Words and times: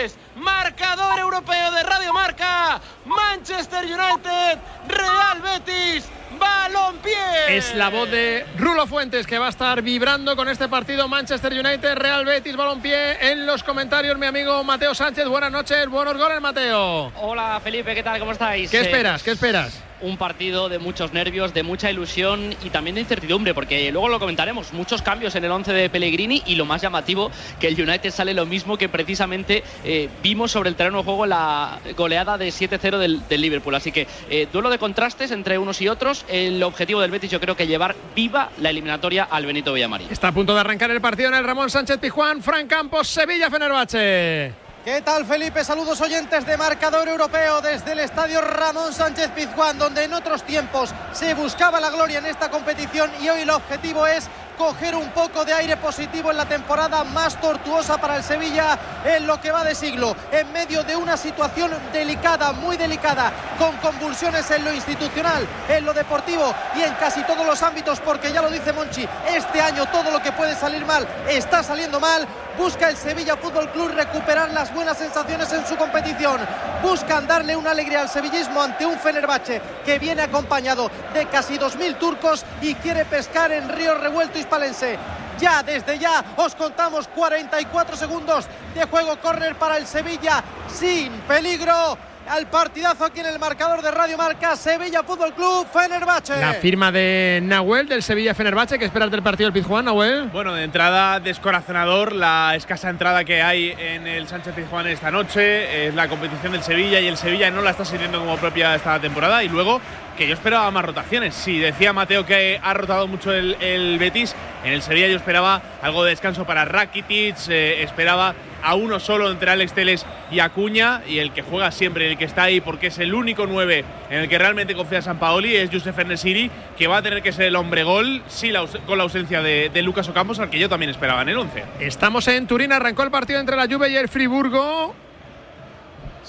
goles. 0.00 0.16
Marcador 0.36 1.18
europeo 1.18 1.70
de 1.72 1.82
Radio 1.82 2.12
Marca. 2.12 2.80
Manchester 3.04 3.84
United, 3.84 4.58
Real 4.88 5.40
Betis. 5.42 6.08
Balompié. 6.38 7.56
Es 7.56 7.74
la 7.74 7.88
voz 7.90 8.08
de 8.10 8.46
Rulo 8.56 8.86
Fuentes 8.86 9.26
que 9.26 9.38
va 9.38 9.46
a 9.46 9.50
estar 9.50 9.82
vibrando 9.82 10.36
con 10.36 10.48
este 10.48 10.68
partido 10.68 11.08
Manchester 11.08 11.52
United, 11.52 11.96
Real 11.96 12.24
Betis, 12.24 12.56
Balompié. 12.56 13.30
En 13.32 13.46
los 13.46 13.62
comentarios, 13.64 14.16
mi 14.16 14.26
amigo 14.26 14.62
Mateo 14.62 14.94
Sánchez. 14.94 15.26
Buenas 15.26 15.50
noches, 15.50 15.88
buenos 15.88 16.16
goles, 16.16 16.40
Mateo. 16.40 17.12
Hola, 17.16 17.60
Felipe, 17.62 17.94
¿qué 17.94 18.02
tal? 18.02 18.18
¿Cómo 18.20 18.32
estáis? 18.32 18.70
¿Qué 18.70 18.78
Eh, 18.78 18.82
esperas? 18.82 19.22
¿Qué 19.22 19.32
esperas? 19.32 19.82
Un 20.02 20.16
partido 20.16 20.68
de 20.68 20.78
muchos 20.78 21.12
nervios, 21.12 21.54
de 21.54 21.62
mucha 21.62 21.90
ilusión 21.90 22.54
y 22.64 22.70
también 22.70 22.94
de 22.94 23.02
incertidumbre, 23.02 23.54
porque 23.54 23.90
luego 23.92 24.08
lo 24.08 24.18
comentaremos, 24.18 24.72
muchos 24.72 25.02
cambios 25.02 25.34
en 25.34 25.44
el 25.44 25.50
11 25.50 25.72
de 25.72 25.90
Pellegrini 25.90 26.42
y 26.46 26.54
lo 26.54 26.64
más 26.64 26.82
llamativo, 26.82 27.30
que 27.58 27.68
el 27.68 27.80
United 27.80 28.10
sale 28.10 28.34
lo 28.34 28.46
mismo 28.46 28.76
que 28.76 28.88
precisamente 28.88 29.62
eh, 29.84 30.08
vimos 30.22 30.50
sobre 30.50 30.68
el 30.68 30.76
terreno 30.76 30.98
de 30.98 31.04
juego 31.04 31.26
la 31.26 31.78
goleada 31.96 32.38
de 32.38 32.48
7-0 32.48 32.98
del, 32.98 33.26
del 33.28 33.40
Liverpool. 33.40 33.74
Así 33.74 33.92
que 33.92 34.06
eh, 34.28 34.48
duelo 34.52 34.70
de 34.70 34.78
contrastes 34.78 35.30
entre 35.30 35.58
unos 35.58 35.80
y 35.80 35.88
otros. 35.88 36.24
El 36.28 36.62
objetivo 36.62 37.00
del 37.00 37.10
Betis 37.10 37.30
yo 37.30 37.40
creo 37.40 37.56
que 37.56 37.66
llevar 37.66 37.94
viva 38.14 38.50
la 38.60 38.70
eliminatoria 38.70 39.24
al 39.24 39.46
Benito 39.46 39.72
Villamarín. 39.72 40.08
Está 40.10 40.28
a 40.28 40.32
punto 40.32 40.54
de 40.54 40.60
arrancar 40.60 40.90
el 40.90 41.00
partido 41.00 41.28
en 41.28 41.34
el 41.34 41.44
Ramón 41.44 41.70
Sánchez 41.70 41.98
Pijuán, 41.98 42.42
Fran 42.42 42.66
Campos, 42.66 43.08
Sevilla, 43.08 43.50
Fenerbahce. 43.50 44.69
¿Qué 44.84 45.02
tal 45.02 45.26
Felipe? 45.26 45.62
Saludos 45.62 46.00
oyentes 46.00 46.46
de 46.46 46.56
Marcador 46.56 47.06
Europeo 47.06 47.60
desde 47.60 47.92
el 47.92 47.98
estadio 47.98 48.40
Ramón 48.40 48.94
Sánchez 48.94 49.28
Pizjuán, 49.32 49.78
donde 49.78 50.04
en 50.04 50.14
otros 50.14 50.42
tiempos 50.42 50.94
se 51.12 51.34
buscaba 51.34 51.80
la 51.80 51.90
gloria 51.90 52.18
en 52.18 52.24
esta 52.24 52.50
competición 52.50 53.10
y 53.20 53.28
hoy 53.28 53.42
el 53.42 53.50
objetivo 53.50 54.06
es 54.06 54.30
coger 54.60 54.94
un 54.94 55.08
poco 55.12 55.42
de 55.42 55.54
aire 55.54 55.78
positivo 55.78 56.30
en 56.30 56.36
la 56.36 56.44
temporada 56.44 57.02
más 57.02 57.40
tortuosa 57.40 57.98
para 57.98 58.18
el 58.18 58.22
Sevilla 58.22 58.78
en 59.06 59.26
lo 59.26 59.40
que 59.40 59.50
va 59.50 59.64
de 59.64 59.74
siglo, 59.74 60.14
en 60.30 60.52
medio 60.52 60.84
de 60.84 60.94
una 60.94 61.16
situación 61.16 61.70
delicada, 61.94 62.52
muy 62.52 62.76
delicada, 62.76 63.32
con 63.58 63.74
convulsiones 63.78 64.50
en 64.50 64.62
lo 64.62 64.70
institucional, 64.74 65.48
en 65.66 65.82
lo 65.86 65.94
deportivo 65.94 66.54
y 66.76 66.82
en 66.82 66.92
casi 66.96 67.22
todos 67.22 67.46
los 67.46 67.62
ámbitos, 67.62 68.00
porque 68.00 68.34
ya 68.34 68.42
lo 68.42 68.50
dice 68.50 68.74
Monchi, 68.74 69.08
este 69.34 69.62
año 69.62 69.86
todo 69.86 70.10
lo 70.10 70.20
que 70.22 70.32
puede 70.32 70.54
salir 70.54 70.84
mal 70.84 71.08
está 71.26 71.62
saliendo 71.62 71.98
mal. 71.98 72.28
Busca 72.58 72.90
el 72.90 72.96
Sevilla 72.96 73.36
Fútbol 73.36 73.70
Club 73.70 73.92
recuperar 73.94 74.50
las 74.50 74.74
buenas 74.74 74.98
sensaciones 74.98 75.50
en 75.54 75.66
su 75.66 75.76
competición. 75.76 76.38
Buscan 76.82 77.26
darle 77.26 77.56
una 77.56 77.70
alegría 77.70 78.02
al 78.02 78.10
sevillismo 78.10 78.60
ante 78.60 78.84
un 78.84 78.98
Fenerbahce 78.98 79.62
que 79.84 79.98
viene 79.98 80.22
acompañado 80.22 80.90
de 81.14 81.24
casi 81.26 81.58
2.000 81.58 81.96
turcos 81.96 82.44
y 82.60 82.74
quiere 82.74 83.06
pescar 83.06 83.52
en 83.52 83.70
Río 83.70 83.94
Revuelto 83.94 84.38
Hispalense. 84.50 84.98
Ya, 85.38 85.62
desde 85.62 85.96
ya, 85.96 86.24
os 86.36 86.56
contamos 86.56 87.06
44 87.06 87.96
segundos 87.96 88.46
de 88.74 88.84
juego 88.84 89.16
córner 89.20 89.54
para 89.54 89.76
el 89.76 89.86
Sevilla 89.86 90.42
sin 90.68 91.12
peligro. 91.20 91.96
Al 92.30 92.46
partidazo 92.46 93.04
aquí 93.06 93.18
en 93.18 93.26
el 93.26 93.40
marcador 93.40 93.82
de 93.82 93.90
Radio 93.90 94.16
Marca, 94.16 94.54
Sevilla 94.54 95.02
Fútbol 95.02 95.34
Club, 95.34 95.66
Fenerbahce. 95.72 96.36
La 96.36 96.54
firma 96.54 96.92
de 96.92 97.40
Nahuel 97.42 97.88
del 97.88 98.04
Sevilla 98.04 98.36
Fenerbahce. 98.36 98.78
¿Qué 98.78 98.84
esperas 98.84 99.10
del 99.10 99.20
partido 99.20 99.50
del 99.50 99.60
Pizjuán, 99.60 99.86
Nahuel? 99.86 100.28
Bueno, 100.28 100.54
de 100.54 100.62
entrada, 100.62 101.18
descorazonador 101.18 102.14
la 102.14 102.54
escasa 102.54 102.88
entrada 102.88 103.24
que 103.24 103.42
hay 103.42 103.74
en 103.76 104.06
el 104.06 104.28
Sánchez 104.28 104.54
Pizjuán 104.54 104.86
esta 104.86 105.10
noche. 105.10 105.88
Es 105.88 105.94
la 105.96 106.06
competición 106.06 106.52
del 106.52 106.62
Sevilla 106.62 107.00
y 107.00 107.08
el 107.08 107.16
Sevilla 107.16 107.50
no 107.50 107.62
la 107.62 107.70
está 107.70 107.84
sirviendo 107.84 108.20
como 108.20 108.36
propia 108.36 108.76
esta 108.76 109.00
temporada. 109.00 109.42
Y 109.42 109.48
luego, 109.48 109.80
que 110.16 110.28
yo 110.28 110.34
esperaba 110.34 110.70
más 110.70 110.84
rotaciones. 110.84 111.34
Sí, 111.34 111.58
decía 111.58 111.92
Mateo 111.92 112.24
que 112.24 112.60
ha 112.62 112.74
rotado 112.74 113.08
mucho 113.08 113.32
el, 113.32 113.56
el 113.60 113.98
Betis. 113.98 114.36
En 114.62 114.72
el 114.72 114.82
Sevilla 114.82 115.08
yo 115.08 115.16
esperaba 115.16 115.60
algo 115.82 116.04
de 116.04 116.10
descanso 116.10 116.46
para 116.46 116.64
Rakitic, 116.64 117.48
eh, 117.48 117.82
esperaba 117.82 118.36
a 118.62 118.74
uno 118.74 119.00
solo 119.00 119.30
entre 119.30 119.50
Alex 119.50 119.72
Teles 119.72 120.06
y 120.30 120.40
Acuña 120.40 121.02
y 121.06 121.18
el 121.18 121.32
que 121.32 121.42
juega 121.42 121.70
siempre, 121.70 122.10
el 122.10 122.18
que 122.18 122.24
está 122.24 122.44
ahí 122.44 122.60
porque 122.60 122.88
es 122.88 122.98
el 122.98 123.14
único 123.14 123.46
9 123.46 123.84
en 124.10 124.18
el 124.18 124.28
que 124.28 124.38
realmente 124.38 124.74
confía 124.74 125.02
San 125.02 125.18
Paoli 125.18 125.56
es 125.56 125.70
Josef 125.70 125.98
Enesiri, 125.98 126.50
que 126.76 126.86
va 126.86 126.98
a 126.98 127.02
tener 127.02 127.22
que 127.22 127.32
ser 127.32 127.46
el 127.46 127.56
hombre 127.56 127.82
gol 127.82 128.22
sí, 128.28 128.52
con 128.86 128.98
la 128.98 129.04
ausencia 129.04 129.42
de, 129.42 129.70
de, 129.72 129.82
Lucas 129.82 130.08
Ocampos, 130.08 130.38
al 130.38 130.50
que 130.50 130.58
yo 130.58 130.68
también 130.68 130.90
esperaba 130.90 131.22
en 131.22 131.30
el 131.30 131.38
11. 131.38 131.64
Estamos 131.80 132.26
en 132.28 132.46
Turín, 132.46 132.72
arrancó 132.72 133.02
el 133.02 133.10
partido 133.10 133.40
entre 133.40 133.56
la 133.56 133.66
Juve 133.66 133.90
y 133.90 133.96
el 133.96 134.08
Friburgo. 134.08 134.94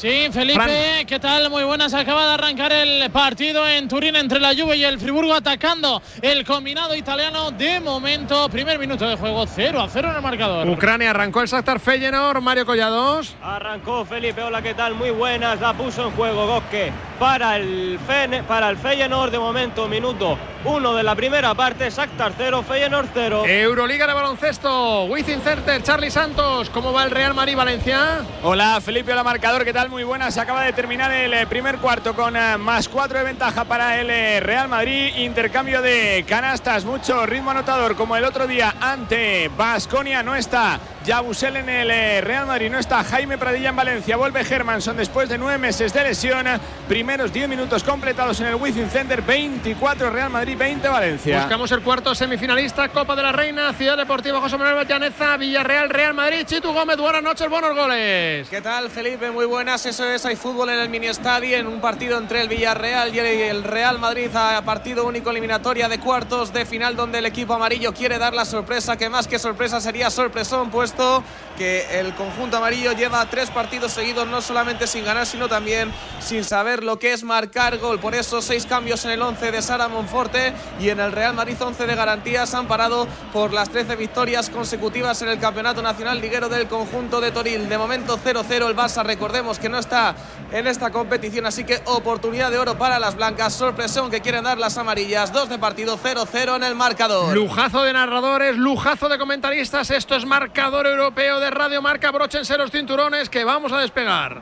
Sí, 0.02 0.30
Felipe, 0.32 0.60
Fran. 0.60 1.06
¿qué 1.06 1.20
tal? 1.20 1.52
Muy 1.52 1.64
buenas. 1.64 1.94
Acaba 1.94 2.26
de 2.26 2.34
arrancar 2.34 2.72
el 2.72 3.12
partido 3.12 3.70
en 3.70 3.88
Turín 3.88 4.16
entre 4.16 4.40
la 4.40 4.56
Juve 4.56 4.76
y 4.76 4.84
el 4.84 5.00
Friburgo 5.00 5.32
atacando 5.32 6.02
el 6.24 6.44
combinado 6.44 6.96
italiano. 6.96 7.52
De 7.52 7.80
momento, 7.80 8.50
primer 8.50 8.80
minuto 8.80 9.08
de 9.08 9.16
juego, 9.16 9.46
0 9.46 9.80
a 9.80 9.88
0 9.88 10.10
en 10.10 10.16
el 10.16 10.22
marcador. 10.24 10.68
Ucrania 10.68 11.12
arrancó 11.12 11.42
el 11.42 11.48
Shakhtar 11.48 11.80
Feyenoord, 11.80 12.42
Mario 12.42 12.66
Collados. 12.66 13.36
Arrancó 13.44 14.04
Felipe, 14.04 14.42
hola, 14.42 14.64
¿qué 14.64 14.74
tal? 14.74 14.96
Muy 14.96 15.12
buenas, 15.12 15.62
la 15.62 15.74
puso 15.74 16.08
en 16.08 16.12
juego 16.14 16.48
Gosque 16.48 16.92
para 17.20 17.58
el, 17.58 18.00
Fene, 18.08 18.42
para 18.42 18.70
el 18.72 18.78
Feyenoord. 18.78 19.30
De 19.30 19.38
momento, 19.38 19.88
minuto 19.88 20.36
1 20.66 20.96
de 20.96 21.04
la 21.04 21.14
primera 21.14 21.54
parte, 21.54 21.88
Shakhtar 21.92 22.34
0, 22.36 22.66
Feyenoord 22.68 23.10
0. 23.14 23.44
Euroliga 23.46 24.08
de 24.08 24.14
baloncesto, 24.14 25.04
Wizzing 25.04 25.42
Center, 25.42 25.84
Charlie 25.84 26.10
Santos. 26.10 26.72
¿Cómo 26.72 26.92
va 26.92 27.04
el 27.04 27.12
Real 27.12 27.36
Madrid 27.36 27.56
Valencia? 27.56 28.22
Hola, 28.42 28.82
Felipe, 28.82 29.12
hola, 29.12 29.24
marcador, 29.24 29.64
¿qué 29.64 29.74
tal? 29.74 29.91
Muy 29.92 30.06
buena. 30.06 30.32
Se 30.32 30.40
acaba 30.40 30.64
de 30.64 30.72
terminar 30.72 31.12
el 31.12 31.34
eh, 31.34 31.46
primer 31.46 31.78
cuarto 31.80 32.16
con 32.16 32.34
uh, 32.34 32.58
más 32.58 32.88
cuatro 32.88 33.18
de 33.18 33.26
ventaja 33.26 33.66
para 33.66 34.00
el 34.00 34.10
eh, 34.10 34.40
Real 34.40 34.70
Madrid. 34.70 35.18
Intercambio 35.18 35.82
de 35.82 36.24
canastas, 36.26 36.86
mucho 36.86 37.26
ritmo 37.26 37.52
anotador 37.52 37.98
como 37.98 38.16
el 38.16 38.24
otro 38.24 38.48
día 38.48 38.74
ante 38.80 39.50
Basconia. 39.50 40.24
No 40.24 40.34
está 40.34 40.80
Yabusel 41.04 41.58
en 41.58 41.68
el 41.68 41.92
eh, 41.92 42.22
Real 42.22 42.46
Madrid, 42.46 42.72
no 42.72 42.80
está 42.80 43.04
Jaime 43.04 43.38
Pradilla 43.38 43.72
en 43.72 43.76
Valencia. 43.76 44.16
Vuelve 44.16 44.46
Hermanson 44.50 44.96
después 44.96 45.28
de 45.28 45.38
nueve 45.38 45.58
meses 45.58 45.92
de 45.92 46.04
lesión. 46.04 46.48
Primeros 46.88 47.34
diez 47.34 47.50
minutos 47.50 47.84
completados 47.84 48.40
en 48.40 48.48
el 48.48 48.56
Wizzing 48.56 48.90
Center. 48.90 49.22
24 49.22 50.10
Real 50.10 50.30
Madrid, 50.30 50.56
20 50.58 50.88
Valencia. 50.88 51.40
Buscamos 51.40 51.70
el 51.74 51.82
cuarto 51.82 52.16
semifinalista, 52.16 52.88
Copa 52.88 53.14
de 53.14 53.24
la 53.24 53.34
Reina, 53.34 53.74
Ciudad 53.74 53.98
Deportiva 53.98 54.40
José 54.40 54.58
Manuel 54.58 54.88
Llaneza, 54.88 55.36
Villarreal, 55.36 55.90
Real 55.90 56.14
Madrid. 56.14 56.46
Chitu 56.46 56.72
Gómez, 56.72 56.96
buenas 56.96 57.22
noches, 57.22 57.50
buenos 57.50 57.76
goles. 57.76 58.48
¿Qué 58.48 58.62
tal, 58.62 58.90
Felipe? 58.90 59.32
Muy 59.32 59.46
buenas. 59.46 59.71
Eso 59.72 60.04
es, 60.04 60.26
hay 60.26 60.36
fútbol 60.36 60.70
en 60.70 60.80
el 60.80 60.90
mini 60.90 61.08
estadio 61.08 61.56
en 61.56 61.66
un 61.66 61.80
partido 61.80 62.18
entre 62.18 62.42
el 62.42 62.50
Villarreal 62.50 63.16
y 63.16 63.20
el 63.20 63.64
Real 63.64 64.00
Madrid 64.00 64.30
a 64.36 64.62
partido 64.66 65.08
único 65.08 65.30
eliminatoria 65.30 65.88
de 65.88 65.98
cuartos 65.98 66.52
de 66.52 66.66
final 66.66 66.98
donde 66.98 67.20
el 67.20 67.26
equipo 67.26 67.54
amarillo 67.54 67.94
quiere 67.94 68.18
dar 68.18 68.34
la 68.34 68.44
sorpresa, 68.44 68.98
que 68.98 69.08
más 69.08 69.30
que 69.30 69.40
sorpresa 69.40 69.80
sería 69.80 70.10
sorpresón, 70.10 70.72
puesto 70.72 71.24
que 71.58 72.00
el 72.00 72.14
conjunto 72.16 72.58
amarillo 72.58 72.92
lleva 72.92 73.26
tres 73.30 73.50
partidos 73.50 73.94
seguidos 73.94 74.28
no 74.28 74.42
solamente 74.42 74.88
sin 74.88 75.06
ganar, 75.06 75.26
sino 75.26 75.48
también 75.48 75.90
sin 76.20 76.44
saber 76.44 76.84
lo 76.84 77.00
que 77.00 77.14
es 77.14 77.24
marcar 77.24 77.78
gol. 77.78 77.98
Por 77.98 78.14
eso 78.14 78.42
seis 78.42 78.66
cambios 78.66 79.06
en 79.06 79.12
el 79.12 79.22
11 79.22 79.52
de 79.52 79.62
Sara 79.62 79.88
Monforte 79.88 80.54
y 80.82 80.90
en 80.90 81.00
el 81.00 81.14
Real 81.14 81.34
Madrid 81.34 81.56
11 81.58 81.88
de 81.88 81.96
garantías 81.96 82.54
han 82.56 82.68
parado 82.68 83.08
por 83.32 83.54
las 83.54 83.70
13 83.70 83.96
victorias 83.96 84.50
consecutivas 84.50 85.22
en 85.22 85.30
el 85.30 85.40
Campeonato 85.40 85.82
Nacional 85.82 86.20
Liguero 86.20 86.50
del 86.50 86.68
conjunto 86.68 87.22
de 87.22 87.32
Toril. 87.32 87.70
De 87.70 87.78
momento 87.78 88.20
0-0 88.22 88.68
el 88.68 88.76
Barça, 88.76 89.06
recordemos 89.06 89.61
que 89.62 89.70
no 89.70 89.78
está 89.78 90.16
en 90.52 90.68
esta 90.68 90.92
competición, 90.92 91.46
así 91.46 91.64
que 91.64 91.82
oportunidad 91.86 92.52
de 92.52 92.58
oro 92.58 92.78
para 92.78 93.00
las 93.00 93.16
blancas, 93.16 93.54
sorpresón 93.54 94.12
que 94.12 94.20
quieren 94.20 94.44
dar 94.44 94.58
las 94.58 94.78
amarillas, 94.78 95.32
dos 95.32 95.48
de 95.48 95.58
partido 95.58 95.98
0-0 95.98 96.58
en 96.58 96.64
el 96.64 96.76
marcador. 96.76 97.34
Lujazo 97.34 97.84
de 97.84 97.94
narradores, 97.94 98.58
lujazo 98.58 99.08
de 99.08 99.18
comentaristas, 99.18 99.92
esto 99.92 100.16
es 100.16 100.26
marcador 100.26 100.88
europeo 100.88 101.40
de 101.40 101.50
Radio 101.52 101.82
Marca, 101.82 102.12
bróchense 102.12 102.58
los 102.58 102.72
cinturones 102.72 103.30
que 103.30 103.46
vamos 103.46 103.72
a 103.72 103.78
despegar. 103.78 104.42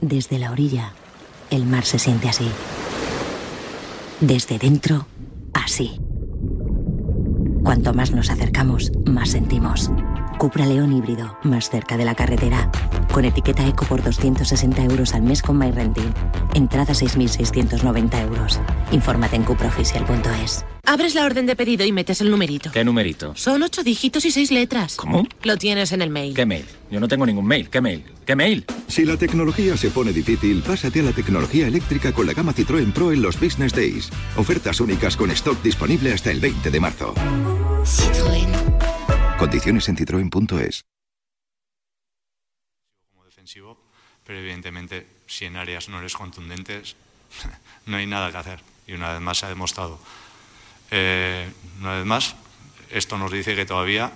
Desde 0.00 0.38
la 0.38 0.52
orilla, 0.52 0.92
el 1.50 1.64
mar 1.64 1.84
se 1.84 1.98
siente 1.98 2.28
así. 2.28 2.50
Desde 4.20 4.58
dentro, 4.58 5.06
así. 5.54 5.98
Cuanto 7.64 7.92
más 7.92 8.12
nos 8.12 8.30
acercamos, 8.30 8.92
más 9.06 9.30
sentimos. 9.30 9.90
Cupra 10.38 10.66
León 10.66 10.92
híbrido, 10.92 11.38
más 11.44 11.70
cerca 11.70 11.96
de 11.96 12.04
la 12.04 12.14
carretera. 12.14 12.70
Con 13.12 13.24
etiqueta 13.24 13.66
eco 13.66 13.86
por 13.86 14.02
260 14.02 14.84
euros 14.84 15.14
al 15.14 15.22
mes 15.22 15.40
con 15.40 15.56
MyRenting. 15.58 16.12
Entrada 16.54 16.92
6.690 16.92 18.22
euros. 18.22 18.60
Infórmate 18.92 19.36
en 19.36 19.44
cupraoficial.es. 19.44 20.64
Abres 20.84 21.14
la 21.14 21.24
orden 21.24 21.46
de 21.46 21.56
pedido 21.56 21.84
y 21.84 21.92
metes 21.92 22.20
el 22.20 22.30
numerito. 22.30 22.70
¿Qué 22.70 22.84
numerito? 22.84 23.34
Son 23.34 23.62
ocho 23.62 23.82
dígitos 23.82 24.24
y 24.26 24.30
seis 24.30 24.52
letras. 24.52 24.96
¿Cómo? 24.96 25.26
Lo 25.42 25.56
tienes 25.56 25.92
en 25.92 26.02
el 26.02 26.10
mail. 26.10 26.34
¿Qué 26.34 26.44
mail? 26.44 26.66
Yo 26.90 27.00
no 27.00 27.08
tengo 27.08 27.24
ningún 27.24 27.46
mail. 27.46 27.70
¿Qué 27.70 27.80
mail? 27.80 28.04
¿Qué 28.26 28.36
mail? 28.36 28.66
Si 28.86 29.04
la 29.04 29.16
tecnología 29.16 29.76
se 29.76 29.90
pone 29.90 30.12
difícil, 30.12 30.62
pásate 30.62 31.00
a 31.00 31.04
la 31.04 31.12
tecnología 31.12 31.66
eléctrica 31.66 32.12
con 32.12 32.26
la 32.26 32.34
gama 32.34 32.52
Citroën 32.52 32.92
Pro 32.92 33.10
en 33.10 33.22
los 33.22 33.40
Business 33.40 33.72
Days. 33.72 34.10
Ofertas 34.36 34.80
únicas 34.80 35.16
con 35.16 35.30
stock 35.30 35.60
disponible 35.62 36.12
hasta 36.12 36.30
el 36.30 36.40
20 36.40 36.70
de 36.70 36.80
marzo. 36.80 37.14
Citroën. 37.84 38.65
Condiciones 39.46 39.88
en 39.88 39.96
citroen.es. 39.96 40.84
Como 43.12 43.24
defensivo, 43.26 43.78
pero 44.24 44.40
evidentemente 44.40 45.06
si 45.28 45.44
en 45.44 45.54
áreas 45.54 45.88
no 45.88 46.00
eres 46.00 46.14
contundentes, 46.14 46.96
no 47.86 47.96
hay 47.96 48.08
nada 48.08 48.32
que 48.32 48.38
hacer. 48.38 48.60
Y 48.88 48.94
una 48.94 49.12
vez 49.12 49.20
más 49.20 49.38
se 49.38 49.46
ha 49.46 49.48
demostrado. 49.48 50.00
Eh, 50.90 51.48
una 51.78 51.94
vez 51.94 52.04
más, 52.04 52.34
esto 52.90 53.18
nos 53.18 53.30
dice 53.30 53.54
que 53.54 53.64
todavía 53.64 54.10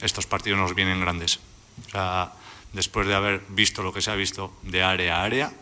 estos 0.00 0.26
partidos 0.26 0.58
nos 0.58 0.74
vienen 0.74 1.02
grandes. 1.02 1.40
O 1.86 1.90
sea, 1.90 2.32
después 2.72 3.06
de 3.06 3.14
haber 3.14 3.42
visto 3.50 3.82
lo 3.82 3.92
que 3.92 4.00
se 4.00 4.10
ha 4.10 4.14
visto 4.14 4.58
de 4.62 4.82
área 4.82 5.18
a 5.18 5.24
área, 5.24 5.52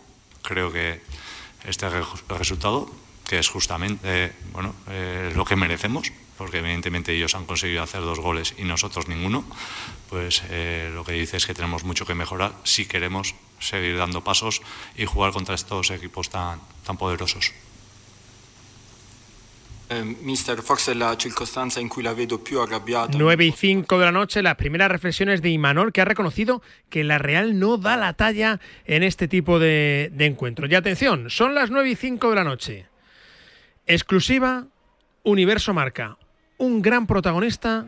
creo 0.43 0.71
que 0.71 1.03
este 1.65 1.91
resultado, 2.29 2.89
que 3.27 3.41
es 3.41 3.49
justamente 3.49 4.33
bueno, 4.53 4.77
eh, 4.87 5.33
lo 5.35 5.45
que 5.45 5.57
merecemos, 5.57 6.13
porque 6.39 6.59
evidentemente 6.59 7.13
ellos 7.13 7.35
han 7.35 7.45
conseguido 7.45 7.83
hacer 7.83 8.01
dos 8.01 8.21
goles 8.21 8.55
y 8.57 8.63
nosotros 8.63 9.09
ninguno, 9.09 9.45
pues 10.09 10.43
eh, 10.49 10.91
lo 10.95 11.05
que 11.05 11.13
dice 11.13 11.37
es 11.37 11.47
que 11.47 11.53
tenemos 11.53 11.85
mucho 11.85 12.07
que 12.07 12.15
mejorar 12.15 12.53
si 12.63 12.87
queremos 12.87 13.35
seguir 13.59 13.99
dando 13.99 14.23
pasos 14.23 14.63
y 14.97 15.05
jugar 15.05 15.33
contra 15.33 15.57
estos 15.57 15.91
equipos 15.91 16.31
tan, 16.31 16.61
tan 16.87 16.97
poderosos. 16.97 17.53
Eh, 19.91 20.05
mister, 20.05 20.61
forse 20.61 20.95
la 20.95 21.17
circostanza 21.17 21.81
in 21.81 21.89
cui 21.89 22.03
la 22.03 22.13
vedo 22.13 22.45
più 22.45 22.61
arrabbiata. 22.61 23.17
9 23.17 23.47
y 23.47 23.53
5 23.53 23.99
de 23.99 24.05
la 24.05 24.13
noche, 24.13 24.43
las 24.43 24.57
primeras 24.57 24.91
reflexiones 24.91 25.41
de 25.41 25.49
Imanol, 25.49 25.93
que 25.93 26.03
ha 26.03 26.05
reconocido 26.05 26.61
que 26.91 27.05
la 27.05 27.17
Real 27.17 27.59
no 27.59 27.79
da 27.79 27.97
la 27.97 28.13
talla 28.13 28.61
en 28.85 29.03
este 29.03 29.29
tipo 29.29 29.59
de, 29.59 30.11
de 30.13 30.27
encuentros. 30.27 30.71
Y 30.71 30.75
atención, 30.75 31.31
son 31.31 31.55
las 31.55 31.71
9 31.71 31.89
y 31.89 31.97
5 31.97 32.29
de 32.29 32.37
la 32.37 32.45
noche. 32.45 32.87
Exclusiva, 33.87 34.67
Universo 35.23 35.73
Marca. 35.73 36.19
Un 36.59 36.83
gran 36.83 37.07
protagonista, 37.07 37.87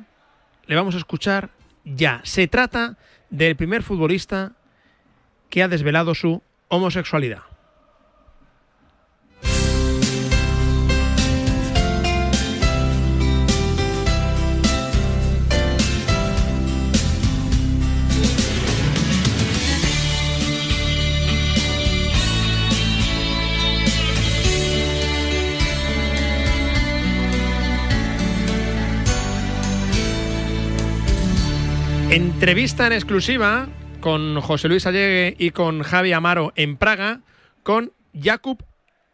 le 0.67 0.77
vamos 0.77 0.95
a 0.95 0.99
escuchar 0.99 1.51
ya. 1.85 2.21
Se 2.25 2.47
trata 2.47 2.97
del 3.29 3.57
primer 3.57 3.83
futbolista 3.83 4.53
que 5.49 5.63
ha 5.63 5.69
desvelado 5.69 6.15
su 6.15 6.41
homosexualidad. 6.69 7.43
Entrevista 32.11 32.89
en 32.89 32.93
exclusiva 32.93 33.69
con 34.01 34.41
José 34.41 34.67
Luis 34.67 34.85
Allegue 34.85 35.37
y 35.39 35.51
con 35.51 35.85
Javi 35.85 36.13
Amaro 36.13 36.53
en 36.57 36.77
Praga 36.77 37.21
con 37.63 37.93
Jakub 38.21 38.65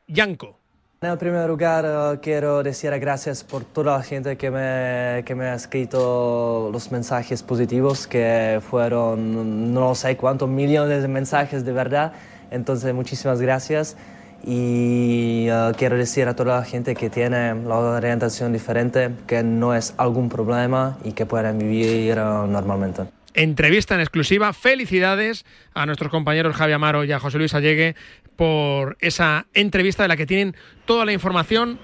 Janko. 0.08 0.58
En 1.02 1.18
primer 1.18 1.46
lugar, 1.46 1.84
uh, 1.84 2.18
quiero 2.22 2.62
decir 2.62 2.98
gracias 2.98 3.44
por 3.44 3.64
toda 3.64 3.98
la 3.98 4.02
gente 4.02 4.38
que 4.38 4.50
me, 4.50 5.24
que 5.26 5.34
me 5.34 5.44
ha 5.44 5.54
escrito 5.56 6.70
los 6.72 6.90
mensajes 6.90 7.42
positivos, 7.42 8.06
que 8.06 8.62
fueron 8.66 9.74
no 9.74 9.94
sé 9.94 10.16
cuántos 10.16 10.48
millones 10.48 11.02
de 11.02 11.08
mensajes 11.08 11.66
de 11.66 11.72
verdad. 11.72 12.14
Entonces, 12.50 12.94
muchísimas 12.94 13.42
gracias. 13.42 13.98
Y 14.46 15.48
uh, 15.50 15.72
quiero 15.76 15.96
decir 15.96 16.28
a 16.28 16.36
toda 16.36 16.60
la 16.60 16.64
gente 16.64 16.94
que 16.94 17.10
tiene 17.10 17.52
la 17.64 17.78
orientación 17.78 18.52
diferente 18.52 19.10
que 19.26 19.42
no 19.42 19.74
es 19.74 19.92
algún 19.96 20.28
problema 20.28 20.98
y 21.02 21.12
que 21.12 21.26
pueden 21.26 21.58
vivir 21.58 22.16
uh, 22.18 22.46
normalmente. 22.46 23.02
Entrevista 23.34 23.96
en 23.96 24.00
exclusiva. 24.00 24.52
Felicidades 24.52 25.44
a 25.74 25.84
nuestros 25.84 26.12
compañeros 26.12 26.54
Javi 26.54 26.72
Amaro 26.72 27.04
y 27.04 27.10
a 27.10 27.18
José 27.18 27.38
Luis 27.38 27.54
Allegue 27.54 27.96
por 28.36 28.96
esa 29.00 29.46
entrevista 29.52 30.04
de 30.04 30.08
la 30.08 30.16
que 30.16 30.26
tienen 30.26 30.54
toda 30.84 31.04
la 31.04 31.12
información 31.12 31.78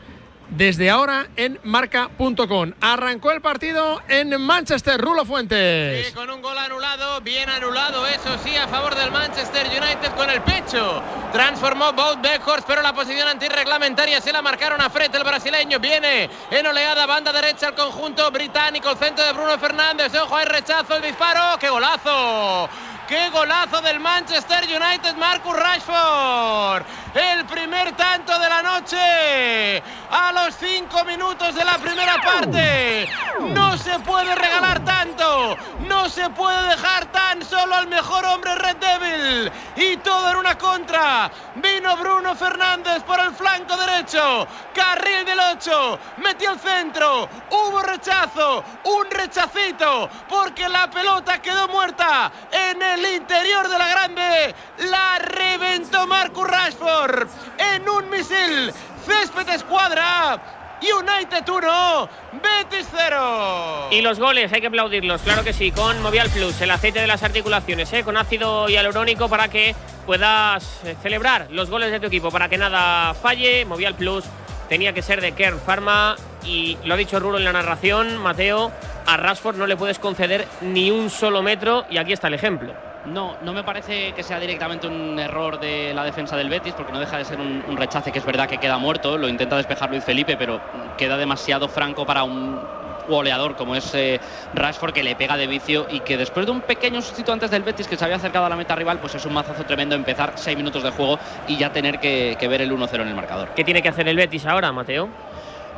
desde 0.57 0.91
ahora 0.91 1.27
en 1.37 1.59
marca.com. 1.63 2.73
Arrancó 2.81 3.31
el 3.31 3.41
partido 3.41 4.03
en 4.09 4.41
Manchester, 4.41 5.01
Rulo 5.01 5.25
Fuentes. 5.25 6.07
Sí, 6.07 6.13
con 6.13 6.31
un 6.31 6.43
gol 6.43 6.57
anulado, 6.57 7.21
bien 7.21 7.49
anulado, 7.49 8.07
eso 8.07 8.39
sí, 8.45 8.57
a 8.57 8.69
favor 8.69 8.95
del 8.95 9.11
Manchester 9.11 9.67
United 9.67 10.13
con 10.15 10.31
el 10.31 10.43
pecho. 10.43 11.03
Transformó 11.33 11.93
Bout 11.93 12.21
Beckhorst, 12.21 12.67
pero 12.67 12.83
la 12.83 12.93
posición 12.93 13.29
antirreglamentaria 13.29 14.21
se 14.21 14.33
la 14.33 14.43
marcaron 14.43 14.81
a 14.81 14.91
frente 14.91 15.19
el 15.19 15.25
brasileño. 15.25 15.79
Viene 15.79 16.29
en 16.51 16.67
oleada, 16.67 17.07
banda 17.07 17.33
derecha 17.33 17.69
al 17.69 17.75
conjunto 17.75 18.31
británico, 18.31 18.91
el 18.91 18.97
centro 18.99 19.25
de 19.25 19.33
Bruno 19.33 19.59
Fernández. 19.59 20.15
Ojo, 20.15 20.37
hay 20.37 20.47
rechazo, 20.47 20.97
el 20.97 21.03
disparo, 21.03 21.59
¡qué 21.59 21.71
golazo! 21.71 22.69
¡Qué 23.09 23.31
golazo 23.31 23.81
del 23.83 24.01
Manchester 24.01 24.65
United, 24.65 25.17
Marcus 25.17 25.57
Rashford! 25.57 26.85
El 27.15 27.45
primer 27.45 27.93
tanto 27.93 28.39
de 28.39 28.49
la 28.49 28.63
noche. 28.63 29.83
A 30.11 30.33
los 30.33 30.55
cinco 30.57 31.05
minutos 31.05 31.55
de 31.55 31.63
la 31.63 31.77
primera 31.77 32.17
parte. 32.23 33.07
No 33.41 33.77
se 33.77 33.99
puede 34.01 34.35
regalar 34.35 34.83
tanto, 34.85 35.57
no 35.81 36.09
se 36.09 36.31
puede 36.31 36.69
dejar 36.69 37.07
tan 37.07 37.43
solo 37.43 37.75
al 37.75 37.87
mejor 37.89 38.25
hombre 38.25 38.55
Red 38.55 38.77
Devil. 38.77 39.53
Y 39.77 39.97
todo 39.99 40.31
en 40.31 40.37
una 40.37 40.57
contra. 40.57 41.31
Vino 41.57 41.97
Bruno 41.99 42.35
Fernández 42.35 43.03
por 43.03 43.21
el 43.21 43.35
flanco 43.35 43.77
derecho, 43.77 44.47
carril 44.75 45.25
del 45.27 45.39
8, 45.39 45.99
metió 46.19 46.53
el 46.53 46.61
centro, 46.61 47.29
hubo 47.51 47.83
rechazo, 47.83 48.65
un 48.85 49.11
rechacito, 49.11 50.09
porque 50.29 50.69
la 50.69 50.89
pelota 50.91 51.43
quedó 51.43 51.69
muerta 51.69 52.33
en 52.51 52.81
el 52.81 53.15
interior 53.17 53.69
de 53.69 53.79
la 53.79 53.89
grande. 53.89 54.55
La 54.91 55.19
reventó 55.19 56.07
Marcus 56.07 56.47
Rashford 56.49 57.02
en 57.05 57.89
un 57.89 58.11
misil. 58.11 58.73
Césped 59.07 59.49
escuadra. 59.49 60.41
United 60.83 61.49
1, 61.49 62.09
Betis 62.43 62.89
0. 62.91 63.89
Y 63.93 64.01
los 64.01 64.19
goles 64.19 64.53
hay 64.53 64.61
que 64.61 64.67
aplaudirlos, 64.67 65.23
claro 65.23 65.45
que 65.45 65.53
sí, 65.53 65.71
con 65.71 66.03
Movial 66.03 66.29
Plus, 66.29 66.61
el 66.61 66.73
aceite 66.73 67.01
de 67.01 67.07
las 67.07 67.23
articulaciones, 67.23 67.93
¿eh? 67.93 68.03
con 68.03 68.17
ácido 68.17 68.69
hialurónico 68.69 69.29
para 69.29 69.47
que 69.47 69.77
puedas 70.07 70.81
eh, 70.85 70.97
celebrar 71.01 71.47
los 71.51 71.71
goles 71.71 71.93
de 71.93 72.01
tu 72.01 72.09
equipo, 72.09 72.33
para 72.33 72.49
que 72.49 72.59
nada 72.59 73.15
falle. 73.15 73.65
Movial 73.65 73.95
Plus 73.95 74.25
tenía 74.69 74.93
que 74.93 75.03
ser 75.03 75.21
de 75.21 75.33
Kern 75.33 75.61
Pharma 75.61 76.17
y 76.45 76.77
lo 76.85 76.95
ha 76.95 76.97
dicho 76.97 77.21
Rulo 77.21 77.39
en 77.39 77.45
la 77.45 77.53
narración, 77.53 78.19
Mateo, 78.19 78.73
a 79.07 79.17
Rashford 79.17 79.57
no 79.57 79.69
le 79.69 79.77
puedes 79.77 80.01
conceder 80.01 80.49
ni 80.63 80.91
un 80.91 81.11
solo 81.11 81.43
metro 81.43 81.85
y 81.91 81.99
aquí 81.99 82.13
está 82.13 82.27
el 82.27 82.35
ejemplo. 82.35 82.92
No, 83.07 83.37
no 83.43 83.53
me 83.53 83.65
parece 83.65 84.13
que 84.13 84.23
sea 84.23 84.39
directamente 84.39 84.87
un 84.87 85.19
error 85.19 85.59
de 85.59 85.93
la 85.93 86.05
defensa 86.05 86.37
del 86.37 86.49
Betis, 86.49 86.75
porque 86.75 86.93
no 86.93 87.01
deja 87.01 87.19
de 87.19 87.25
ser 87.25 87.41
un, 87.41 87.65
un, 87.69 87.77
rechace 87.77 88.13
que 88.13 88.21
es 88.21 88.25
verdad 88.25 88.49
que 88.49 88.59
queda 88.59 88.79
muerto, 88.79 89.19
lo 89.19 89.29
intenta 89.29 89.57
despejar 89.57 89.91
Luis 89.91 90.05
Felipe, 90.05 90.37
pero 90.37 90.61
queda 90.97 91.17
demasiado 91.17 91.69
franco 91.69 92.07
para 92.07 92.23
un 92.23 92.61
goleador 93.09 93.57
como 93.57 93.75
es 93.75 93.95
eh, 93.95 94.21
Rashford 94.55 94.93
que 94.93 95.03
le 95.03 95.17
pega 95.17 95.37
de 95.37 95.47
vicio 95.47 95.87
y 95.91 96.01
que 96.01 96.17
después 96.17 96.47
de 96.47 96.53
un 96.53 96.61
pequeño 96.61 97.01
sustituto 97.01 97.33
antes 97.33 97.51
del 97.51 97.63
Betis 97.63 97.89
que 97.89 97.97
se 97.97 98.05
había 98.05 98.17
acercado 98.17 98.47
a 98.47 98.49
la 98.49 98.57
meta 98.57 98.75
rival, 98.75 98.99
pues 98.99 99.15
es 99.15 99.25
un 99.25 99.33
mazazo 99.33 99.65
tremendo 99.65 99.95
empezar 99.95 100.33
seis 100.37 100.57
minutos 100.57 100.83
de 100.83 100.91
juego 100.91 101.19
y 101.49 101.57
ya 101.57 101.73
tener 101.73 101.99
que, 101.99 102.37
que 102.39 102.49
ver 102.49 102.63
el 102.63 102.73
1-0 102.73 102.95
en 103.01 103.09
el 103.09 103.15
marcador. 103.15 103.49
¿Qué 103.55 103.65
tiene 103.65 103.83
que 103.83 103.89
hacer 103.89 104.09
el 104.09 104.17
Betis 104.17 104.47
ahora, 104.47 104.73
Mateo? 104.73 105.09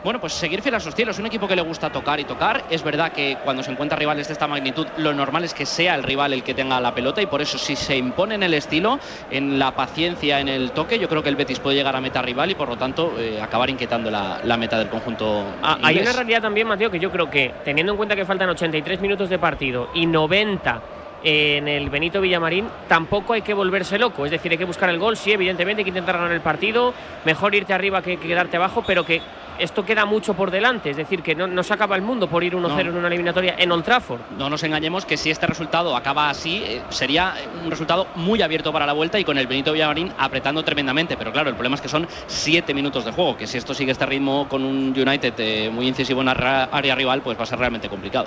Bueno, 0.04 0.20
pues 0.20 0.34
seguir 0.34 0.61
fiel 0.61 0.75
a 0.75 0.80
sus 0.80 0.94
cielos. 0.94 1.18
Un 1.18 1.26
equipo 1.26 1.49
que 1.49 1.56
le 1.56 1.62
gusta 1.62 1.90
tocar 1.90 2.20
y 2.20 2.25
tocar. 2.25 2.64
Es 2.68 2.82
verdad 2.82 3.12
que 3.12 3.38
cuando 3.42 3.62
se 3.62 3.73
encuentra 3.73 3.99
rivales 3.99 4.28
de 4.28 4.34
esta 4.34 4.46
magnitud, 4.46 4.87
lo 4.99 5.14
normal 5.14 5.44
es 5.44 5.54
que 5.54 5.64
sea 5.64 5.94
el 5.94 6.02
rival 6.02 6.34
el 6.34 6.42
que 6.42 6.52
tenga 6.52 6.78
la 6.80 6.94
pelota 6.94 7.23
y 7.23 7.26
por 7.26 7.40
eso 7.40 7.56
si 7.56 7.75
se 7.75 7.96
impone 7.96 8.34
en 8.34 8.42
el 8.42 8.52
estilo, 8.52 9.00
en 9.30 9.58
la 9.58 9.75
paciencia, 9.75 10.40
en 10.40 10.49
el 10.49 10.73
toque, 10.73 10.99
yo 10.99 11.08
creo 11.08 11.23
que 11.23 11.30
el 11.30 11.37
Betis 11.37 11.58
puede 11.58 11.76
llegar 11.76 11.96
a 11.96 12.02
meta 12.02 12.20
rival 12.20 12.50
y 12.50 12.54
por 12.54 12.68
lo 12.68 12.76
tanto 12.76 13.18
eh, 13.18 13.40
acabar 13.40 13.70
inquietando 13.70 14.11
la, 14.11 14.40
la, 14.44 14.56
meta 14.58 14.78
del 14.78 14.88
conjunto. 14.88 15.44
Ah, 15.62 15.78
hay 15.82 15.99
una 15.99 16.12
realidad 16.12 16.42
también, 16.42 16.66
Mateo, 16.66 16.90
que 16.90 16.99
yo 16.99 17.11
creo 17.11 17.30
que 17.30 17.54
teniendo 17.64 17.92
en 17.92 17.96
cuenta 17.96 18.14
que 18.14 18.26
faltan 18.26 18.50
83 18.50 19.00
minutos 19.00 19.30
de 19.30 19.38
partido 19.38 19.88
y 19.94 20.06
90 20.06 20.82
en 21.25 21.66
el 21.66 21.90
Benito 21.90 22.21
Villamarín, 22.21 22.69
tampoco 22.87 23.33
hay 23.33 23.43
que 23.43 23.54
volverse 23.54 23.99
loco. 23.99 24.25
Es 24.25 24.31
decir, 24.31 24.52
hay 24.52 24.59
que 24.59 24.64
buscar 24.64 24.90
el 24.90 24.99
gol, 24.99 25.16
sí, 25.16 25.33
evidentemente 25.33 25.81
hay 25.81 25.85
que 25.85 25.90
intentar 25.90 26.16
ganar 26.16 26.33
el 26.33 26.40
partido, 26.40 26.95
mejor 27.25 27.54
irte 27.54 27.73
arriba 27.73 28.02
que, 28.02 28.19
que 28.19 28.28
quedarte 28.28 28.57
abajo, 28.57 28.85
pero 28.87 29.04
que 29.04 29.23
esto 29.59 29.85
queda 29.85 30.04
mucho 30.04 30.35
por 30.35 30.50
delante, 30.50 30.90
es 30.90 30.97
decir, 30.97 31.23
que 31.23 31.35
no, 31.35 31.47
no 31.47 31.62
se 31.62 31.73
acaba 31.73 31.97
el 31.97 32.02
mundo 32.02 32.28
por 32.28 32.43
ir 32.43 32.54
1-0 32.54 32.61
no. 32.61 32.81
en 32.81 32.97
una 32.97 33.09
eliminatoria 33.09 33.54
en 33.59 33.71
Old 33.71 33.85
Trafford. 33.85 34.21
No 34.37 34.50
nos 34.50 34.62
engañemos 34.62 35.04
que 35.04 35.16
si 35.16 35.31
este 35.31 35.47
resultado 35.47 35.97
acaba 35.97 36.28
así, 36.28 36.62
eh, 36.64 36.83
sería 36.88 37.35
un 37.64 37.71
resultado 37.71 38.09
muy 38.16 38.43
abierto 38.43 38.73
para 38.73 38.87
la 38.87 38.93
vuelta 38.93 39.19
y 39.19 39.25
con 39.25 39.38
el 39.38 39.47
Benito 39.47 39.73
Villamarín 39.73 40.12
apretando 40.19 40.62
tremendamente. 40.62 41.16
Pero 41.16 41.33
claro, 41.33 41.50
el 41.50 41.54
problema 41.54 41.76
es 41.76 41.81
que 41.81 41.88
son 41.88 42.07
7 42.26 42.75
minutos 42.75 43.04
de 43.04 43.12
juego, 43.12 43.37
que 43.37 43.47
si 43.47 43.59
esto 43.59 43.75
sigue 43.75 43.93
este 43.93 44.07
ritmo 44.07 44.49
con 44.49 44.64
un 44.64 44.95
United 44.97 45.35
eh, 45.38 45.71
muy 45.73 45.87
incisivo 45.87 46.21
en 46.21 46.26
la 46.26 46.64
área 46.64 46.95
rival, 46.95 47.23
pues 47.23 47.38
va 47.38 47.45
a 47.45 47.47
ser 47.47 47.59
realmente 47.59 47.88
complicado. 47.88 48.26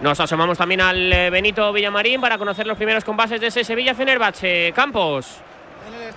Nos 0.00 0.20
asomamos 0.20 0.58
también 0.58 0.82
al 0.82 1.10
eh, 1.10 1.30
Benito 1.30 1.72
Villamarín 1.72 2.20
para 2.20 2.36
conocer 2.36 2.66
los 2.66 2.76
primeros 2.76 3.02
compases 3.02 3.40
de 3.40 3.46
ese 3.46 3.64
Sevilla 3.64 3.94
Fenerbahce. 3.94 4.72
Campos. 4.74 5.40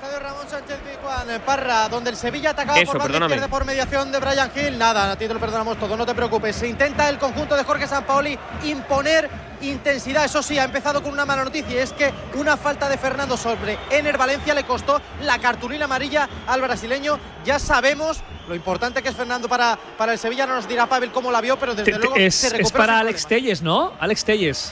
Estadio 0.02 0.20
Ramón 0.20 0.50
Sánchez 0.50 0.78
Pizjuán, 0.80 1.42
Parra, 1.46 1.90
donde 1.90 2.10
el 2.12 2.16
Sevilla 2.16 2.52
atacaba 2.52 2.80
Eso, 2.80 2.94
por 2.94 3.02
banda 3.12 3.26
izquierda 3.26 3.48
por 3.50 3.66
mediación 3.66 4.12
de 4.14 4.20
Brian 4.20 4.50
Hill. 4.56 4.78
Nada, 4.78 5.12
a 5.12 5.16
ti 5.18 5.28
te 5.28 5.34
lo 5.34 5.40
perdonamos 5.42 5.78
todo, 5.78 5.98
no 5.98 6.06
te 6.06 6.16
preocupes. 6.16 6.56
Se 6.56 6.68
intenta 6.70 7.10
el 7.10 7.18
conjunto 7.18 7.58
de 7.58 7.66
Jorge 7.66 7.86
Sampaoli 7.86 8.40
imponer 8.64 9.30
intensidad. 9.60 10.24
Eso 10.24 10.42
sí, 10.42 10.58
ha 10.58 10.64
empezado 10.64 11.04
con 11.04 11.12
una 11.12 11.26
mala 11.26 11.44
noticia. 11.44 11.76
y 11.76 11.78
Es 11.80 11.92
que 11.92 12.14
una 12.36 12.56
falta 12.56 12.88
de 12.88 12.98
Fernando 12.98 13.36
sobre 13.36 13.78
Ener 13.90 14.18
Valencia 14.18 14.54
le 14.54 14.64
costó 14.64 15.02
la 15.24 15.38
cartulina 15.40 15.84
amarilla 15.84 16.30
al 16.48 16.62
brasileño. 16.62 17.20
Ya 17.44 17.60
sabemos 17.60 18.20
lo 18.48 18.56
importante 18.56 19.04
que 19.04 19.10
es 19.10 19.16
Fernando 19.18 19.50
para, 19.50 19.78
para 19.98 20.14
el 20.14 20.20
Sevilla. 20.20 20.46
No 20.48 20.56
nos 20.56 20.68
dirá 20.68 20.86
Pavel 20.88 21.12
cómo 21.12 21.30
la 21.30 21.42
vio, 21.42 21.60
pero 21.60 21.76
desde 21.76 21.92
Te- 21.92 21.98
luego 22.00 22.16
es, 22.16 22.36
se 22.36 22.48
es 22.48 22.54
recupera 22.54 22.78
para 22.86 23.00
Alex 23.00 23.28
Telles, 23.28 23.62
¿no? 23.62 23.92
Alex 24.00 24.24
Telles. 24.24 24.72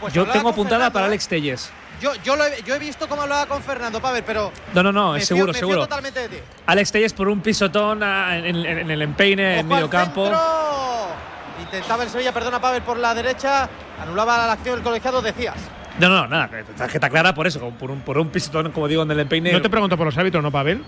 Pues 0.00 0.12
Yo 0.14 0.26
tengo 0.26 0.50
apuntada 0.50 0.76
Fernando, 0.92 0.92
para 0.92 1.06
¿eh? 1.06 1.08
Alex 1.08 1.26
Telles. 1.28 1.70
Yo, 2.04 2.12
yo, 2.22 2.36
lo 2.36 2.44
he, 2.44 2.62
yo 2.64 2.74
he 2.74 2.78
visto 2.78 3.08
cómo 3.08 3.22
hablaba 3.22 3.46
con 3.46 3.62
Fernando 3.62 3.98
Pavel, 3.98 4.22
pero. 4.24 4.52
No, 4.74 4.82
no, 4.82 4.92
no, 4.92 5.16
es 5.16 5.22
fío- 5.22 5.28
seguro, 5.28 5.46
me 5.46 5.52
fío 5.54 5.60
seguro. 5.60 5.80
totalmente 5.80 6.20
de 6.20 6.28
ti. 6.28 6.36
Alex 6.66 6.92
Telles 6.92 7.14
por 7.14 7.28
un 7.28 7.40
pisotón 7.40 8.02
ah, 8.02 8.36
en, 8.36 8.44
en- 8.44 8.66
en 8.80 8.90
el 8.90 9.00
empeine 9.00 9.60
en 9.60 9.66
medio 9.66 9.88
campo. 9.88 10.30
Intentaba 11.62 12.02
el 12.02 12.10
Sevilla, 12.10 12.30
perdona 12.30 12.60
Pavel 12.60 12.82
por 12.82 12.98
la 12.98 13.14
derecha. 13.14 13.70
Anulaba 14.02 14.36
la 14.46 14.52
acción 14.52 14.74
del 14.74 14.84
colegiado, 14.84 15.22
decías. 15.22 15.56
No, 15.98 16.10
no, 16.10 16.26
nada, 16.26 16.50
que 16.50 16.62
tarjeta 16.76 17.08
clara 17.08 17.32
por 17.32 17.46
eso, 17.46 17.70
por 17.70 17.90
un, 17.90 18.02
por 18.02 18.18
un 18.18 18.28
pisotón, 18.28 18.70
como 18.72 18.86
digo, 18.86 19.02
en 19.02 19.10
el 19.10 19.20
empeine. 19.20 19.50
No 19.50 19.62
te 19.62 19.70
pregunto 19.70 19.96
por 19.96 20.04
los 20.04 20.18
árbitros, 20.18 20.42
¿no, 20.42 20.50
Pavel? 20.50 20.84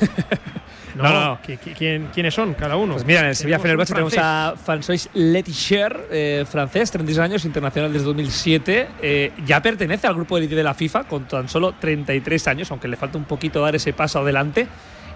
No, 0.94 1.02
no, 1.02 1.20
no. 1.24 1.38
¿qui- 1.42 1.58
qui- 1.58 1.74
quién- 1.76 2.08
¿Quiénes 2.12 2.34
son 2.34 2.54
cada 2.54 2.76
uno? 2.76 2.92
Pues 2.94 3.04
mira, 3.04 3.20
en 3.20 3.26
el 3.26 3.36
Sevilla 3.36 3.58
Fenerbahce 3.58 3.92
tenemos 3.94 4.14
a 4.16 4.54
François 4.64 5.08
Leticher, 5.14 6.08
eh, 6.10 6.44
francés, 6.48 6.90
36 6.90 7.18
años, 7.18 7.44
internacional 7.44 7.92
desde 7.92 8.06
2007. 8.06 8.88
eh, 9.02 9.32
ya 9.44 9.60
pertenece 9.60 10.06
al 10.06 10.14
grupo 10.14 10.36
de 10.36 10.42
élite 10.42 10.54
de 10.56 10.62
la 10.62 10.74
FIFA 10.74 11.04
con 11.04 11.26
tan 11.26 11.48
solo 11.48 11.74
33 11.80 12.46
años, 12.48 12.70
aunque 12.70 12.88
le 12.88 12.96
falta 12.96 13.18
un 13.18 13.24
poquito 13.24 13.60
dar 13.60 13.74
ese 13.74 13.92
paso 13.92 14.20
adelante. 14.20 14.66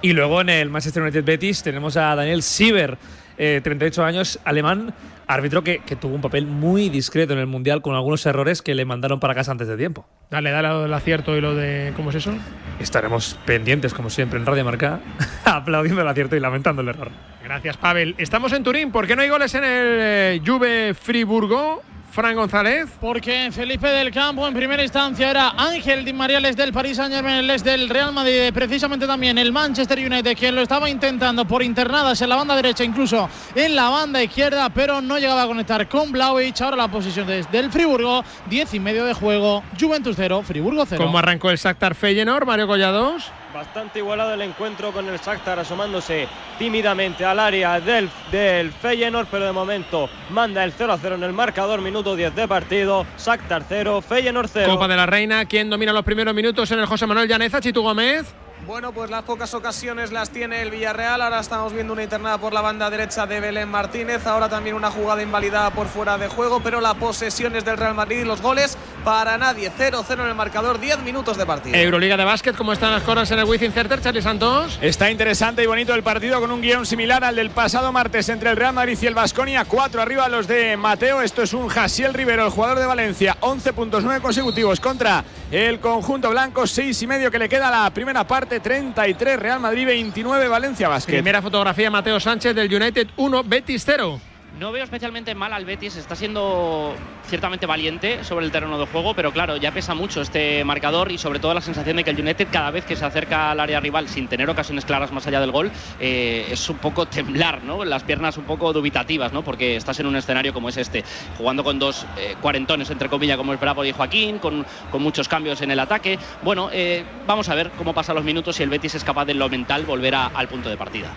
Y 0.03 0.13
luego 0.13 0.41
en 0.41 0.49
el 0.49 0.71
Manchester 0.71 1.03
United 1.03 1.25
Betis 1.25 1.63
tenemos 1.63 1.97
a 1.97 2.15
Daniel 2.15 2.43
Sieber, 2.43 2.97
eh, 3.39 3.61
38 3.63 4.05
años, 4.05 4.41
alemán, 4.45 4.93
árbitro 5.27 5.63
que, 5.63 5.79
que 5.79 5.97
tuvo 5.97 6.15
un 6.15 6.21
papel 6.21 6.47
muy 6.47 6.89
discreto 6.89 7.33
en 7.33 7.39
el 7.39 7.47
Mundial 7.47 7.83
con 7.83 7.95
algunos 7.95 8.25
errores 8.27 8.63
que 8.63 8.75
le 8.75 8.85
mandaron 8.85 9.21
para 9.21 9.35
casa 9.35 9.53
antes 9.53 9.69
de 9.69 9.77
tiempo. 9.77 10.07
Dale, 10.31 10.51
dale 10.51 10.69
lo 10.69 10.83
del 10.83 10.93
acierto 10.93 11.37
y 11.37 11.41
lo 11.41 11.55
de. 11.55 11.93
¿Cómo 11.97 12.11
es 12.11 12.17
eso? 12.17 12.35
Estaremos 12.81 13.39
pendientes, 13.47 13.95
como 13.95 14.11
siempre, 14.11 14.39
en 14.39 14.45
Radio 14.45 14.65
Marca, 14.65 15.01
aplaudiendo 15.45 16.03
el 16.03 16.09
acierto 16.09 16.37
y 16.37 16.41
lamentando 16.41 16.83
el 16.83 16.89
error. 16.89 17.11
Gracias, 17.43 17.77
Pavel. 17.77 18.15
Estamos 18.19 18.53
en 18.53 18.63
Turín. 18.63 18.93
¿Por 18.93 19.07
qué 19.07 19.17
no 19.17 19.23
hay 19.23 19.29
goles 19.29 19.55
en 19.55 19.65
el 19.65 19.99
eh, 20.01 20.43
Juve 20.45 20.93
Friburgo? 20.95 21.83
Fran 22.11 22.35
González. 22.35 22.89
Porque 23.01 23.51
Felipe 23.53 23.89
del 23.89 24.11
Campo 24.13 24.47
en 24.47 24.55
primera 24.55 24.83
instancia 24.83 25.31
era 25.31 25.51
Ángel 25.57 26.05
Di 26.05 26.13
María, 26.13 26.41
les 26.41 26.57
del 26.57 26.73
Paris 26.73 26.97
Saint 26.97 27.13
Germain, 27.13 27.47
les 27.47 27.63
del 27.63 27.89
Real 27.89 28.13
Madrid, 28.13 28.53
precisamente 28.53 29.07
también 29.07 29.39
el 29.39 29.53
Manchester 29.53 29.99
United, 29.99 30.37
quien 30.37 30.55
lo 30.55 30.63
estaba 30.63 30.89
intentando 30.91 31.45
por 31.45 31.63
internadas 31.63 32.21
en 32.23 32.29
la 32.29 32.37
banda 32.37 32.57
derecha, 32.57 32.85
incluso 32.85 33.29
en 33.55 33.77
la 33.77 33.89
banda 33.89 34.23
izquierda, 34.23 34.69
pero 34.71 35.01
no 35.01 35.19
llegaba 35.19 35.43
a 35.43 35.47
conectar 35.47 35.89
con 35.89 36.11
Blauwich. 36.13 36.61
Ahora 36.61 36.77
la 36.77 36.89
posición 36.89 37.27
desde 37.27 37.59
el 37.59 37.71
Friburgo, 37.71 38.25
10 38.49 38.75
y 38.75 38.81
medio 38.81 39.05
de 39.05 39.15
juego, 39.15 39.63
Juventus 39.79 40.17
0, 40.17 40.43
Friburgo 40.45 40.85
0. 40.87 41.03
¿Cómo 41.05 41.19
arrancó 41.19 41.51
el 41.51 41.57
Shakhtar 41.57 41.95
Feyenoord, 41.95 42.47
Mario 42.47 42.67
Collados? 42.67 43.31
Bastante 43.53 44.01
igualado 44.01 44.35
el 44.35 44.43
encuentro 44.43 44.93
con 44.93 45.09
el 45.09 45.19
Shakhtar 45.19 45.59
asomándose 45.59 46.29
tímidamente 46.59 47.25
al 47.25 47.39
área 47.39 47.81
del, 47.81 48.11
del 48.31 48.71
Feyenoord, 48.73 49.27
pero 49.31 49.47
de 49.47 49.53
momento 49.53 50.09
manda 50.31 50.63
el 50.65 50.73
0 50.73 50.93
a 50.93 50.99
0 50.99 51.15
en 51.15 51.23
el 51.23 51.33
marcador, 51.33 51.81
minuto 51.81 52.15
10 52.15 52.35
de 52.35 52.47
partido. 52.47 53.07
Shakhtar 53.19 53.65
0, 53.67 54.03
Feyenoord 54.03 54.51
0. 54.53 54.71
Copa 54.71 54.87
de 54.87 54.97
la 54.97 55.07
Reina. 55.07 55.47
¿Quién 55.47 55.71
domina 55.71 55.93
los 55.93 56.05
primeros 56.05 56.35
minutos 56.35 56.71
en 56.73 56.79
el 56.79 56.87
José 56.87 57.07
Manuel 57.07 57.27
Llaneza? 57.27 57.61
Chitu 57.61 57.83
Gómez. 57.83 58.35
Bueno, 58.69 58.93
pues 58.93 59.09
las 59.09 59.23
pocas 59.23 59.55
ocasiones 59.55 60.13
las 60.13 60.29
tiene 60.29 60.61
el 60.61 60.71
Villarreal. 60.71 61.23
Ahora 61.23 61.41
estamos 61.41 61.73
viendo 61.73 61.95
una 61.95 62.03
internada 62.03 62.37
por 62.37 62.53
la 62.53 62.61
banda 62.61 62.91
derecha 62.91 63.27
de 63.27 63.41
Belén 63.41 63.67
Martínez. 63.67 64.27
Ahora 64.27 64.51
también 64.51 64.77
una 64.77 64.91
jugada 64.91 65.23
invalidada 65.23 65.71
por 65.71 65.87
fuera 65.87 66.19
de 66.19 66.29
juego. 66.29 66.61
Pero 66.61 66.83
la 66.83 66.93
posesión 66.93 67.57
es 67.57 67.65
del 67.65 67.79
Real 67.79 67.95
Madrid 67.95 68.19
y 68.19 68.25
los 68.27 68.43
goles 68.43 68.77
para 69.07 69.39
nadie. 69.39 69.73
0-0 69.73 70.13
en 70.13 70.29
el 70.29 70.35
marcador, 70.35 70.79
10 70.79 70.99
minutos 70.99 71.39
de 71.39 71.47
partido. 71.47 71.79
Euroliga 71.79 72.19
de 72.19 72.25
básquet. 72.25 72.55
¿Cómo 72.57 72.75
están 72.75 72.93
las 72.93 73.05
cosas 73.05 73.31
en 73.31 73.39
el 73.39 73.47
Wizzing 73.47 73.73
Center, 73.73 74.03
Charlie 74.03 74.21
Santos? 74.21 74.79
Está 74.83 75.11
interesante 75.11 75.63
y 75.63 75.67
bonito 75.67 75.95
el 75.95 76.03
partido 76.03 76.39
con 76.39 76.51
un 76.51 76.61
guion 76.61 76.85
similar 76.85 77.25
al 77.25 77.37
del 77.37 77.49
pasado 77.49 77.91
martes 77.91 78.29
entre 78.29 78.51
el 78.51 78.59
Real 78.59 78.75
Madrid 78.75 78.99
y 79.01 79.07
el 79.07 79.15
Vasconia. 79.15 79.65
Cuatro 79.65 80.03
arriba 80.03 80.29
los 80.29 80.47
de 80.47 80.77
Mateo. 80.77 81.23
Esto 81.23 81.41
es 81.41 81.55
un 81.55 81.69
Jasiel 81.69 82.13
Rivero, 82.13 82.45
el 82.45 82.51
jugador 82.51 82.81
de 82.81 82.85
Valencia. 82.85 83.39
11 83.41 83.73
puntos, 83.73 84.05
9 84.05 84.21
consecutivos 84.21 84.79
contra 84.79 85.25
el 85.51 85.81
conjunto 85.81 86.29
blanco. 86.29 86.67
Seis 86.67 87.01
y 87.01 87.07
medio 87.07 87.31
que 87.31 87.39
le 87.39 87.49
queda 87.49 87.71
la 87.71 87.89
primera 87.89 88.27
parte. 88.27 88.58
33 88.61 89.39
Real 89.39 89.61
Madrid, 89.61 89.87
29 89.87 90.49
Valencia 90.49 90.89
Basket. 90.89 91.13
Primera 91.13 91.43
fotografía, 91.43 91.91
Mateo 91.91 92.21
Sánchez 92.21 92.55
del 92.55 92.75
United 92.75 93.09
1, 93.17 93.45
Betis 93.45 93.83
0. 93.85 94.21
No 94.59 94.73
veo 94.73 94.83
especialmente 94.83 95.37
mal 95.37 95.53
al 95.53 95.65
Betis, 95.65 95.95
está 95.95 96.17
siendo 96.17 96.93
ciertamente 97.29 97.65
valiente 97.65 98.25
sobre 98.25 98.45
el 98.45 98.51
terreno 98.51 98.77
de 98.77 98.87
juego, 98.87 99.15
pero 99.15 99.31
claro, 99.31 99.57
ya 99.57 99.71
pesa 99.71 99.95
mucho 99.95 100.21
este 100.21 100.65
marcador 100.65 101.13
y 101.13 101.19
sobre 101.19 101.39
todo 101.39 101.55
la 101.55 101.61
sensación 101.61 101.97
de 101.97 102.03
que 102.03 102.11
el 102.11 102.19
United 102.21 102.49
cada 102.51 102.73
vez 102.73 102.85
que 102.85 102.97
se 102.97 103.05
acerca 103.05 103.53
al 103.53 103.61
área 103.61 103.79
rival 103.79 104.09
sin 104.09 104.27
tener 104.27 104.51
ocasiones 104.51 104.85
claras 104.85 105.13
más 105.13 105.29
allá 105.29 105.41
del 105.41 105.53
gol, 105.53 105.71
eh, 106.01 106.49
es 106.51 106.69
un 106.69 106.79
poco 106.79 107.07
temblar, 107.07 107.63
¿no? 107.63 107.85
Las 107.85 108.03
piernas 108.03 108.37
un 108.37 108.47
poco 108.47 108.73
dubitativas, 108.73 109.33
¿no? 109.33 109.45
Porque 109.45 109.77
estás 109.77 110.01
en 110.01 110.07
un 110.07 110.17
escenario 110.17 110.53
como 110.53 110.71
es 110.71 110.77
este, 110.77 111.05
jugando 111.37 111.63
con 111.63 111.79
dos 111.79 112.05
eh, 112.17 112.35
cuarentones, 112.41 112.91
entre 112.91 113.09
comillas, 113.09 113.37
como 113.37 113.55
es 113.55 113.61
Bravo 113.61 113.85
y 113.85 113.93
Joaquín, 113.93 114.41
con, 114.41 114.67
con 114.91 115.01
muchos 115.01 115.29
cambios 115.29 115.61
en 115.61 115.71
el 115.71 115.79
ataque. 115.79 116.19
Bueno, 116.43 116.69
eh, 116.73 117.05
vamos 117.29 117.49
a 117.49 117.55
ver 117.55 117.71
cómo 117.79 117.95
pasan 117.95 118.17
los 118.17 118.25
minutos 118.25 118.59
y 118.59 118.65
el 118.65 118.71
Betis 118.71 118.97
es 118.97 119.05
capaz 119.05 119.27
de 119.27 119.35
lo 119.35 119.49
mental 119.49 119.85
volver 119.85 120.17
al 120.17 120.49
punto 120.49 120.69
de 120.69 120.77
partida. 120.77 121.13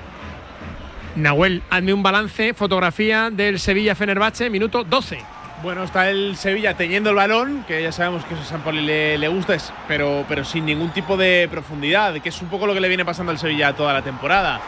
Nahuel, 1.16 1.62
hazme 1.70 1.94
un 1.94 2.04
balance, 2.04 2.54
fotografía 2.54 3.30
del 3.32 3.60
Sevilla 3.60 3.96
Fenerbahce, 3.96 4.50
minuto 4.50 4.84
12. 4.84 5.20
Bueno, 5.62 5.84
está 5.84 6.10
el 6.10 6.38
Sevilla 6.38 6.76
teniendo 6.76 7.12
el 7.12 7.16
balón, 7.18 7.64
que 7.68 7.84
ya 7.84 7.92
sabemos 7.92 8.26
que 8.26 8.34
eso 8.34 8.42
a 8.42 8.46
San 8.48 8.62
Poli 8.62 8.82
le, 8.82 9.18
le 9.20 9.28
gusta, 9.28 9.54
es- 9.54 9.72
pero, 9.88 10.26
pero 10.28 10.44
sin 10.44 10.66
ningún 10.66 10.90
tipo 10.92 11.18
de 11.18 11.48
profundidad, 11.52 12.14
que 12.20 12.30
es 12.30 12.42
un 12.42 12.48
poco 12.50 12.66
lo 12.66 12.74
que 12.74 12.80
le 12.80 12.88
viene 12.88 13.06
pasando 13.06 13.32
al 13.32 13.38
Sevilla 13.38 13.74
toda 13.74 13.94
la 13.94 14.02
temporada. 14.02 14.60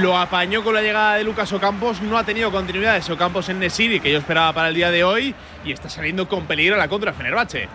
Lo 0.00 0.16
apañó 0.16 0.62
con 0.62 0.72
la 0.74 0.80
llegada 0.80 1.16
de 1.16 1.24
Lucas 1.24 1.52
Ocampos, 1.52 2.00
no 2.00 2.16
ha 2.16 2.24
tenido 2.24 2.50
continuidad 2.50 2.96
ese 2.96 3.12
Ocampos 3.12 3.48
en 3.50 3.58
Nesiri, 3.58 4.00
que 4.00 4.10
yo 4.12 4.18
esperaba 4.18 4.52
para 4.54 4.68
el 4.68 4.74
día 4.74 4.90
de 4.90 5.04
hoy, 5.04 5.34
y 5.64 5.72
está 5.72 5.90
saliendo 5.90 6.28
con 6.28 6.46
peligro 6.46 6.76
a 6.76 6.78
la 6.78 6.88
contra 6.88 7.12
Fenerbahce. 7.12 7.68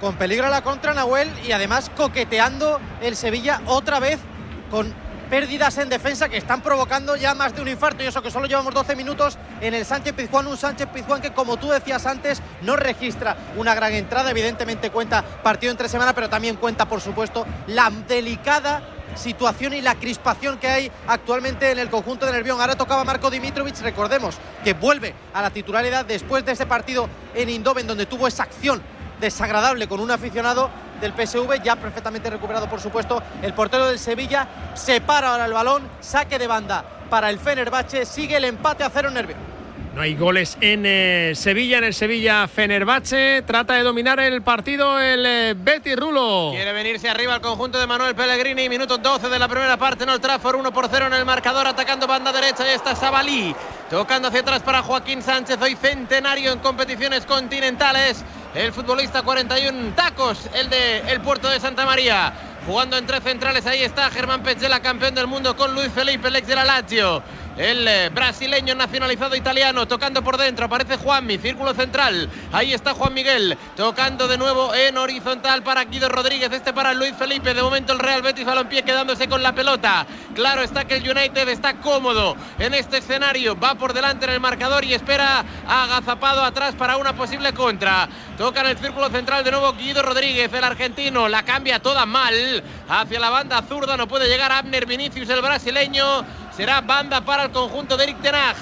Con 0.00 0.16
peligro 0.16 0.46
a 0.46 0.50
la 0.50 0.62
contra 0.62 0.92
Nahuel 0.92 1.30
y 1.46 1.52
además 1.52 1.90
coqueteando 1.96 2.78
el 3.00 3.16
Sevilla 3.16 3.62
otra 3.66 4.00
vez 4.00 4.18
con 4.70 4.92
pérdidas 5.28 5.78
en 5.78 5.88
defensa 5.88 6.28
que 6.28 6.36
están 6.36 6.62
provocando 6.62 7.16
ya 7.16 7.34
más 7.34 7.54
de 7.54 7.62
un 7.62 7.68
infarto. 7.68 8.02
Y 8.02 8.06
eso 8.06 8.22
que 8.22 8.30
solo 8.30 8.46
llevamos 8.46 8.74
12 8.74 8.96
minutos 8.96 9.38
en 9.60 9.74
el 9.74 9.84
Sánchez 9.84 10.14
Pizjuán, 10.14 10.46
un 10.46 10.56
Sánchez 10.56 10.88
Pizjuán 10.88 11.20
que 11.20 11.32
como 11.32 11.56
tú 11.56 11.70
decías 11.70 12.06
antes 12.06 12.42
no 12.62 12.76
registra 12.76 13.36
una 13.56 13.74
gran 13.74 13.92
entrada, 13.92 14.30
evidentemente 14.30 14.90
cuenta 14.90 15.22
partido 15.22 15.70
entre 15.70 15.88
semana, 15.88 16.14
pero 16.14 16.28
también 16.28 16.56
cuenta 16.56 16.88
por 16.88 17.00
supuesto 17.00 17.46
la 17.66 17.90
delicada 17.90 18.82
situación 19.14 19.72
y 19.72 19.80
la 19.80 19.94
crispación 19.94 20.58
que 20.58 20.68
hay 20.68 20.92
actualmente 21.06 21.70
en 21.70 21.78
el 21.78 21.90
conjunto 21.90 22.26
de 22.26 22.32
Nervión. 22.32 22.60
Ahora 22.60 22.76
tocaba 22.76 23.04
Marco 23.04 23.30
Dimitrovic, 23.30 23.80
recordemos 23.80 24.36
que 24.64 24.74
vuelve 24.74 25.14
a 25.34 25.42
la 25.42 25.50
titularidad 25.50 26.04
después 26.04 26.44
de 26.44 26.52
ese 26.52 26.66
partido 26.66 27.08
en 27.34 27.48
Indoven 27.48 27.86
donde 27.86 28.06
tuvo 28.06 28.28
esa 28.28 28.44
acción 28.44 28.82
desagradable 29.20 29.88
con 29.88 30.00
un 30.00 30.10
aficionado 30.10 30.70
del 31.00 31.12
PSV, 31.12 31.62
ya 31.62 31.76
perfectamente 31.76 32.30
recuperado 32.30 32.68
por 32.68 32.80
supuesto 32.80 33.22
el 33.42 33.52
portero 33.52 33.86
del 33.86 33.98
Sevilla, 33.98 34.46
separa 34.74 35.32
ahora 35.32 35.46
el 35.46 35.52
balón, 35.52 35.88
saque 36.00 36.38
de 36.38 36.46
banda 36.46 36.84
para 37.10 37.30
el 37.30 37.38
Fenerbahce, 37.38 38.04
sigue 38.04 38.36
el 38.36 38.44
empate 38.44 38.84
a 38.84 38.90
cero 38.90 39.08
en 39.08 39.14
Nervión. 39.14 39.57
No 39.94 40.02
hay 40.02 40.14
goles 40.14 40.56
en 40.60 40.84
eh, 40.86 41.32
Sevilla, 41.34 41.78
en 41.78 41.84
el 41.84 41.94
Sevilla 41.94 42.46
Fenerbahce. 42.46 43.42
Trata 43.46 43.74
de 43.74 43.82
dominar 43.82 44.20
el 44.20 44.42
partido 44.42 45.00
el 45.00 45.24
eh, 45.26 45.54
Betis 45.56 45.96
Rulo. 45.96 46.50
Quiere 46.52 46.72
venirse 46.72 47.08
arriba 47.08 47.34
el 47.34 47.40
conjunto 47.40 47.78
de 47.78 47.86
Manuel 47.86 48.14
Pellegrini. 48.14 48.68
Minuto 48.68 48.98
12 48.98 49.28
de 49.28 49.38
la 49.38 49.48
primera 49.48 49.76
parte 49.76 50.04
en 50.04 50.10
Old 50.10 50.20
Trafford. 50.20 50.56
1 50.56 50.72
por 50.72 50.88
0 50.88 51.06
en 51.06 51.14
el 51.14 51.24
marcador. 51.24 51.66
Atacando 51.66 52.06
banda 52.06 52.32
derecha. 52.32 52.66
Y 52.66 52.74
está 52.74 52.94
Sabalí. 52.94 53.54
Tocando 53.90 54.28
hacia 54.28 54.40
atrás 54.40 54.62
para 54.62 54.82
Joaquín 54.82 55.22
Sánchez. 55.22 55.60
Hoy 55.60 55.74
centenario 55.74 56.52
en 56.52 56.60
competiciones 56.60 57.26
continentales. 57.26 58.24
El 58.54 58.72
futbolista 58.72 59.22
41 59.22 59.94
tacos. 59.94 60.48
El 60.54 60.70
de 60.70 60.98
el 61.10 61.20
puerto 61.20 61.48
de 61.48 61.58
Santa 61.58 61.84
María. 61.86 62.32
Jugando 62.66 62.98
entre 62.98 63.20
centrales. 63.20 63.66
Ahí 63.66 63.82
está 63.82 64.10
Germán 64.10 64.42
Petzela, 64.42 64.80
campeón 64.80 65.14
del 65.14 65.26
mundo 65.26 65.56
con 65.56 65.74
Luis 65.74 65.90
Felipe, 65.90 66.28
el 66.28 66.36
ex 66.36 66.46
de 66.46 66.54
la 66.54 66.64
Lazio. 66.64 67.22
El 67.58 67.88
eh, 67.88 68.08
brasileño 68.10 68.76
nacionalizado 68.76 69.34
italiano 69.34 69.88
tocando 69.88 70.22
por 70.22 70.36
dentro. 70.36 70.66
Aparece 70.66 70.96
Juanmi, 70.96 71.38
círculo 71.38 71.74
central. 71.74 72.30
Ahí 72.52 72.72
está 72.72 72.94
Juan 72.94 73.12
Miguel. 73.12 73.58
Tocando 73.74 74.28
de 74.28 74.38
nuevo 74.38 74.72
en 74.72 74.96
horizontal 74.96 75.64
para 75.64 75.84
Guido 75.84 76.08
Rodríguez. 76.08 76.52
Este 76.52 76.72
para 76.72 76.94
Luis 76.94 77.16
Felipe. 77.18 77.54
De 77.54 77.62
momento 77.62 77.92
el 77.92 77.98
Real 77.98 78.22
Betis 78.22 78.44
Balompié 78.44 78.84
quedándose 78.84 79.28
con 79.28 79.42
la 79.42 79.56
pelota. 79.56 80.06
Claro 80.36 80.62
está 80.62 80.84
que 80.84 80.98
el 80.98 81.10
United 81.10 81.48
está 81.48 81.74
cómodo 81.80 82.36
en 82.60 82.74
este 82.74 82.98
escenario. 82.98 83.58
Va 83.58 83.74
por 83.74 83.92
delante 83.92 84.26
en 84.26 84.34
el 84.34 84.40
marcador 84.40 84.84
y 84.84 84.94
espera 84.94 85.44
agazapado 85.66 86.44
atrás 86.44 86.76
para 86.76 86.96
una 86.96 87.16
posible 87.16 87.52
contra. 87.54 88.08
Toca 88.38 88.60
en 88.60 88.68
el 88.68 88.78
círculo 88.78 89.10
central 89.10 89.42
de 89.42 89.50
nuevo 89.50 89.72
Guido 89.72 90.02
Rodríguez, 90.02 90.52
el 90.52 90.62
argentino. 90.62 91.28
La 91.28 91.42
cambia 91.42 91.80
toda 91.80 92.06
mal. 92.06 92.62
Hacia 92.88 93.18
la 93.18 93.30
banda 93.30 93.62
zurda 93.62 93.96
no 93.96 94.06
puede 94.06 94.28
llegar 94.28 94.52
Abner 94.52 94.86
Vinicius, 94.86 95.28
el 95.28 95.42
brasileño. 95.42 96.24
Será 96.58 96.80
banda 96.80 97.20
para 97.20 97.44
el 97.44 97.50
conjunto 97.52 97.96
de 97.96 98.02
Eric 98.02 98.20
Tenag. 98.20 98.56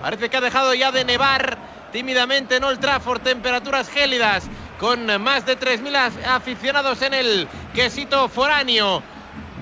Parece 0.00 0.30
que 0.30 0.36
ha 0.36 0.40
dejado 0.40 0.72
ya 0.72 0.92
de 0.92 1.04
nevar 1.04 1.58
tímidamente 1.90 2.54
en 2.54 2.62
Old 2.62 2.78
Trafford. 2.78 3.22
Temperaturas 3.22 3.88
gélidas 3.88 4.44
con 4.78 5.20
más 5.20 5.44
de 5.46 5.58
3.000 5.58 6.26
aficionados 6.26 7.02
en 7.02 7.12
el 7.12 7.48
quesito 7.74 8.28
foráneo. 8.28 9.02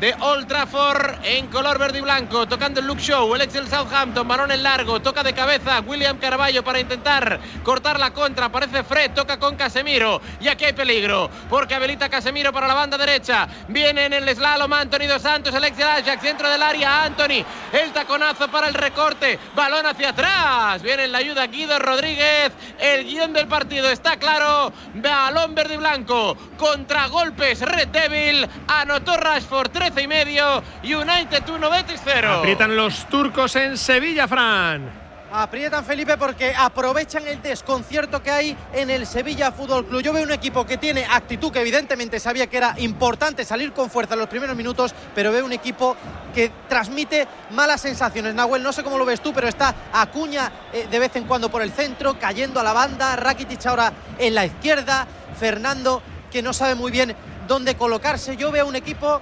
De 0.01 0.15
Old 0.21 0.47
Trafford 0.47 1.25
en 1.25 1.49
color 1.49 1.79
verde 1.79 1.99
y 1.99 2.03
blanco, 2.03 2.47
tocando 2.47 2.79
el 2.79 2.87
Luke 2.87 3.03
Show, 3.03 3.35
el 3.35 3.41
ex 3.41 3.53
del 3.53 3.69
Southampton, 3.69 4.29
balón 4.29 4.53
en 4.53 4.63
largo, 4.63 5.01
toca 5.01 5.25
de 5.25 5.33
cabeza 5.33 5.81
William 5.81 6.19
Carballo 6.19 6.63
para 6.63 6.79
intentar 6.79 7.41
cortar 7.65 7.99
la 7.99 8.13
contra, 8.13 8.47
aparece 8.47 8.85
Fred, 8.85 9.11
toca 9.13 9.39
con 9.39 9.57
Casemiro 9.57 10.21
y 10.41 10.47
aquí 10.49 10.67
hay 10.67 10.73
peligro, 10.73 11.29
porque 11.51 11.75
habilita 11.75 12.09
Casemiro 12.09 12.53
para 12.53 12.69
la 12.69 12.75
banda 12.75 12.97
derecha, 12.97 13.49
viene 13.69 14.07
en 14.07 14.13
el 14.13 14.29
slalom 14.29 14.73
Anthony 14.73 15.09
Dos 15.09 15.23
Santos, 15.23 15.53
el 15.55 15.65
ex 15.65 15.81
Ajax, 15.81 16.23
centro 16.23 16.49
del 16.49 16.63
área, 16.63 17.05
Anthony, 17.05 17.45
el 17.73 17.93
taconazo 17.93 18.49
para 18.49 18.69
el 18.69 18.75
recorte, 18.75 19.39
balón 19.57 19.85
hacia 19.87 20.11
atrás, 20.11 20.81
viene 20.81 21.05
en 21.05 21.13
la 21.13 21.19
ayuda 21.19 21.47
Guido 21.49 21.79
Rodríguez, 21.79 22.53
el 22.79 23.05
guion 23.05 23.33
del 23.33 23.49
partido 23.49 23.91
está 23.91 24.17
claro, 24.17 24.73
balón 24.95 25.57
verde 25.57 25.75
y 25.75 25.79
blanco, 25.79 26.37
contragolpes 26.57 27.63
Red 27.63 27.89
Devil, 27.89 28.49
anotó 28.69 29.17
Rashford 29.17 29.73
13 29.91 30.03
y 30.03 30.07
medio, 30.07 30.63
United 30.83 31.49
1, 31.49 31.71
Betis 31.71 32.01
0. 32.05 32.31
Aprietan 32.41 32.77
los 32.77 33.07
turcos 33.07 33.57
en 33.57 33.79
Sevilla, 33.79 34.29
Fran. 34.29 34.91
Aprietan 35.33 35.83
Felipe 35.83 36.19
porque 36.19 36.55
aprovechan 36.55 37.27
el 37.27 37.41
desconcierto 37.41 38.23
que 38.23 38.31
hay 38.31 38.57
en 38.75 38.91
el 38.91 39.07
Sevilla 39.07 39.51
Fútbol 39.51 39.87
Club. 39.87 40.03
Yo 40.03 40.13
veo 40.13 40.25
un 40.25 40.33
equipo 40.33 40.67
que 40.67 40.77
tiene 40.77 41.07
actitud, 41.11 41.51
que 41.51 41.61
evidentemente 41.61 42.21
sabía 42.21 42.49
que 42.49 42.59
era 42.59 42.75
importante 42.79 43.47
salir 43.47 43.73
con 43.73 43.89
fuerza 43.89 44.13
en 44.13 44.21
los 44.21 44.29
primeros 44.29 44.55
minutos, 44.55 44.95
pero 45.15 45.33
veo 45.33 45.47
un 45.47 45.53
equipo 45.55 45.97
que 46.35 46.51
transmite 46.69 47.27
malas 47.53 47.81
sensaciones. 47.81 48.35
Nahuel, 48.35 48.63
no 48.63 48.75
sé 48.75 48.83
cómo 48.83 48.99
lo 48.99 49.07
ves 49.07 49.23
tú, 49.23 49.33
pero 49.33 49.49
está 49.49 49.75
Acuña 49.95 50.53
eh, 50.73 50.87
de 50.91 50.99
vez 50.99 51.17
en 51.17 51.25
cuando 51.25 51.51
por 51.51 51.63
el 51.63 51.73
centro, 51.73 52.19
cayendo 52.19 52.61
a 52.61 52.63
la 52.63 52.75
banda, 52.75 53.17
Rakitic 53.17 53.65
ahora 53.65 53.91
en 54.19 54.35
la 54.35 54.45
izquierda, 54.45 55.07
Fernando 55.39 56.03
que 56.31 56.43
no 56.43 56.53
sabe 56.53 56.75
muy 56.75 56.91
bien 56.91 57.15
dónde 57.47 57.75
colocarse. 57.77 58.37
Yo 58.37 58.53
veo 58.53 58.67
un 58.67 58.77
equipo 58.77 59.21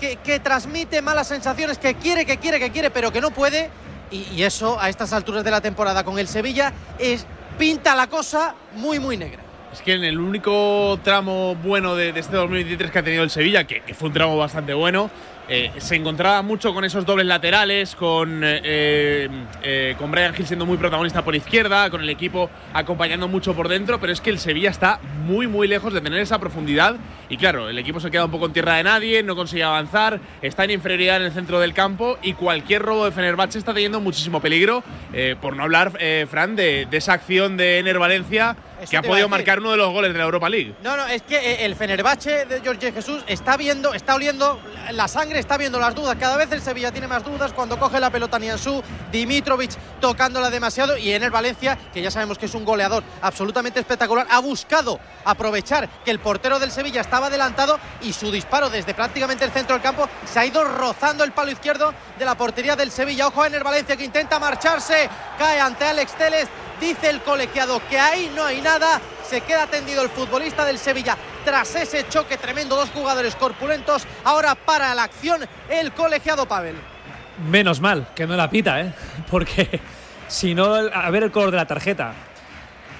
que, 0.00 0.40
transmite 0.40 1.02
malas 1.02 1.28
sensaciones, 1.28 1.78
que 1.78 1.94
quiere, 1.94 2.24
que 2.24 2.38
quiere, 2.38 2.58
que 2.58 2.70
quiere, 2.70 2.90
pero 2.90 3.12
que 3.12 3.20
no 3.20 3.30
puede 3.30 3.70
y, 4.10 4.42
eso 4.42 4.80
a 4.80 4.88
estas 4.88 5.12
alturas 5.12 5.44
de 5.44 5.50
la 5.50 5.60
temporada 5.60 6.02
con 6.02 6.18
el 6.18 6.26
Sevilla 6.26 6.72
es 6.98 7.26
pinta 7.58 7.94
la 7.94 8.08
cosa 8.08 8.54
muy 8.74 8.98
muy 8.98 9.16
negra. 9.16 9.42
Es 9.72 9.82
que 9.82 9.92
en 9.92 10.02
el 10.02 10.18
único 10.18 10.98
tramo 11.04 11.54
bueno 11.54 11.94
de, 11.94 12.08
este 12.08 12.36
2023 12.36 12.90
que 12.90 12.98
ha 12.98 13.02
tenido 13.04 13.22
el 13.22 13.30
Sevilla, 13.30 13.64
que, 13.64 13.82
que 13.82 13.94
fue 13.94 14.08
un 14.08 14.14
tramo 14.14 14.36
bastante 14.36 14.74
bueno, 14.74 15.10
eh, 15.52 15.72
se 15.78 15.96
encontraba 15.96 16.42
mucho 16.42 16.72
con 16.72 16.84
esos 16.84 17.04
dobles 17.04 17.26
laterales, 17.26 17.96
con, 17.96 18.42
eh, 18.44 19.28
eh, 19.64 19.96
con 19.98 20.08
Brian 20.12 20.32
Hill 20.32 20.46
siendo 20.46 20.64
muy 20.64 20.76
protagonista 20.76 21.24
por 21.24 21.34
izquierda, 21.34 21.90
con 21.90 22.00
el 22.00 22.08
equipo 22.08 22.48
acompañando 22.72 23.26
mucho 23.26 23.52
por 23.52 23.66
dentro, 23.66 23.98
pero 23.98 24.12
es 24.12 24.20
que 24.20 24.30
el 24.30 24.38
Sevilla 24.38 24.70
está 24.70 25.00
muy, 25.26 25.48
muy 25.48 25.66
lejos 25.66 25.92
de 25.92 26.00
tener 26.00 26.20
esa 26.20 26.38
profundidad. 26.38 26.94
Y 27.28 27.36
claro, 27.36 27.68
el 27.68 27.76
equipo 27.78 27.98
se 27.98 28.12
queda 28.12 28.26
un 28.26 28.30
poco 28.30 28.46
en 28.46 28.52
tierra 28.52 28.76
de 28.76 28.84
nadie, 28.84 29.24
no 29.24 29.34
consigue 29.34 29.64
avanzar, 29.64 30.20
está 30.40 30.62
en 30.62 30.70
inferioridad 30.70 31.16
en 31.16 31.22
el 31.22 31.32
centro 31.32 31.58
del 31.58 31.74
campo 31.74 32.16
y 32.22 32.34
cualquier 32.34 32.82
robo 32.82 33.06
de 33.06 33.10
Fenerbahce 33.10 33.58
está 33.58 33.74
teniendo 33.74 33.98
muchísimo 33.98 34.40
peligro. 34.40 34.84
por 35.40 35.56
no 35.56 35.64
hablar, 35.64 35.98
Fran, 36.28 36.54
de, 36.54 36.86
de, 36.88 36.96
esa 36.96 37.14
acción 37.14 37.56
de 37.56 37.80
Ener 37.80 37.98
Valencia 37.98 38.56
que 38.88 38.96
ha 38.96 39.02
podido 39.02 39.28
marcar 39.28 39.58
uno 39.60 39.72
de 39.72 39.76
los 39.76 39.92
goles 39.92 40.12
de 40.12 40.18
la 40.18 40.24
Europa 40.24 40.48
League. 40.48 40.74
No, 40.82 40.96
no, 40.96 41.06
es 41.06 41.22
que 41.22 41.64
el 41.64 41.74
Fenerbahce 41.76 42.46
de 42.46 42.60
Jorge 42.60 42.92
Jesús 42.92 43.24
está 43.26 43.56
viendo, 43.56 43.94
está 43.94 44.14
oliendo 44.14 44.60
la 44.92 45.08
sangre 45.08 45.38
está 45.38 45.56
viendo 45.56 45.78
las 45.78 45.94
dudas. 45.94 46.16
Cada 46.18 46.36
vez 46.36 46.50
el 46.52 46.60
Sevilla 46.60 46.90
tiene 46.92 47.06
más 47.06 47.24
dudas 47.24 47.52
cuando 47.52 47.78
coge 47.78 48.00
la 48.00 48.10
pelota 48.10 48.38
Nianzú, 48.38 48.82
Dimitrovic 49.12 49.72
tocándola 50.00 50.50
demasiado 50.50 50.96
y 50.96 51.12
en 51.12 51.22
el 51.22 51.30
Valencia, 51.30 51.78
que 51.92 52.02
ya 52.02 52.10
sabemos 52.10 52.38
que 52.38 52.46
es 52.46 52.54
un 52.54 52.64
goleador 52.64 53.04
absolutamente 53.22 53.80
espectacular, 53.80 54.26
ha 54.30 54.40
buscado 54.40 54.98
aprovechar 55.24 55.88
que 56.04 56.10
el 56.10 56.18
portero 56.18 56.58
del 56.58 56.70
Sevilla 56.70 57.00
estaba 57.00 57.26
adelantado 57.26 57.78
y 58.02 58.12
su 58.12 58.30
disparo 58.30 58.70
desde 58.70 58.94
prácticamente 58.94 59.44
el 59.44 59.50
centro 59.50 59.74
del 59.74 59.82
campo 59.82 60.08
se 60.24 60.38
ha 60.38 60.46
ido 60.46 60.64
rozando 60.64 61.24
el 61.24 61.32
palo 61.32 61.50
izquierdo 61.50 61.92
de 62.18 62.24
la 62.24 62.36
portería 62.36 62.76
del 62.76 62.90
Sevilla. 62.90 63.28
Ojo 63.28 63.44
en 63.44 63.54
el 63.54 63.62
Valencia 63.62 63.96
que 63.96 64.04
intenta 64.04 64.38
marcharse, 64.38 65.08
cae 65.38 65.60
ante 65.60 65.84
Alex 65.84 66.12
Teles. 66.14 66.48
Dice 66.80 67.10
el 67.10 67.20
colegiado 67.20 67.80
que 67.90 67.98
ahí 67.98 68.32
no 68.34 68.44
hay 68.44 68.62
nada. 68.62 69.00
Se 69.28 69.42
queda 69.42 69.66
tendido 69.66 70.02
el 70.02 70.08
futbolista 70.08 70.64
del 70.64 70.78
Sevilla 70.78 71.16
tras 71.44 71.74
ese 71.76 72.08
choque 72.08 72.38
tremendo. 72.38 72.74
Dos 72.74 72.90
jugadores 72.90 73.36
corpulentos. 73.36 74.06
Ahora 74.24 74.54
para 74.54 74.94
la 74.94 75.04
acción 75.04 75.46
el 75.68 75.92
colegiado 75.92 76.46
Pavel. 76.46 76.76
Menos 77.50 77.80
mal 77.80 78.08
que 78.14 78.26
no 78.26 78.34
la 78.36 78.48
pita, 78.48 78.80
¿eh? 78.80 78.94
Porque 79.30 79.80
si 80.28 80.54
no, 80.54 80.74
a 80.74 81.10
ver 81.10 81.24
el 81.24 81.30
color 81.30 81.50
de 81.50 81.58
la 81.58 81.66
tarjeta. 81.66 82.14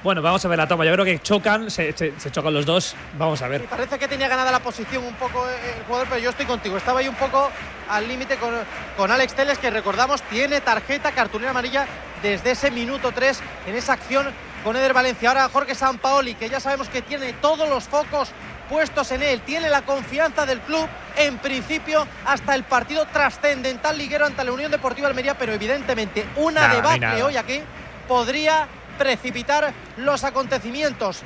Bueno, 0.03 0.23
vamos 0.23 0.43
a 0.45 0.49
ver 0.49 0.59
la 0.59 0.67
toma. 0.67 0.85
Yo 0.85 0.93
creo 0.93 1.05
que 1.05 1.19
chocan, 1.21 1.71
se, 1.71 1.95
chocan 2.31 2.55
los 2.55 2.65
dos. 2.65 2.95
Vamos 3.19 3.43
a 3.43 3.49
ver. 3.49 3.65
parece 3.65 3.99
que 3.99 4.09
tenía 4.09 4.29
ganada 4.29 4.51
la 4.51 4.61
posición 4.61 5.05
un 5.05 5.15
poco 5.15 5.47
el 5.49 5.85
jugador, 5.87 6.07
pero 6.09 6.21
yo 6.21 6.31
estoy 6.31 6.47
contigo. 6.47 6.77
Estaba 6.77 7.01
ahí 7.01 7.09
un 7.09 7.15
poco 7.17 7.51
al 7.89 8.09
límite 8.09 8.37
con, 8.37 8.51
con 8.97 9.11
Alex 9.11 9.35
Teles, 9.35 9.59
que 9.59 9.71
recordamos 9.71 10.23
tiene 10.23 10.61
tarjeta, 10.63 11.13
cartulina 11.13 11.51
amarilla 11.51 11.87
desde 12.23 12.53
ese 12.53 12.71
minuto 12.71 13.13
3 13.13 13.41
en 13.67 13.77
esa 13.77 13.95
acción 13.95 14.33
con 14.65 14.77
Eder 14.77 14.93
Valencia. 14.93 15.31
Ahora 15.31 15.49
Jorge 15.49 15.75
Sampaoli, 15.75 16.35
que 16.35 16.49
ya 16.49 16.61
sabemos 16.61 16.89
que 16.89 17.03
tiene 17.03 17.33
todos 17.35 17.69
los 17.69 17.85
focos 17.85 18.31
puestos 18.69 19.11
en 19.11 19.23
él, 19.23 19.41
tiene 19.41 19.69
la 19.69 19.83
confianza 19.83 20.47
del 20.47 20.61
club 20.61 20.87
en 21.17 21.39
principio 21.39 22.07
hasta 22.25 22.55
el 22.55 22.63
partido 22.63 23.07
trascendental 23.07 23.99
liguero 23.99 24.27
ante 24.27 24.45
la 24.45 24.53
Unión 24.53 24.71
Deportiva 24.71 25.09
Almería, 25.09 25.37
pero 25.37 25.53
evidentemente 25.53 26.25
una 26.37 26.69
debate 26.69 27.23
hoy 27.23 27.37
aquí 27.37 27.61
podría 28.07 28.69
precipitar 28.99 29.73
los 29.97 30.25
acontecimientos. 30.25 31.23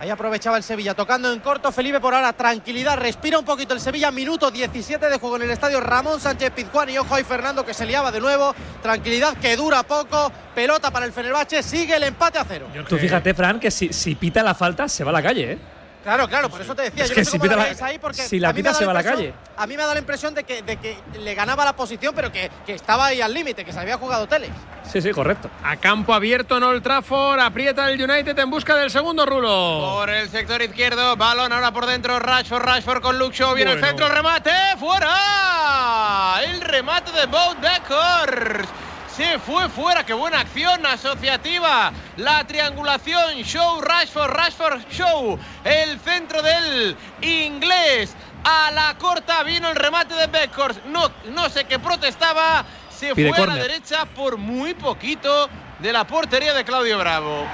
Ahí 0.00 0.08
aprovechaba 0.08 0.56
el 0.56 0.62
Sevilla, 0.62 0.94
tocando 0.94 1.30
en 1.30 1.40
corto. 1.40 1.70
Felipe 1.70 2.00
por 2.00 2.14
ahora, 2.14 2.32
tranquilidad, 2.32 2.96
respira 2.96 3.38
un 3.38 3.44
poquito 3.44 3.74
el 3.74 3.80
Sevilla. 3.80 4.10
Minuto 4.10 4.50
17 4.50 5.10
de 5.10 5.18
juego 5.18 5.36
en 5.36 5.42
el 5.42 5.50
estadio 5.50 5.78
Ramón 5.78 6.18
Sánchez 6.18 6.52
Pizjuán. 6.52 6.88
Y 6.88 6.96
ojo 6.96 7.14
ahí 7.14 7.22
Fernando 7.22 7.66
que 7.66 7.74
se 7.74 7.84
liaba 7.84 8.10
de 8.10 8.18
nuevo. 8.18 8.54
Tranquilidad 8.82 9.36
que 9.36 9.54
dura 9.56 9.82
poco. 9.82 10.32
Pelota 10.54 10.90
para 10.90 11.04
el 11.04 11.12
Fenerbahce. 11.12 11.62
Sigue 11.62 11.96
el 11.96 12.04
empate 12.04 12.38
a 12.38 12.46
cero. 12.48 12.68
Tú 12.88 12.96
fíjate, 12.96 13.34
Fran, 13.34 13.60
que 13.60 13.70
si, 13.70 13.92
si 13.92 14.14
pita 14.14 14.42
la 14.42 14.54
falta, 14.54 14.88
se 14.88 15.04
va 15.04 15.10
a 15.10 15.12
la 15.12 15.22
calle, 15.22 15.52
¿eh? 15.52 15.58
Claro, 16.02 16.28
claro, 16.28 16.48
por 16.48 16.60
eso 16.60 16.74
te 16.74 16.82
decía. 16.82 17.04
Es 17.04 17.10
que 17.10 17.24
si, 17.24 17.38
la, 17.38 17.68
ahí 17.82 17.98
porque 17.98 18.22
si 18.22 18.38
la 18.38 18.52
pita 18.54 18.72
se 18.72 18.86
va 18.86 18.92
a 18.92 18.94
la 18.94 19.04
calle. 19.04 19.34
A 19.56 19.66
mí 19.66 19.76
me 19.76 19.82
da 19.82 19.92
la 19.92 20.00
impresión 20.00 20.34
de 20.34 20.44
que, 20.44 20.62
de 20.62 20.78
que 20.78 20.96
le 21.18 21.34
ganaba 21.34 21.64
la 21.64 21.76
posición, 21.76 22.14
pero 22.14 22.32
que, 22.32 22.50
que 22.64 22.74
estaba 22.74 23.06
ahí 23.06 23.20
al 23.20 23.34
límite, 23.34 23.64
que 23.64 23.72
se 23.72 23.80
había 23.80 23.98
jugado 23.98 24.26
Teles. 24.26 24.50
Sí, 24.90 25.02
sí, 25.02 25.10
correcto. 25.10 25.50
A 25.62 25.76
campo 25.76 26.14
abierto 26.14 26.56
en 26.56 26.62
Old 26.62 26.82
Trafford, 26.82 27.40
aprieta 27.40 27.90
el 27.90 28.02
United 28.02 28.38
en 28.38 28.50
busca 28.50 28.76
del 28.76 28.90
segundo 28.90 29.26
rulo. 29.26 29.96
Por 29.96 30.10
el 30.10 30.28
sector 30.30 30.62
izquierdo, 30.62 31.16
balón 31.16 31.52
ahora 31.52 31.70
por 31.72 31.86
dentro, 31.86 32.18
Rashford, 32.18 32.62
Rashford 32.62 33.02
con 33.02 33.18
Shaw, 33.18 33.54
viene 33.54 33.72
el 33.72 33.84
centro, 33.84 34.08
remate, 34.08 34.50
fuera. 34.78 36.40
El 36.44 36.60
remate 36.62 37.12
de 37.12 37.26
Boat 37.26 37.60
Beckhorst 37.60 38.70
se 39.16 39.38
fue 39.38 39.68
fuera. 39.68 40.04
Qué 40.04 40.12
buena 40.12 40.40
acción 40.40 40.84
asociativa. 40.86 41.92
La 42.16 42.46
triangulación. 42.46 43.42
Show, 43.42 43.80
Rashford, 43.80 44.30
Rashford, 44.30 44.80
Show. 44.90 45.38
El 45.64 45.98
centro 46.00 46.42
del 46.42 46.96
inglés. 47.22 48.14
A 48.44 48.70
la 48.70 48.96
corta 48.98 49.42
vino 49.42 49.68
el 49.68 49.76
remate 49.76 50.14
de 50.14 50.26
Beckhorst. 50.26 50.84
No, 50.86 51.10
no 51.30 51.48
sé 51.48 51.64
qué 51.64 51.78
protestaba. 51.78 52.64
Se 52.90 53.14
fue 53.14 53.30
a 53.30 53.46
la 53.46 53.54
derecha 53.56 54.04
por 54.04 54.36
muy 54.36 54.74
poquito 54.74 55.48
de 55.78 55.92
la 55.92 56.06
portería 56.06 56.52
de 56.52 56.64
Claudio 56.64 56.98
Bravo. 56.98 57.46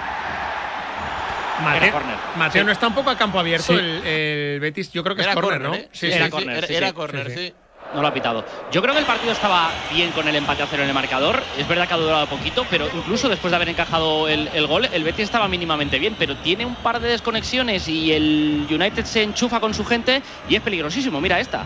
Mateo, 2.36 2.64
no 2.64 2.72
está 2.72 2.88
un 2.88 2.94
poco 2.94 3.10
a 3.10 3.16
campo 3.16 3.38
abierto 3.38 3.72
el, 3.72 4.58
Betis. 4.60 4.92
Yo 4.92 5.02
creo 5.02 5.16
que 5.16 5.22
era 5.22 5.32
es 5.32 5.36
córner, 5.36 5.60
¿no? 5.60 5.74
¿eh? 5.74 5.88
Sí, 5.92 6.10
era 6.10 6.28
córner. 6.28 6.70
Era 6.70 6.92
córner, 6.92 7.30
sí 7.30 7.54
no 7.92 8.02
lo 8.02 8.08
ha 8.08 8.12
pitado. 8.12 8.44
Yo 8.70 8.82
creo 8.82 8.94
que 8.94 9.00
el 9.00 9.06
partido 9.06 9.32
estaba 9.32 9.70
bien 9.90 10.12
con 10.12 10.26
el 10.28 10.36
empate 10.36 10.62
a 10.62 10.66
cero 10.66 10.82
en 10.82 10.88
el 10.88 10.94
marcador. 10.94 11.42
Es 11.56 11.66
verdad 11.66 11.88
que 11.88 11.94
ha 11.94 11.98
durado 11.98 12.26
poquito, 12.26 12.66
pero 12.70 12.88
incluso 12.92 13.28
después 13.28 13.50
de 13.50 13.56
haber 13.56 13.68
encajado 13.68 14.28
el, 14.28 14.66
gol, 14.66 14.88
el 14.92 15.04
Betis 15.04 15.24
estaba 15.24 15.48
mínimamente 15.48 15.98
bien, 15.98 16.16
pero 16.18 16.36
tiene 16.36 16.66
un 16.66 16.76
par 16.76 17.00
de 17.00 17.08
desconexiones 17.08 17.88
y 17.88 18.12
el 18.12 18.66
United 18.70 19.04
se 19.04 19.22
enchufa 19.22 19.60
con 19.60 19.74
su 19.74 19.84
gente 19.84 20.22
y 20.48 20.56
es 20.56 20.62
peligrosísimo. 20.62 21.20
Mira 21.20 21.40
esta. 21.40 21.64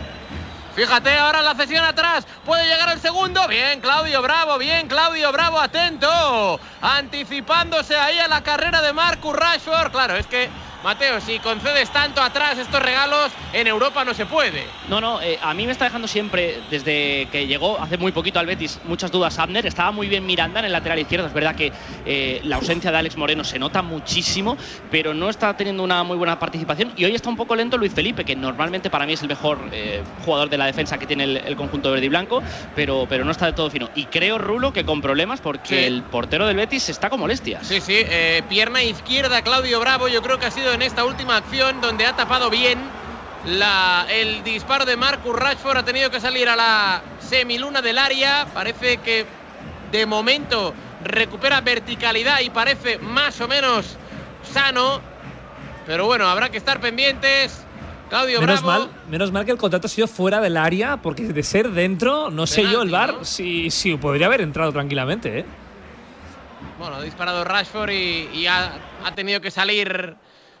Fíjate 0.75 1.13
ahora 1.17 1.41
la 1.41 1.53
cesión 1.53 1.83
atrás. 1.83 2.25
Puede 2.45 2.65
llegar 2.65 2.89
el 2.93 2.99
segundo. 2.99 3.45
Bien, 3.47 3.81
Claudio 3.81 4.21
Bravo. 4.21 4.57
Bien, 4.57 4.87
Claudio 4.87 5.31
Bravo. 5.31 5.59
Atento. 5.59 6.59
Anticipándose 6.81 7.95
ahí 7.97 8.19
a 8.19 8.29
la 8.29 8.41
carrera 8.41 8.81
de 8.81 8.93
Marcus 8.93 9.35
Rashford. 9.35 9.91
Claro, 9.91 10.15
es 10.15 10.27
que 10.27 10.49
Mateo, 10.83 11.21
si 11.21 11.37
concedes 11.37 11.91
tanto 11.91 12.21
atrás 12.21 12.57
estos 12.57 12.81
regalos, 12.81 13.31
en 13.53 13.67
Europa 13.67 14.03
no 14.03 14.15
se 14.15 14.25
puede. 14.25 14.65
No, 14.89 14.99
no, 14.99 15.21
eh, 15.21 15.37
a 15.39 15.53
mí 15.53 15.67
me 15.67 15.73
está 15.73 15.85
dejando 15.85 16.07
siempre, 16.07 16.59
desde 16.71 17.27
que 17.31 17.45
llegó 17.45 17.79
hace 17.79 17.99
muy 17.99 18.11
poquito 18.11 18.39
al 18.39 18.47
Betis, 18.47 18.79
muchas 18.85 19.11
dudas 19.11 19.37
Abner. 19.37 19.67
Estaba 19.67 19.91
muy 19.91 20.07
bien 20.07 20.25
Miranda 20.25 20.59
en 20.59 20.65
el 20.65 20.71
lateral 20.71 20.97
izquierdo. 20.97 21.27
Es 21.27 21.33
verdad 21.33 21.55
que 21.55 21.71
eh, 22.05 22.41
la 22.45 22.55
ausencia 22.55 22.91
de 22.91 22.97
Alex 22.97 23.15
Moreno 23.15 23.43
se 23.43 23.59
nota 23.59 23.83
muchísimo, 23.83 24.57
pero 24.89 25.13
no 25.13 25.29
está 25.29 25.55
teniendo 25.55 25.83
una 25.83 26.03
muy 26.03 26.17
buena 26.17 26.39
participación. 26.39 26.93
Y 26.97 27.05
hoy 27.05 27.13
está 27.13 27.29
un 27.29 27.37
poco 27.37 27.55
lento 27.55 27.77
Luis 27.77 27.93
Felipe, 27.93 28.25
que 28.25 28.35
normalmente 28.35 28.89
para 28.89 29.05
mí 29.05 29.13
es 29.13 29.21
el 29.21 29.27
mejor 29.27 29.59
eh, 29.71 30.01
jugador 30.25 30.49
de 30.49 30.57
la 30.57 30.65
defensa 30.65 30.97
que 30.97 31.05
tiene 31.05 31.25
el, 31.25 31.55
conjunto 31.55 31.91
verde 31.91 32.07
y 32.07 32.09
blanco, 32.09 32.41
pero, 32.75 33.05
pero 33.07 33.23
no 33.23 33.31
está 33.31 33.45
de 33.45 33.53
todo 33.53 33.69
fino. 33.69 33.89
Y 33.93 34.05
creo, 34.05 34.39
Rulo, 34.39 34.73
que 34.73 34.83
con 34.83 34.99
problemas 34.99 35.41
porque 35.41 35.85
el 35.85 36.01
portero 36.01 36.47
del 36.47 36.57
Betis 36.57 36.89
está 36.89 37.11
con 37.11 37.19
molestias. 37.19 37.67
Sí, 37.67 37.79
sí, 37.81 38.03
pierna 38.49 38.81
izquierda, 38.81 39.43
Claudio 39.43 39.79
Bravo, 39.79 40.07
yo 40.07 40.23
creo 40.23 40.39
que 40.39 40.47
ha 40.47 40.51
sido 40.51 40.70
en 40.73 40.81
esta 40.81 41.05
última 41.05 41.37
acción 41.37 41.81
donde 41.81 42.05
ha 42.05 42.15
tapado 42.15 42.49
bien 42.49 42.79
la, 43.45 44.05
el 44.09 44.43
disparo 44.43 44.85
de 44.85 44.97
Marcus 44.97 45.35
Rashford. 45.35 45.77
Ha 45.77 45.85
tenido 45.85 46.09
que 46.09 46.19
salir 46.19 46.47
a 46.49 46.55
la 46.55 47.01
semiluna 47.19 47.81
del 47.81 47.97
área. 47.97 48.47
Parece 48.53 48.97
que 48.97 49.25
de 49.91 50.05
momento 50.05 50.73
recupera 51.03 51.61
verticalidad 51.61 52.39
y 52.41 52.49
parece 52.49 52.97
más 52.99 53.39
o 53.41 53.47
menos 53.47 53.97
sano. 54.43 55.01
Pero 55.85 56.05
bueno, 56.05 56.27
habrá 56.27 56.49
que 56.49 56.57
estar 56.57 56.79
pendientes. 56.79 57.65
Claudio 58.09 58.41
menos 58.41 58.61
Bravo. 58.61 58.79
mal, 58.87 58.91
menos 59.09 59.31
mal 59.31 59.45
que 59.45 59.51
el 59.51 59.57
contrato 59.57 59.87
ha 59.87 59.89
sido 59.89 60.05
fuera 60.05 60.41
del 60.41 60.57
área, 60.57 60.97
porque 60.97 61.23
de 61.23 61.43
ser 61.43 61.71
dentro, 61.71 62.29
no 62.29 62.45
sé 62.45 62.63
yo, 62.63 62.81
el 62.81 62.89
bar, 62.89 63.13
¿no? 63.13 63.25
sí, 63.25 63.71
sí, 63.71 63.95
podría 63.95 64.27
haber 64.27 64.41
entrado 64.41 64.73
tranquilamente, 64.73 65.39
¿eh? 65.39 65.45
Bueno, 66.77 66.97
ha 66.97 67.01
disparado 67.01 67.45
Rashford 67.45 67.91
y, 67.91 68.29
y 68.33 68.47
ha, 68.47 68.73
ha 69.05 69.15
tenido 69.15 69.39
que 69.39 69.49
salir 69.49 70.15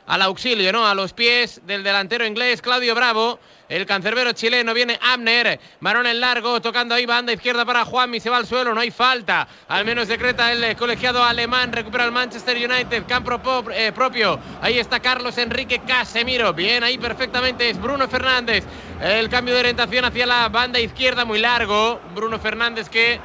al 0.07 0.21
auxilio, 0.21 0.71
¿no? 0.71 0.85
A 0.87 0.93
los 0.95 1.13
pies 1.13 1.61
del 1.65 1.83
delantero 1.83 2.25
inglés 2.25 2.61
Claudio 2.61 2.95
Bravo. 2.95 3.39
El 3.69 3.85
cancerbero 3.85 4.33
chileno 4.33 4.73
viene 4.73 4.99
Abner. 5.01 5.57
Marón 5.79 6.05
en 6.05 6.19
largo, 6.19 6.59
tocando 6.61 6.93
ahí 6.93 7.05
banda 7.05 7.31
izquierda 7.31 7.63
para 7.63 7.85
Juanmi. 7.85 8.19
Se 8.19 8.29
va 8.29 8.35
al 8.35 8.45
suelo, 8.45 8.73
no 8.73 8.81
hay 8.81 8.91
falta. 8.91 9.47
Al 9.69 9.85
menos 9.85 10.09
decreta 10.09 10.51
el 10.51 10.61
eh, 10.63 10.75
colegiado 10.75 11.23
alemán. 11.23 11.71
Recupera 11.71 12.03
el 12.03 12.11
Manchester 12.11 12.57
United. 12.57 13.05
Campo 13.07 13.39
po- 13.39 13.71
eh, 13.71 13.93
propio. 13.93 14.37
Ahí 14.61 14.77
está 14.77 14.99
Carlos 14.99 15.37
Enrique 15.37 15.79
Casemiro. 15.87 16.51
Bien, 16.53 16.83
ahí 16.83 16.97
perfectamente 16.97 17.69
es 17.69 17.79
Bruno 17.81 18.09
Fernández. 18.09 18.65
El 19.01 19.29
cambio 19.29 19.53
de 19.53 19.61
orientación 19.61 20.03
hacia 20.03 20.25
la 20.25 20.49
banda 20.49 20.77
izquierda, 20.79 21.23
muy 21.23 21.39
largo. 21.39 22.01
Bruno 22.13 22.39
Fernández 22.39 22.89
que 22.89 23.21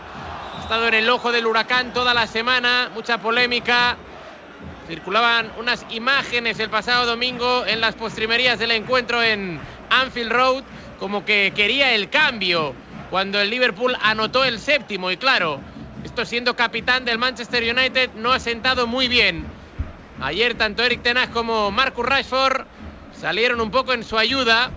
ha 0.57 0.63
estado 0.63 0.87
en 0.87 0.95
el 0.95 1.11
ojo 1.11 1.33
del 1.33 1.45
huracán 1.47 1.93
toda 1.93 2.15
la 2.15 2.29
semana. 2.29 2.89
Mucha 2.95 3.19
polémica. 3.19 3.97
Circulaban 4.87 5.51
unas 5.59 5.85
imágenes 5.91 6.61
el 6.61 6.71
pasado 6.71 7.07
domingo 7.07 7.67
en 7.67 7.81
las 7.81 7.97
postrimerías 7.97 8.59
del 8.59 8.71
encuentro 8.71 9.21
en 9.21 9.59
Anfield 9.91 10.31
Road, 10.31 10.63
como 11.01 11.25
que 11.25 11.53
quería 11.57 11.93
el 11.95 12.09
cambio 12.09 12.73
cuando 13.11 13.41
el 13.41 13.51
Liverpool 13.51 13.97
anotó 14.01 14.45
el 14.45 14.61
séptimo. 14.61 15.11
Y 15.11 15.17
claro, 15.17 15.61
esto 16.05 16.25
siendo 16.25 16.55
capitán 16.55 17.05
del 17.05 17.19
Manchester 17.19 17.63
United 17.65 18.11
no 18.15 18.33
ha 18.33 18.39
sentado 18.39 18.87
muy 18.87 19.09
bien. 19.09 19.45
Ayer 20.21 20.55
tanto 20.55 20.85
Eric 20.85 21.03
Tenag 21.03 21.31
como 21.31 21.71
Marcus 21.73 22.07
Rashford 22.07 22.65
salieron 23.13 23.61
un 23.61 23.73
poco 23.73 23.93
en 23.93 24.05
su 24.05 24.17
ayuda, 24.17 24.71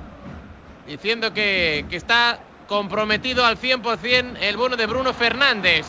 diciendo 0.87 1.33
que, 1.33 1.85
que 1.87 1.95
está 1.95 2.39
comprometido 2.67 3.45
al 3.45 3.59
100% 3.59 4.37
el 4.41 4.57
bono 4.57 4.75
de 4.75 4.87
Bruno 4.87 5.13
Fernández 5.13 5.85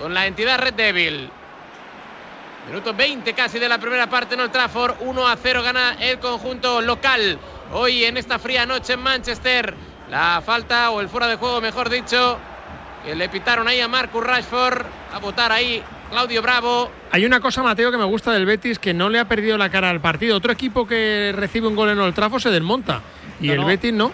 con 0.00 0.14
la 0.14 0.26
entidad 0.26 0.58
Red 0.58 0.74
Devil. 0.74 1.30
Minuto 2.66 2.94
20 2.94 3.32
casi 3.34 3.58
de 3.58 3.68
la 3.68 3.78
primera 3.78 4.08
parte 4.08 4.34
en 4.34 4.40
Old 4.40 4.52
Trafford. 4.52 4.94
1 5.00 5.28
a 5.28 5.36
0 5.36 5.62
gana 5.62 5.96
el 6.00 6.18
conjunto 6.18 6.80
local. 6.80 7.38
Hoy 7.72 8.04
en 8.04 8.16
esta 8.16 8.38
fría 8.38 8.66
noche 8.66 8.94
en 8.94 9.00
Manchester. 9.00 9.74
La 10.10 10.42
falta 10.44 10.90
o 10.90 11.00
el 11.00 11.08
fuera 11.08 11.26
de 11.26 11.36
juego, 11.36 11.60
mejor 11.60 11.88
dicho, 11.88 12.38
que 13.04 13.14
le 13.14 13.28
pitaron 13.28 13.66
ahí 13.66 13.80
a 13.80 13.88
Marcus 13.88 14.22
Rashford. 14.22 14.82
A 15.12 15.18
votar 15.18 15.50
ahí 15.50 15.82
Claudio 16.10 16.40
Bravo. 16.42 16.90
Hay 17.10 17.24
una 17.24 17.40
cosa, 17.40 17.62
Mateo, 17.62 17.90
que 17.90 17.98
me 17.98 18.04
gusta 18.04 18.30
del 18.32 18.46
Betis, 18.46 18.78
que 18.78 18.94
no 18.94 19.08
le 19.08 19.18
ha 19.18 19.24
perdido 19.26 19.58
la 19.58 19.70
cara 19.70 19.90
al 19.90 20.00
partido. 20.00 20.36
Otro 20.36 20.52
equipo 20.52 20.86
que 20.86 21.32
recibe 21.34 21.66
un 21.66 21.74
gol 21.74 21.88
en 21.90 21.98
Old 21.98 22.14
Trafford 22.14 22.42
se 22.42 22.50
desmonta. 22.50 23.00
Y 23.40 23.48
No, 23.48 23.52
el 23.54 23.60
no. 23.62 23.66
Betis 23.66 23.92
no. 23.92 24.12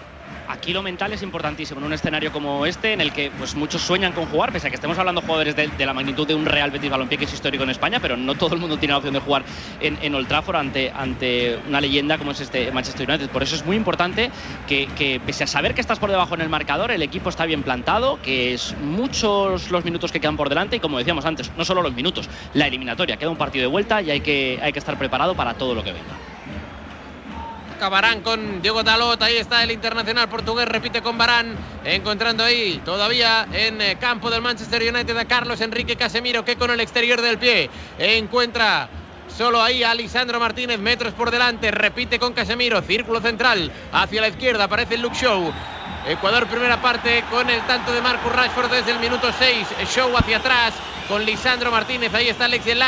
Aquí 0.49 0.73
lo 0.73 0.81
mental 0.81 1.13
es 1.13 1.21
importantísimo 1.21 1.79
en 1.79 1.85
un 1.85 1.93
escenario 1.93 2.31
como 2.31 2.65
este, 2.65 2.93
en 2.93 3.01
el 3.01 3.13
que 3.13 3.29
pues, 3.37 3.53
muchos 3.53 3.83
sueñan 3.83 4.13
con 4.13 4.25
jugar, 4.25 4.51
pese 4.51 4.65
a 4.65 4.71
que 4.71 4.77
estemos 4.77 4.97
hablando 4.97 5.21
jugadores 5.21 5.55
de, 5.55 5.67
de 5.67 5.85
la 5.85 5.93
magnitud 5.93 6.27
de 6.27 6.33
un 6.33 6.47
Real 6.47 6.71
Betis 6.71 6.89
Balompié 6.89 7.19
que 7.19 7.25
es 7.25 7.33
histórico 7.33 7.63
en 7.63 7.69
España, 7.69 7.99
pero 7.99 8.17
no 8.17 8.33
todo 8.33 8.55
el 8.55 8.59
mundo 8.59 8.75
tiene 8.79 8.93
la 8.93 8.97
opción 8.97 9.13
de 9.13 9.19
jugar 9.19 9.43
en, 9.79 9.99
en 10.01 10.15
Old 10.15 10.27
Trafford 10.27 10.55
ante, 10.55 10.91
ante 10.91 11.59
una 11.67 11.79
leyenda 11.79 12.17
como 12.17 12.31
es 12.31 12.39
este 12.39 12.71
Manchester 12.71 13.07
United. 13.07 13.29
Por 13.29 13.43
eso 13.43 13.55
es 13.55 13.63
muy 13.63 13.77
importante 13.77 14.31
que, 14.67 14.87
que, 14.97 15.21
pese 15.23 15.43
a 15.43 15.47
saber 15.47 15.75
que 15.75 15.81
estás 15.81 15.99
por 15.99 16.09
debajo 16.09 16.33
en 16.33 16.41
el 16.41 16.49
marcador, 16.49 16.89
el 16.89 17.03
equipo 17.03 17.29
está 17.29 17.45
bien 17.45 17.61
plantado, 17.61 18.19
que 18.23 18.55
es 18.55 18.75
muchos 18.81 19.69
los 19.69 19.85
minutos 19.85 20.11
que 20.11 20.19
quedan 20.19 20.35
por 20.35 20.49
delante 20.49 20.77
y 20.77 20.79
como 20.79 20.97
decíamos 20.97 21.25
antes, 21.25 21.51
no 21.57 21.63
solo 21.63 21.83
los 21.83 21.93
minutos, 21.93 22.27
la 22.55 22.65
eliminatoria, 22.65 23.17
queda 23.17 23.29
un 23.29 23.37
partido 23.37 23.61
de 23.61 23.67
vuelta 23.67 24.01
y 24.01 24.09
hay 24.09 24.21
que, 24.21 24.59
hay 24.63 24.73
que 24.73 24.79
estar 24.79 24.97
preparado 24.97 25.35
para 25.35 25.53
todo 25.53 25.75
lo 25.75 25.83
que 25.83 25.91
venga. 25.91 26.38
Barán 27.87 28.21
con 28.21 28.61
Diego 28.61 28.83
Dalot. 28.83 29.21
Ahí 29.21 29.37
está 29.37 29.63
el 29.63 29.71
internacional 29.71 30.27
portugués. 30.27 30.67
Repite 30.67 31.01
con 31.01 31.17
Barán. 31.17 31.55
Encontrando 31.85 32.43
ahí 32.43 32.81
todavía 32.83 33.47
en 33.53 33.79
eh, 33.79 33.97
campo 33.97 34.29
del 34.29 34.41
Manchester 34.41 34.81
United 34.81 35.15
a 35.15 35.25
Carlos 35.25 35.61
Enrique 35.61 35.95
Casemiro 35.95 36.43
que 36.43 36.57
con 36.57 36.71
el 36.71 36.81
exterior 36.81 37.21
del 37.21 37.37
pie 37.37 37.69
encuentra. 37.97 38.89
Solo 39.37 39.61
ahí 39.61 39.83
a 39.83 39.93
Lisandro 39.93 40.39
Martínez, 40.39 40.79
metros 40.79 41.13
por 41.13 41.31
delante, 41.31 41.71
repite 41.71 42.19
con 42.19 42.33
Casemiro, 42.33 42.81
círculo 42.81 43.21
central, 43.21 43.71
hacia 43.93 44.21
la 44.21 44.27
izquierda, 44.27 44.65
aparece 44.65 44.95
el 44.95 45.01
Luke 45.01 45.15
Show. 45.15 45.53
Ecuador 46.07 46.47
primera 46.47 46.81
parte 46.81 47.23
con 47.29 47.49
el 47.49 47.61
tanto 47.61 47.93
de 47.93 48.01
Marcus 48.01 48.33
Rashford 48.33 48.71
desde 48.71 48.91
el 48.91 48.99
minuto 48.99 49.29
6, 49.37 49.67
Show 49.95 50.17
hacia 50.17 50.37
atrás 50.37 50.73
con 51.07 51.23
Lisandro 51.23 51.71
Martínez, 51.71 52.13
ahí 52.13 52.27
está 52.27 52.47
el 52.47 52.55
ex 52.55 52.65
del 52.65 52.81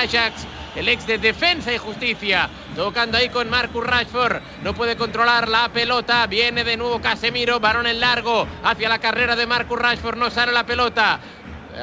el 0.76 0.88
ex 0.90 1.06
de 1.06 1.18
Defensa 1.18 1.74
y 1.74 1.78
Justicia, 1.78 2.50
tocando 2.76 3.18
ahí 3.18 3.30
con 3.30 3.50
Marcus 3.50 3.86
Rashford, 3.86 4.42
no 4.64 4.74
puede 4.74 4.96
controlar 4.96 5.48
la 5.48 5.70
pelota, 5.70 6.26
viene 6.28 6.64
de 6.64 6.78
nuevo 6.78 7.02
Casemiro, 7.02 7.60
varón 7.60 7.88
en 7.88 8.00
largo, 8.00 8.48
hacia 8.64 8.90
la 8.90 9.00
carrera 9.00 9.36
de 9.36 9.48
Marcus 9.48 9.80
Rashford, 9.80 10.18
no 10.18 10.30
sale 10.30 10.52
la 10.52 10.66
pelota. 10.66 11.20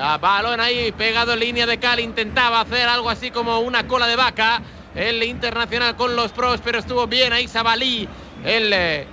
A 0.01 0.19
balón 0.19 0.61
ahí 0.61 0.93
pegado 0.93 1.33
en 1.33 1.41
línea 1.41 1.67
de 1.67 1.79
cal, 1.79 1.99
intentaba 2.01 2.61
hacer 2.61 2.89
algo 2.89 3.09
así 3.09 3.31
como 3.31 3.61
una 3.61 3.87
cola 3.87 4.07
de 4.07 4.17
vaca. 4.17 4.63
El 4.95 5.23
internacional 5.23 5.97
con 5.97 6.17
los 6.17 6.33
pros, 6.33 6.61
pero 6.63 6.79
estuvo 6.79 7.07
bien 7.07 7.33
ahí 7.33 7.47
Sabalí, 7.47 8.09
el 8.45 8.73
eh, 8.73 9.07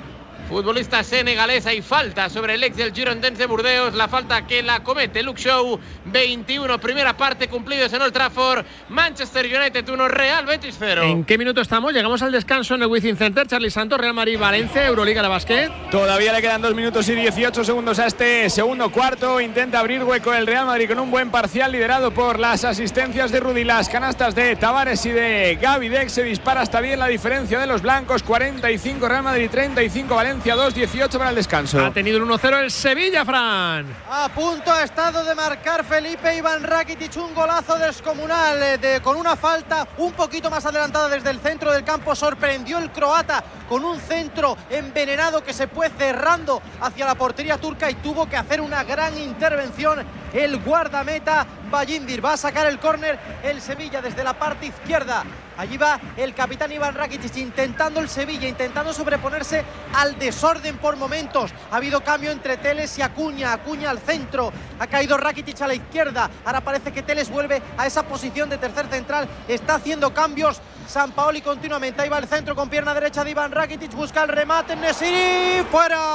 futbolista 0.46 1.04
senegalés. 1.04 1.66
Hay 1.66 1.82
falta 1.82 2.30
sobre 2.30 2.56
el 2.56 2.64
ex 2.64 2.78
del 2.78 2.94
Girondins 2.94 3.38
de 3.38 3.46
Burdeos. 3.46 3.94
La 3.94 4.08
falta 4.08 4.46
que 4.46 4.64
la 4.64 4.84
comete 4.84 5.24
Luke 5.24 5.42
Show. 5.42 5.80
21, 6.06 6.80
primera 6.80 7.18
parte 7.18 7.48
cumplidos 7.48 7.92
en 7.94 8.02
Old 8.02 8.14
Trafford. 8.14 8.66
Manchester 8.90 9.46
United 9.46 9.88
1, 9.88 10.08
Real 10.08 10.46
Betis 10.46 10.76
0. 10.78 11.04
¿En 11.04 11.26
qué 11.26 11.38
minuto 11.38 11.62
estamos? 11.62 11.94
Llegamos 11.94 12.22
al 12.22 12.32
descanso 12.32 12.76
en 12.76 12.84
el 12.84 12.88
Wizzing 12.88 13.18
Center. 13.18 13.48
Charlie 13.48 13.72
Santos, 13.72 14.00
Real 14.00 14.14
Madrid, 14.14 14.38
Valencia, 14.40 14.86
Euroliga 14.86 15.22
de 15.22 15.28
básquet. 15.28 15.72
Todavía 15.90 16.34
le 16.34 16.42
quedan 16.42 16.62
2 16.62 16.76
minutos 16.76 17.08
y 17.10 17.16
18 17.16 17.64
segundos 17.64 18.00
a 18.00 18.08
este 18.08 18.50
segundo 18.50 18.92
cuarto. 18.92 19.42
Intenta 19.42 19.80
abrir 19.80 20.04
hueco 20.04 20.34
el 20.34 20.48
Real 20.48 20.66
Madrid 20.66 20.90
con 20.90 21.00
un 21.00 21.12
buen 21.12 21.32
parcial 21.32 21.72
liderado 21.72 22.12
por 22.12 22.40
las 22.40 22.64
asistencias 22.64 23.32
de 23.32 23.40
Rudy, 23.40 23.64
las 23.64 23.90
canastas 23.90 24.36
de 24.36 24.56
Tavares 24.56 25.06
y 25.06 25.12
de 25.12 25.58
Gaby 25.62 25.90
Dex. 25.90 26.12
Se 26.12 26.24
dispara 26.24 26.62
hasta 26.62 26.82
bien 26.82 27.00
la 27.00 27.08
diferencia 27.08 27.60
de 27.60 27.68
los 27.68 27.82
blancos. 27.82 28.24
45 28.24 29.08
Real 29.08 29.24
Madrid, 29.24 29.50
35 29.50 30.16
Valencia, 30.16 30.35
2, 30.44 30.74
18 30.74 31.18
para 31.18 31.30
el 31.32 31.36
descanso. 31.36 31.84
Ha 31.84 31.92
tenido 31.92 32.18
el 32.18 32.24
1-0 32.24 32.64
el 32.64 32.72
Sevilla, 32.72 33.26
Fran. 33.26 33.88
A 34.10 34.30
punto 34.30 34.72
ha 34.72 34.84
estado 34.84 35.24
de 35.24 35.34
marcar 35.34 35.84
Felipe 35.84 36.36
Iván 36.36 36.64
Rakitic 36.64 37.16
un 37.18 37.34
golazo 37.34 37.78
descomunal 37.78 38.62
eh, 38.62 38.78
de, 38.78 39.02
con 39.02 39.18
una 39.18 39.36
falta 39.36 39.88
un 39.98 40.12
poquito 40.14 40.50
más 40.50 40.66
adelantada 40.66 41.10
desde 41.10 41.30
el 41.32 41.40
centro 41.40 41.72
del 41.72 41.84
campo. 41.84 42.16
Sorprendió 42.16 42.78
el 42.78 42.92
croata 42.92 43.44
con 43.68 43.84
un 43.84 44.00
centro 44.00 44.58
envenenado 44.70 45.44
que 45.44 45.54
se 45.54 45.68
fue 45.68 45.90
cerrando 45.90 46.62
hacia 46.82 47.06
la 47.06 47.16
portería 47.16 47.58
turca 47.58 47.90
y 47.90 47.96
tuvo 47.96 48.30
que 48.30 48.38
hacer 48.38 48.62
una 48.62 48.84
gran 48.84 49.18
intervención 49.18 50.06
el 50.34 50.58
guardameta 50.58 51.48
Va 51.76 52.32
a 52.32 52.38
sacar 52.38 52.68
el 52.68 52.80
córner 52.80 53.20
el 53.44 53.60
Sevilla 53.60 54.02
desde 54.02 54.24
la 54.24 54.34
parte 54.40 54.68
izquierda. 54.68 55.26
Allí 55.58 55.76
va 55.76 56.00
el 56.16 56.34
capitán 56.34 56.72
Iván 56.72 56.96
Rakitic 56.96 57.36
intentando 57.36 58.00
el 58.00 58.08
Sevilla, 58.08 58.48
intentando 58.48 58.94
sobreponerse 58.94 59.66
al 59.94 60.18
desorden 60.18 60.78
por 60.78 60.96
momentos. 60.96 61.52
Ha 61.72 61.76
habido 61.76 62.00
cambio 62.02 62.32
entre 62.32 62.56
Teles 62.56 62.98
y 62.98 63.02
Acuña. 63.02 63.52
Acuña 63.52 63.90
al 63.90 64.00
centro. 64.00 64.54
Ha 64.80 64.88
caído 64.88 65.18
Rakitic 65.18 65.62
a 65.64 65.68
la 65.68 65.74
izquierda. 65.74 66.30
Ahora 66.46 66.62
parece 66.62 66.94
que 66.94 67.04
Teles 67.04 67.30
vuelve 67.30 67.62
a 67.78 67.86
esa 67.86 68.04
posición 68.04 68.50
de 68.50 68.58
tercer 68.58 68.88
central. 68.88 69.28
Está 69.50 69.76
haciendo 69.76 70.14
cambios. 70.14 70.62
San 70.88 71.12
Paoli 71.12 71.42
continuamente. 71.42 72.02
Ahí 72.02 72.08
va 72.08 72.20
el 72.20 72.28
centro 72.28 72.56
con 72.56 72.70
pierna 72.70 72.94
derecha 72.94 73.26
de 73.26 73.32
Iván 73.32 73.52
Rakitic. 73.52 73.92
Busca 73.94 74.24
el 74.24 74.30
remate. 74.30 74.78
Nesiri. 74.78 75.66
¡Fuera! 75.70 76.06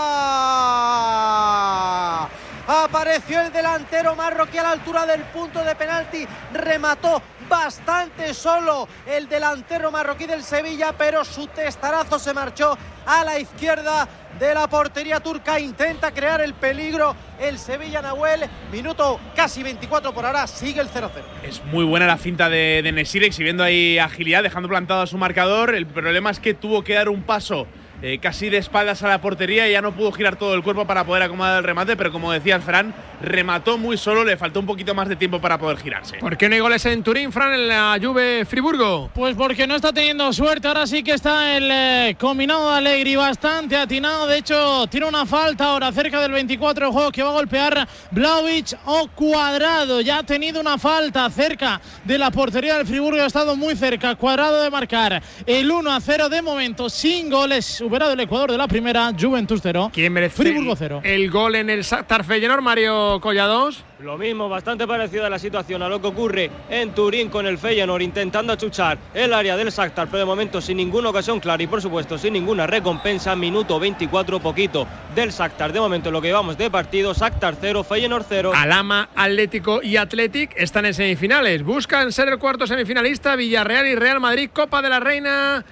Apareció 2.73 3.41
el 3.41 3.53
delantero 3.53 4.15
marroquí 4.15 4.57
a 4.57 4.63
la 4.63 4.71
altura 4.71 5.05
del 5.05 5.23
punto 5.23 5.65
de 5.65 5.75
penalti. 5.75 6.25
Remató 6.55 7.21
bastante 7.49 8.33
solo 8.33 8.87
el 9.09 9.29
delantero 9.29 9.91
marroquí 9.91 10.25
del 10.25 10.45
Sevilla, 10.45 10.95
pero 10.97 11.25
su 11.25 11.49
testarazo 11.49 12.21
se 12.21 12.33
marchó 12.33 12.79
a 13.07 13.25
la 13.25 13.41
izquierda 13.41 14.07
de 14.39 14.55
la 14.55 14.69
portería 14.69 15.19
turca. 15.19 15.59
Intenta 15.59 16.13
crear 16.13 16.43
el 16.43 16.55
peligro 16.55 17.17
el 17.41 17.59
Sevilla 17.59 18.03
Nahuel. 18.03 18.49
Minuto 18.71 19.19
casi 19.35 19.65
24 19.65 20.15
por 20.15 20.25
ahora. 20.25 20.47
Sigue 20.47 20.81
el 20.81 20.89
0-0. 20.89 21.11
Es 21.43 21.65
muy 21.65 21.85
buena 21.85 22.07
la 22.07 22.19
finta 22.19 22.49
de, 22.49 22.83
de 22.85 22.93
Nesir, 22.93 23.25
exhibiendo 23.25 23.65
ahí 23.65 23.99
agilidad, 23.99 24.45
dejando 24.45 24.69
plantado 24.69 25.03
a 25.03 25.09
su 25.09 25.19
marcador. 25.19 25.75
El 25.75 25.89
problema 25.89 26.31
es 26.31 26.39
que 26.39 26.55
tuvo 26.55 26.85
que 26.85 26.95
dar 26.95 27.09
un 27.09 27.25
paso 27.25 27.67
eh, 28.03 28.19
casi 28.19 28.49
de 28.49 28.59
espaldas 28.59 29.03
a 29.03 29.09
la 29.09 29.21
portería 29.21 29.69
y 29.69 29.73
ya 29.73 29.83
no 29.83 29.93
pudo 29.93 30.13
girar 30.13 30.37
todo 30.37 30.55
el 30.55 30.63
cuerpo 30.63 30.87
para 30.87 31.05
poder 31.05 31.25
acomodar 31.25 31.59
el 31.59 31.65
remate, 31.65 31.97
pero 31.97 32.13
como 32.13 32.33
decía 32.33 32.57
el 32.57 32.63
Fran, 32.63 32.95
remató 33.21 33.79
muy 33.79 33.97
solo, 33.97 34.25
le 34.25 34.37
faltó 34.37 34.61
un 34.61 34.67
poquito 34.67 34.95
más 34.95 35.09
de 35.09 35.17
tiempo 35.17 35.41
para 35.41 35.59
poder 35.59 35.79
girarse. 35.79 36.17
¿Por 36.19 36.37
qué 36.37 36.49
no 36.49 36.55
hay 36.55 36.61
goles 36.61 36.85
en 36.87 37.03
Turín, 37.03 37.33
Fran, 37.33 37.53
en 37.53 37.69
la 37.69 37.99
Juve 38.01 38.45
Friburgo? 38.45 39.11
Pues 39.15 39.37
porque 39.37 39.67
no 39.67 39.77
está 39.77 39.93
teniendo 39.93 40.33
suerte. 40.33 40.69
Ahora 40.69 40.87
sí 40.87 41.03
que 41.03 41.13
está 41.13 41.57
el 41.57 41.69
eh, 41.71 42.17
combinado 42.19 42.71
de 42.71 42.79
Alegri 42.79 43.17
bastante 43.17 43.77
atinado. 43.77 44.27
De 44.27 44.39
hecho, 44.39 44.87
tiene 44.89 45.07
una 45.07 45.27
falta 45.27 45.65
ahora 45.65 45.93
cerca 45.93 46.21
del 46.21 46.33
24 46.33 46.87
de 46.87 46.93
juego 46.93 47.13
que 47.13 47.23
va 47.23 47.31
a 47.31 47.35
golpear 47.35 47.89
Blaovic 48.11 48.79
o 48.87 49.09
Cuadrado. 49.09 50.01
Ya 50.01 50.19
ha 50.19 50.23
tenido 50.23 50.61
una 50.61 50.79
falta 50.79 51.29
cerca 51.31 51.81
de 52.05 52.19
la 52.19 52.31
portería 52.31 52.77
del 52.77 52.87
Friburgo. 52.87 53.23
Ha 53.23 53.27
estado 53.27 53.57
muy 53.57 53.77
cerca. 53.77 54.15
Cuadrado 54.15 54.63
de 54.63 54.71
marcar 54.71 55.23
el 55.47 55.71
1 55.71 55.91
a 55.91 56.01
0 56.01 56.29
de 56.29 56.43
momento 56.43 56.89
sin 56.89 57.31
goles. 57.31 57.83
Superado 57.91 58.13
el 58.13 58.21
Ecuador 58.21 58.53
de 58.53 58.57
la 58.57 58.69
primera. 58.69 59.11
Juventus 59.19 59.59
0. 59.65 59.91
¿Quién 59.93 60.13
merece 60.13 60.37
Friburgo 60.37 60.77
0. 60.77 61.01
el 61.03 61.29
gol 61.29 61.57
en 61.57 61.71
el 61.71 61.83
Shakhtar 61.83 62.23
Feyenoord, 62.23 62.63
Mario 62.63 63.21
Collados? 63.21 63.83
Lo 63.99 64.17
mismo, 64.17 64.49
bastante 64.49 64.87
parecido 64.87 65.27
a 65.27 65.29
la 65.29 65.41
situación 65.41 65.83
a 65.83 65.89
lo 65.89 66.01
que 66.01 66.07
ocurre 66.07 66.53
en 66.71 66.95
Turín 66.95 67.29
con 67.29 67.47
el 67.49 67.59
Feyenoord 67.59 68.03
intentando 68.03 68.53
achuchar 68.53 68.97
el 69.13 69.35
área 69.35 69.57
del 69.57 69.71
Shakhtar, 69.71 70.07
pero 70.07 70.21
de 70.21 70.25
momento 70.25 70.61
sin 70.61 70.77
ninguna 70.77 71.09
ocasión 71.09 71.41
clara 71.41 71.61
y 71.65 71.67
por 71.67 71.83
supuesto 71.83 72.17
sin 72.17 72.35
ninguna 72.35 72.65
recompensa. 72.69 73.35
Minuto 73.35 73.81
24 73.81 74.39
poquito 74.39 74.87
del 75.17 75.31
Shakhtar. 75.33 75.73
De 75.73 75.81
momento 75.81 76.13
lo 76.13 76.23
que 76.23 76.29
llevamos 76.29 76.57
de 76.57 76.71
partido, 76.71 77.13
Shakhtar 77.13 77.57
0, 77.61 77.83
Feyenoord 77.83 78.25
0. 78.29 78.53
Alama, 78.55 79.09
Atlético 79.17 79.83
y 79.83 79.97
Athletic 79.97 80.53
están 80.57 80.87
en 80.87 80.95
semifinales. 80.95 81.65
Buscan 81.65 82.13
ser 82.13 82.29
el 82.29 82.39
cuarto 82.39 82.69
semifinalista. 82.69 83.35
Villarreal 83.35 83.89
y 83.89 83.97
Real 83.97 84.21
Madrid, 84.21 84.49
Copa 84.53 84.81
de 84.81 84.89
la 84.91 85.01
Reina. 85.01 85.65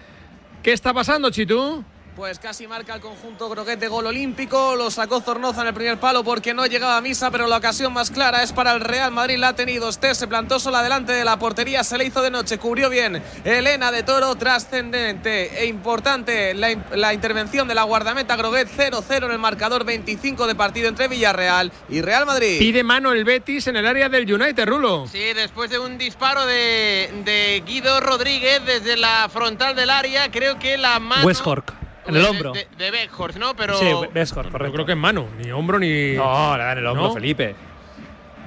¿Qué 0.64 0.72
está 0.72 0.92
pasando, 0.92 1.30
Chitu? 1.30 1.84
Pues 2.18 2.40
casi 2.40 2.66
marca 2.66 2.96
el 2.96 3.00
conjunto 3.00 3.48
Groguet 3.48 3.78
de 3.78 3.86
gol 3.86 4.06
olímpico. 4.06 4.74
Lo 4.74 4.90
sacó 4.90 5.20
Zornoza 5.20 5.60
en 5.60 5.68
el 5.68 5.72
primer 5.74 5.98
palo 6.00 6.24
porque 6.24 6.52
no 6.52 6.66
llegaba 6.66 6.96
a 6.96 7.00
misa, 7.00 7.30
pero 7.30 7.46
la 7.46 7.58
ocasión 7.58 7.92
más 7.92 8.10
clara 8.10 8.42
es 8.42 8.52
para 8.52 8.72
el 8.72 8.80
Real 8.80 9.12
Madrid. 9.12 9.38
La 9.38 9.48
ha 9.50 9.54
tenido 9.54 9.88
Esté, 9.88 10.16
se 10.16 10.26
plantó 10.26 10.58
sola 10.58 10.82
delante 10.82 11.12
de 11.12 11.24
la 11.24 11.38
portería, 11.38 11.84
se 11.84 11.96
le 11.96 12.06
hizo 12.06 12.20
de 12.20 12.32
noche, 12.32 12.58
cubrió 12.58 12.90
bien. 12.90 13.22
Elena 13.44 13.92
de 13.92 14.02
Toro, 14.02 14.34
trascendente 14.34 15.62
e 15.62 15.66
importante 15.66 16.54
la, 16.54 16.76
la 16.90 17.14
intervención 17.14 17.68
de 17.68 17.76
la 17.76 17.84
guardameta 17.84 18.34
Groguet 18.34 18.68
0-0 18.68 19.26
en 19.26 19.30
el 19.30 19.38
marcador 19.38 19.84
25 19.84 20.48
de 20.48 20.56
partido 20.56 20.88
entre 20.88 21.06
Villarreal 21.06 21.70
y 21.88 22.00
Real 22.00 22.26
Madrid. 22.26 22.58
Pide 22.58 22.82
mano 22.82 23.12
el 23.12 23.24
Betis 23.24 23.68
en 23.68 23.76
el 23.76 23.86
área 23.86 24.08
del 24.08 24.24
United, 24.24 24.66
Rulo. 24.66 25.06
Sí, 25.06 25.34
después 25.34 25.70
de 25.70 25.78
un 25.78 25.96
disparo 25.98 26.46
de, 26.46 27.22
de 27.24 27.62
Guido 27.64 28.00
Rodríguez 28.00 28.60
desde 28.66 28.96
la 28.96 29.28
frontal 29.32 29.76
del 29.76 29.90
área, 29.90 30.32
creo 30.32 30.58
que 30.58 30.76
la 30.76 30.98
mano. 30.98 31.24
Westhork. 31.24 31.87
En 32.08 32.16
el 32.16 32.24
hombro. 32.24 32.52
De, 32.52 32.66
de 32.76 32.90
Weghorst, 32.90 33.38
¿no? 33.38 33.54
Pero. 33.54 33.74
Sí, 33.78 33.86
Westhork, 34.14 34.50
correcto. 34.50 34.66
Yo 34.66 34.72
creo 34.72 34.86
que 34.86 34.92
en 34.92 34.98
mano, 34.98 35.26
ni 35.38 35.50
hombro 35.50 35.78
ni. 35.78 36.12
No, 36.14 36.56
le 36.56 36.62
da 36.62 36.72
en 36.72 36.78
el 36.78 36.86
hombro, 36.86 37.08
¿No? 37.08 37.14
Felipe. 37.14 37.54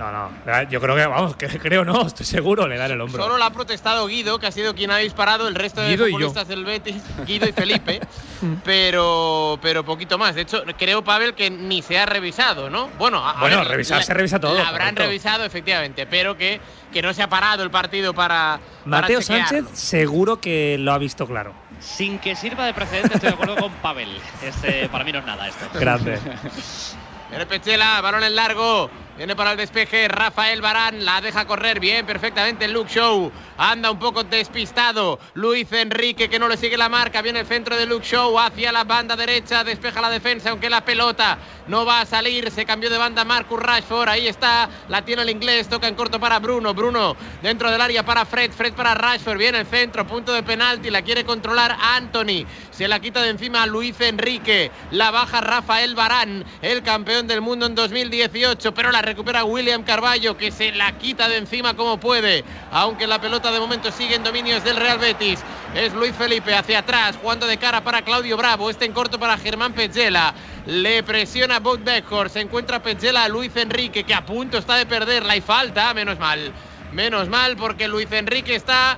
No, 0.01 0.11
no. 0.11 0.63
Yo 0.69 0.81
creo 0.81 0.95
que, 0.95 1.05
vamos, 1.05 1.35
que 1.35 1.47
creo 1.59 1.85
no, 1.85 2.07
estoy 2.07 2.25
seguro, 2.25 2.67
le 2.67 2.75
da 2.77 2.87
en 2.87 2.93
el 2.93 3.01
hombro. 3.01 3.21
Solo 3.21 3.37
la 3.37 3.45
ha 3.47 3.53
protestado 3.53 4.07
Guido, 4.07 4.39
que 4.39 4.47
ha 4.47 4.51
sido 4.51 4.73
quien 4.73 4.89
ha 4.89 4.97
disparado. 4.97 5.47
El 5.47 5.53
resto 5.53 5.81
de 5.81 5.89
Guido 5.89 6.05
futbolistas 6.07 6.47
del 6.47 6.65
Betis, 6.65 6.95
Guido 7.27 7.47
y 7.47 7.51
Felipe. 7.51 8.01
pero, 8.65 9.59
pero 9.61 9.85
poquito 9.85 10.17
más. 10.17 10.33
De 10.33 10.41
hecho, 10.41 10.63
creo, 10.77 11.03
Pavel, 11.03 11.35
que 11.35 11.51
ni 11.51 11.83
se 11.83 11.99
ha 11.99 12.07
revisado, 12.07 12.69
¿no? 12.69 12.87
Bueno, 12.97 13.19
a- 13.23 13.31
a 13.31 13.39
Bueno, 13.41 13.59
ver, 13.59 13.67
revisar 13.67 13.99
la- 13.99 14.03
se 14.03 14.13
revisa 14.15 14.39
todo, 14.39 14.55
La 14.55 14.69
habrán 14.69 14.89
correcto. 14.95 15.03
revisado, 15.03 15.45
efectivamente, 15.45 16.07
pero 16.07 16.35
que, 16.35 16.59
que 16.91 17.01
no 17.03 17.13
se 17.13 17.21
ha 17.21 17.29
parado 17.29 17.61
el 17.61 17.69
partido 17.69 18.13
para. 18.15 18.59
para 18.83 19.01
Mateo 19.01 19.19
chequearlo. 19.21 19.47
Sánchez 19.67 19.79
seguro 19.79 20.41
que 20.41 20.77
lo 20.79 20.93
ha 20.93 20.97
visto 20.97 21.27
claro. 21.27 21.53
Sin 21.79 22.17
que 22.19 22.35
sirva 22.35 22.65
de 22.65 22.73
precedente, 22.73 23.15
estoy 23.15 23.29
de 23.29 23.35
acuerdo 23.35 23.55
con 23.55 23.71
Pavel. 23.73 24.09
Este, 24.43 24.87
para 24.89 25.03
mí 25.03 25.11
no 25.11 25.19
es 25.19 25.25
nada 25.25 25.47
esto. 25.47 25.65
Grande. 25.79 26.17
Pechela, 27.49 28.01
balón 28.01 28.23
en 28.23 28.35
largo. 28.35 28.89
Viene 29.21 29.35
para 29.35 29.51
el 29.51 29.57
despeje 29.57 30.07
Rafael 30.07 30.61
Barán, 30.61 31.05
la 31.05 31.21
deja 31.21 31.45
correr 31.45 31.79
bien, 31.79 32.07
perfectamente 32.07 32.65
el 32.65 32.73
Luke 32.73 32.91
Show. 32.91 33.31
Anda 33.55 33.91
un 33.91 33.99
poco 33.99 34.23
despistado. 34.23 35.19
Luis 35.35 35.71
Enrique 35.71 36.27
que 36.27 36.39
no 36.39 36.47
le 36.47 36.57
sigue 36.57 36.75
la 36.75 36.89
marca. 36.89 37.21
Viene 37.21 37.41
el 37.41 37.45
centro 37.45 37.77
de 37.77 37.85
Luke 37.85 38.03
Show 38.03 38.39
hacia 38.39 38.71
la 38.71 38.83
banda 38.83 39.15
derecha. 39.15 39.63
Despeja 39.63 40.01
la 40.01 40.09
defensa, 40.09 40.49
aunque 40.49 40.71
la 40.71 40.83
pelota 40.83 41.37
no 41.67 41.85
va 41.85 42.01
a 42.01 42.07
salir. 42.07 42.49
Se 42.49 42.65
cambió 42.65 42.89
de 42.89 42.97
banda 42.97 43.23
Marcus 43.23 43.59
Rashford. 43.59 44.09
Ahí 44.09 44.27
está. 44.27 44.67
La 44.89 45.03
tiene 45.03 45.21
el 45.21 45.29
inglés. 45.29 45.69
Toca 45.69 45.87
en 45.87 45.93
corto 45.93 46.19
para 46.19 46.39
Bruno. 46.39 46.73
Bruno 46.73 47.15
dentro 47.43 47.69
del 47.69 47.79
área 47.79 48.03
para 48.03 48.25
Fred. 48.25 48.51
Fred 48.51 48.73
para 48.73 48.95
Rashford. 48.95 49.37
Viene 49.37 49.59
el 49.59 49.67
centro. 49.67 50.07
Punto 50.07 50.33
de 50.33 50.41
penalti. 50.41 50.89
La 50.89 51.03
quiere 51.03 51.23
controlar 51.23 51.77
Anthony. 51.79 52.47
Se 52.71 52.87
la 52.87 52.99
quita 52.99 53.21
de 53.21 53.29
encima 53.29 53.61
a 53.61 53.67
Luis 53.67 54.01
Enrique. 54.01 54.71
La 54.89 55.11
baja 55.11 55.39
Rafael 55.39 55.93
Barán, 55.93 56.43
el 56.63 56.81
campeón 56.81 57.27
del 57.27 57.41
mundo 57.41 57.67
en 57.67 57.75
2018. 57.75 58.73
Pero 58.73 58.91
la 58.91 59.03
recupera 59.11 59.43
William 59.43 59.83
Carballo, 59.83 60.37
que 60.37 60.51
se 60.51 60.71
la 60.71 60.97
quita 60.97 61.27
de 61.27 61.35
encima 61.35 61.73
como 61.75 61.99
puede. 61.99 62.45
Aunque 62.71 63.07
la 63.07 63.19
pelota 63.19 63.51
de 63.51 63.59
momento 63.59 63.91
sigue 63.91 64.15
en 64.15 64.23
dominios 64.23 64.63
del 64.63 64.77
Real 64.77 64.99
Betis. 64.99 65.43
Es 65.75 65.93
Luis 65.93 66.15
Felipe 66.15 66.55
hacia 66.55 66.79
atrás, 66.79 67.17
jugando 67.21 67.45
de 67.45 67.57
cara 67.57 67.83
para 67.83 68.03
Claudio 68.03 68.37
Bravo. 68.37 68.69
Este 68.69 68.85
en 68.85 68.93
corto 68.93 69.19
para 69.19 69.37
Germán 69.37 69.73
Petzela. 69.73 70.33
Le 70.65 71.03
presiona 71.03 71.59
Bob 71.59 71.79
Beckhor. 71.79 72.29
Se 72.29 72.39
encuentra 72.39 72.81
Petzela 72.81 73.25
a 73.25 73.27
Luis 73.27 73.53
Enrique, 73.57 74.05
que 74.05 74.13
a 74.13 74.25
punto 74.25 74.57
está 74.57 74.75
de 74.75 74.85
perderla. 74.85 75.35
Y 75.35 75.41
falta, 75.41 75.93
menos 75.93 76.17
mal. 76.17 76.53
Menos 76.93 77.27
mal, 77.27 77.57
porque 77.57 77.89
Luis 77.89 78.09
Enrique 78.13 78.55
está 78.55 78.97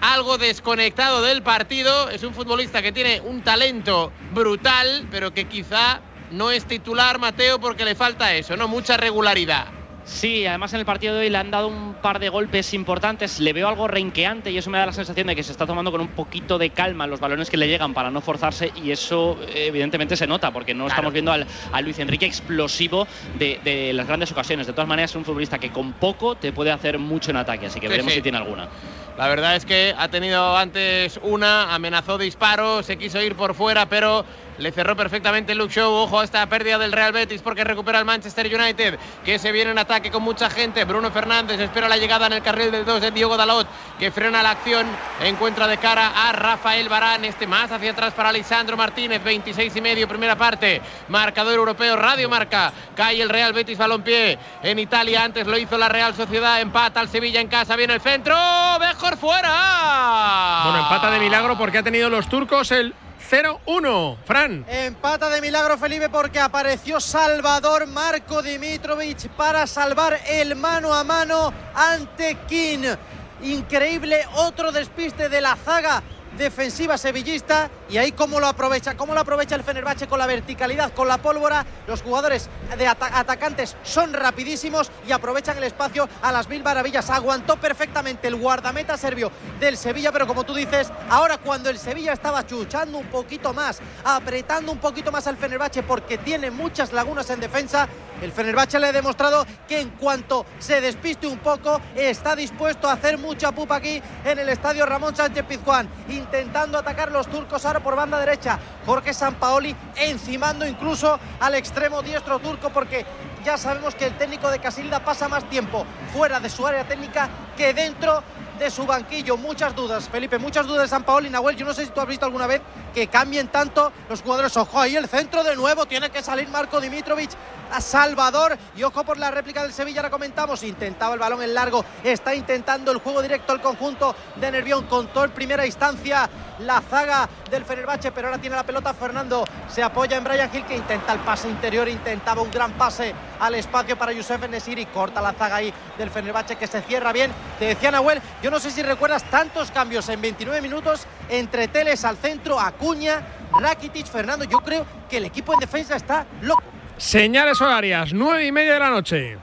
algo 0.00 0.38
desconectado 0.38 1.22
del 1.22 1.42
partido. 1.42 2.08
Es 2.08 2.22
un 2.22 2.34
futbolista 2.34 2.82
que 2.82 2.92
tiene 2.92 3.20
un 3.20 3.42
talento 3.42 4.12
brutal, 4.32 5.08
pero 5.10 5.34
que 5.34 5.48
quizá 5.48 6.02
no 6.30 6.50
es 6.50 6.64
titular, 6.66 7.18
Mateo, 7.18 7.58
porque 7.60 7.84
le 7.84 7.94
falta 7.94 8.34
eso, 8.34 8.56
¿no? 8.56 8.68
Mucha 8.68 8.96
regularidad. 8.96 9.66
Sí, 10.02 10.44
además 10.46 10.72
en 10.72 10.80
el 10.80 10.86
partido 10.86 11.14
de 11.14 11.20
hoy 11.20 11.30
le 11.30 11.36
han 11.38 11.50
dado 11.52 11.68
un 11.68 11.94
par 11.94 12.18
de 12.18 12.30
golpes 12.30 12.72
importantes. 12.74 13.38
Le 13.38 13.52
veo 13.52 13.68
algo 13.68 13.86
renqueante 13.86 14.50
y 14.50 14.58
eso 14.58 14.68
me 14.70 14.78
da 14.78 14.86
la 14.86 14.92
sensación 14.92 15.26
de 15.28 15.36
que 15.36 15.42
se 15.44 15.52
está 15.52 15.66
tomando 15.66 15.92
con 15.92 16.00
un 16.00 16.08
poquito 16.08 16.58
de 16.58 16.70
calma 16.70 17.06
los 17.06 17.20
balones 17.20 17.48
que 17.48 17.56
le 17.56 17.68
llegan 17.68 17.94
para 17.94 18.10
no 18.10 18.20
forzarse 18.20 18.72
y 18.74 18.90
eso 18.90 19.38
eh, 19.42 19.66
evidentemente 19.66 20.16
se 20.16 20.26
nota 20.26 20.50
porque 20.50 20.74
no 20.74 20.88
estamos 20.88 21.12
viendo 21.12 21.30
al, 21.30 21.46
a 21.70 21.80
Luis 21.82 21.98
Enrique 22.00 22.26
explosivo 22.26 23.06
de, 23.38 23.60
de 23.62 23.92
las 23.92 24.08
grandes 24.08 24.32
ocasiones. 24.32 24.66
De 24.66 24.72
todas 24.72 24.88
maneras 24.88 25.10
es 25.12 25.16
un 25.16 25.24
futbolista 25.24 25.58
que 25.58 25.70
con 25.70 25.92
poco 25.92 26.34
te 26.34 26.52
puede 26.52 26.72
hacer 26.72 26.98
mucho 26.98 27.30
en 27.30 27.36
ataque, 27.36 27.66
así 27.66 27.78
que 27.78 27.86
Sí, 27.86 27.90
veremos 27.90 28.12
sí. 28.12 28.16
si 28.18 28.22
tiene 28.22 28.38
alguna. 28.38 28.68
La 29.16 29.28
verdad 29.28 29.54
es 29.54 29.64
que 29.66 29.94
ha 29.96 30.08
tenido 30.08 30.56
antes 30.56 31.20
una, 31.22 31.72
amenazó 31.74 32.16
disparo, 32.16 32.82
se 32.82 32.96
quiso 32.96 33.20
ir 33.22 33.36
por 33.36 33.54
fuera, 33.54 33.86
pero 33.86 34.24
le 34.60 34.72
cerró 34.72 34.94
perfectamente 34.94 35.54
Luke 35.54 35.72
Show. 35.72 35.92
Ojo 35.92 36.20
a 36.20 36.24
esta 36.24 36.46
pérdida 36.46 36.78
del 36.78 36.92
Real 36.92 37.12
Betis 37.12 37.42
porque 37.42 37.64
recupera 37.64 37.98
el 37.98 38.04
Manchester 38.04 38.46
United, 38.54 38.98
que 39.24 39.38
se 39.38 39.52
viene 39.52 39.70
en 39.70 39.78
ataque 39.78 40.10
con 40.10 40.22
mucha 40.22 40.50
gente. 40.50 40.84
Bruno 40.84 41.10
Fernández 41.10 41.58
espera 41.58 41.88
la 41.88 41.96
llegada 41.96 42.26
en 42.26 42.34
el 42.34 42.42
carril 42.42 42.70
del 42.70 42.84
2 42.84 43.00
de 43.00 43.10
Diego 43.10 43.36
Dalot, 43.36 43.66
que 43.98 44.10
frena 44.10 44.42
la 44.42 44.50
acción, 44.50 44.86
encuentra 45.22 45.66
de 45.66 45.78
cara 45.78 46.28
a 46.28 46.32
Rafael 46.32 46.88
Barán, 46.88 47.24
este 47.24 47.46
más 47.46 47.72
hacia 47.72 47.92
atrás 47.92 48.12
para 48.12 48.32
Lisandro 48.32 48.76
Martínez, 48.76 49.22
26 49.24 49.74
y 49.74 49.80
medio, 49.80 50.06
primera 50.06 50.36
parte. 50.36 50.82
Marcador 51.08 51.54
europeo, 51.54 51.96
Radio 51.96 52.28
Marca. 52.28 52.72
Cae 52.94 53.22
el 53.22 53.30
Real 53.30 53.52
Betis 53.52 53.78
balompié 53.78 54.38
en 54.62 54.78
Italia, 54.78 55.24
antes 55.24 55.46
lo 55.46 55.56
hizo 55.56 55.78
la 55.78 55.88
Real 55.88 56.14
Sociedad, 56.14 56.60
empata 56.60 57.00
al 57.00 57.08
Sevilla 57.08 57.40
en 57.40 57.48
casa, 57.48 57.76
viene 57.76 57.94
el 57.94 58.00
centro, 58.00 58.36
mejor 58.78 59.16
fuera. 59.16 60.62
Bueno, 60.64 60.80
empata 60.80 61.10
de 61.10 61.18
milagro 61.18 61.56
porque 61.56 61.78
ha 61.78 61.82
tenido 61.82 62.10
los 62.10 62.28
turcos 62.28 62.70
el 62.72 62.94
0-1. 63.30 64.16
Fran. 64.24 64.64
Empata 64.68 65.28
de 65.28 65.40
milagro 65.40 65.76
Felipe 65.78 66.08
porque 66.08 66.40
apareció 66.40 67.00
Salvador 67.00 67.86
Marco 67.86 68.42
Dimitrovic 68.42 69.28
para 69.30 69.66
salvar 69.66 70.20
el 70.28 70.56
mano 70.56 70.94
a 70.94 71.04
mano 71.04 71.52
ante 71.74 72.36
King. 72.48 72.94
Increíble 73.42 74.20
otro 74.36 74.72
despiste 74.72 75.28
de 75.28 75.40
la 75.40 75.56
zaga 75.56 76.02
defensiva 76.40 76.96
sevillista 76.98 77.70
y 77.90 77.98
ahí 77.98 78.12
cómo 78.12 78.40
lo 78.40 78.46
aprovecha, 78.46 78.96
cómo 78.96 79.12
lo 79.14 79.20
aprovecha 79.20 79.54
el 79.54 79.62
Fenerbahce 79.62 80.08
con 80.08 80.18
la 80.18 80.26
verticalidad, 80.26 80.92
con 80.94 81.06
la 81.06 81.18
pólvora. 81.18 81.64
Los 81.86 82.00
jugadores 82.02 82.48
de 82.76 82.86
ata- 82.88 83.10
atacantes 83.18 83.76
son 83.84 84.14
rapidísimos 84.14 84.90
y 85.06 85.12
aprovechan 85.12 85.58
el 85.58 85.64
espacio 85.64 86.08
a 86.22 86.32
las 86.32 86.48
mil 86.48 86.62
maravillas. 86.64 87.10
Aguantó 87.10 87.58
perfectamente 87.58 88.26
el 88.26 88.36
guardameta 88.36 88.96
serbio 88.96 89.30
del 89.60 89.76
Sevilla, 89.76 90.10
pero 90.12 90.26
como 90.26 90.44
tú 90.44 90.54
dices, 90.54 90.90
ahora 91.10 91.36
cuando 91.36 91.68
el 91.68 91.78
Sevilla 91.78 92.14
estaba 92.14 92.46
chuchando 92.46 92.96
un 92.96 93.06
poquito 93.08 93.52
más, 93.52 93.80
apretando 94.04 94.72
un 94.72 94.78
poquito 94.78 95.12
más 95.12 95.26
al 95.26 95.36
Fenerbahce 95.36 95.82
porque 95.82 96.16
tiene 96.16 96.50
muchas 96.50 96.92
lagunas 96.94 97.28
en 97.28 97.40
defensa, 97.40 97.86
el 98.22 98.32
Fenerbahce 98.32 98.78
le 98.78 98.86
ha 98.88 98.92
demostrado 98.92 99.46
que 99.68 99.80
en 99.80 99.90
cuanto 99.90 100.46
se 100.58 100.80
despiste 100.80 101.26
un 101.26 101.38
poco, 101.38 101.80
está 101.94 102.34
dispuesto 102.34 102.88
a 102.88 102.92
hacer 102.94 103.18
mucha 103.18 103.52
pupa 103.52 103.76
aquí 103.76 104.02
en 104.24 104.38
el 104.38 104.48
estadio 104.48 104.86
Ramón 104.86 105.14
Sánchez 105.16 105.44
Pizjuán, 105.46 105.88
intentando 106.30 106.78
atacar 106.78 107.10
los 107.10 107.26
turcos 107.26 107.64
ahora 107.64 107.80
por 107.80 107.96
banda 107.96 108.20
derecha. 108.20 108.56
Jorge 108.86 109.12
Sampaoli 109.12 109.74
encimando 109.96 110.64
incluso 110.64 111.18
al 111.40 111.56
extremo 111.56 112.02
diestro 112.02 112.38
turco 112.38 112.70
porque 112.70 113.04
ya 113.44 113.58
sabemos 113.58 113.96
que 113.96 114.06
el 114.06 114.16
técnico 114.16 114.48
de 114.48 114.60
Casilda 114.60 115.00
pasa 115.00 115.28
más 115.28 115.42
tiempo 115.50 115.84
fuera 116.12 116.38
de 116.38 116.48
su 116.48 116.64
área 116.64 116.84
técnica 116.84 117.28
que 117.56 117.74
dentro 117.74 118.22
de 118.60 118.70
su 118.70 118.86
banquillo. 118.86 119.36
Muchas 119.36 119.74
dudas, 119.74 120.08
Felipe, 120.08 120.38
muchas 120.38 120.66
dudas 120.66 120.82
de 120.82 120.88
San 120.88 121.02
Paolo 121.02 121.26
y 121.26 121.30
Nahuel. 121.30 121.56
Yo 121.56 121.64
no 121.64 121.72
sé 121.72 121.86
si 121.86 121.90
tú 121.90 122.00
has 122.00 122.06
visto 122.06 122.26
alguna 122.26 122.46
vez 122.46 122.60
que 122.94 123.08
cambien 123.08 123.48
tanto 123.48 123.90
los 124.08 124.22
jugadores. 124.22 124.56
Ojo, 124.56 124.78
ahí 124.78 124.96
el 124.96 125.08
centro 125.08 125.42
de 125.42 125.56
nuevo, 125.56 125.86
tiene 125.86 126.10
que 126.10 126.22
salir 126.22 126.46
Marco 126.48 126.80
Dimitrovic 126.80 127.30
a 127.72 127.80
Salvador. 127.80 128.56
Y 128.76 128.82
ojo 128.82 129.02
por 129.02 129.18
la 129.18 129.30
réplica 129.30 129.62
del 129.62 129.72
Sevilla, 129.72 130.02
la 130.02 130.10
comentamos. 130.10 130.62
Intentaba 130.62 131.14
el 131.14 131.20
balón 131.20 131.42
en 131.42 131.54
largo, 131.54 131.84
está 132.04 132.34
intentando 132.34 132.92
el 132.92 132.98
juego 132.98 133.22
directo 133.22 133.52
al 133.52 133.62
conjunto 133.62 134.14
de 134.36 134.50
Nervión. 134.52 134.86
Contó 134.86 135.24
en 135.24 135.30
primera 135.30 135.64
instancia 135.64 136.28
la 136.58 136.82
zaga 136.82 137.26
del 137.50 137.64
Fenerbahce, 137.64 138.12
pero 138.12 138.28
ahora 138.28 138.38
tiene 138.38 138.56
la 138.56 138.64
pelota 138.64 138.92
Fernando. 138.92 139.44
Se 139.68 139.82
apoya 139.82 140.18
en 140.18 140.24
Brian 140.24 140.50
Hill 140.52 140.66
que 140.66 140.76
intenta 140.76 141.14
el 141.14 141.20
pase 141.20 141.48
interior, 141.48 141.88
intentaba 141.88 142.42
un 142.42 142.50
gran 142.50 142.72
pase 142.72 143.14
al 143.38 143.54
espacio 143.54 143.96
para 143.96 144.12
Youssef 144.12 144.46
Nesiri. 144.48 144.84
Corta 144.86 145.22
la 145.22 145.32
zaga 145.32 145.56
ahí 145.56 145.72
del 145.96 146.10
Fenerbahce 146.10 146.56
que 146.56 146.66
se 146.66 146.82
cierra 146.82 147.12
bien. 147.12 147.32
Te 147.58 147.64
decía 147.66 147.90
Nahuel, 147.90 148.20
yo 148.42 148.49
no 148.50 148.58
sé 148.58 148.70
si 148.70 148.82
recuerdas 148.82 149.24
tantos 149.30 149.70
cambios 149.70 150.08
en 150.08 150.20
29 150.20 150.60
minutos 150.60 151.06
entre 151.28 151.68
Teles 151.68 152.04
al 152.04 152.16
centro, 152.16 152.58
Acuña, 152.58 153.22
Rakitic, 153.58 154.06
Fernando. 154.06 154.44
Yo 154.44 154.58
creo 154.58 154.84
que 155.08 155.18
el 155.18 155.24
equipo 155.24 155.54
en 155.54 155.60
defensa 155.60 155.96
está 155.96 156.26
loco. 156.42 156.62
Señales 156.96 157.60
horarias, 157.60 158.12
nueve 158.12 158.46
y 158.46 158.52
media 158.52 158.74
de 158.74 158.78
la 158.80 158.90
noche. 158.90 159.38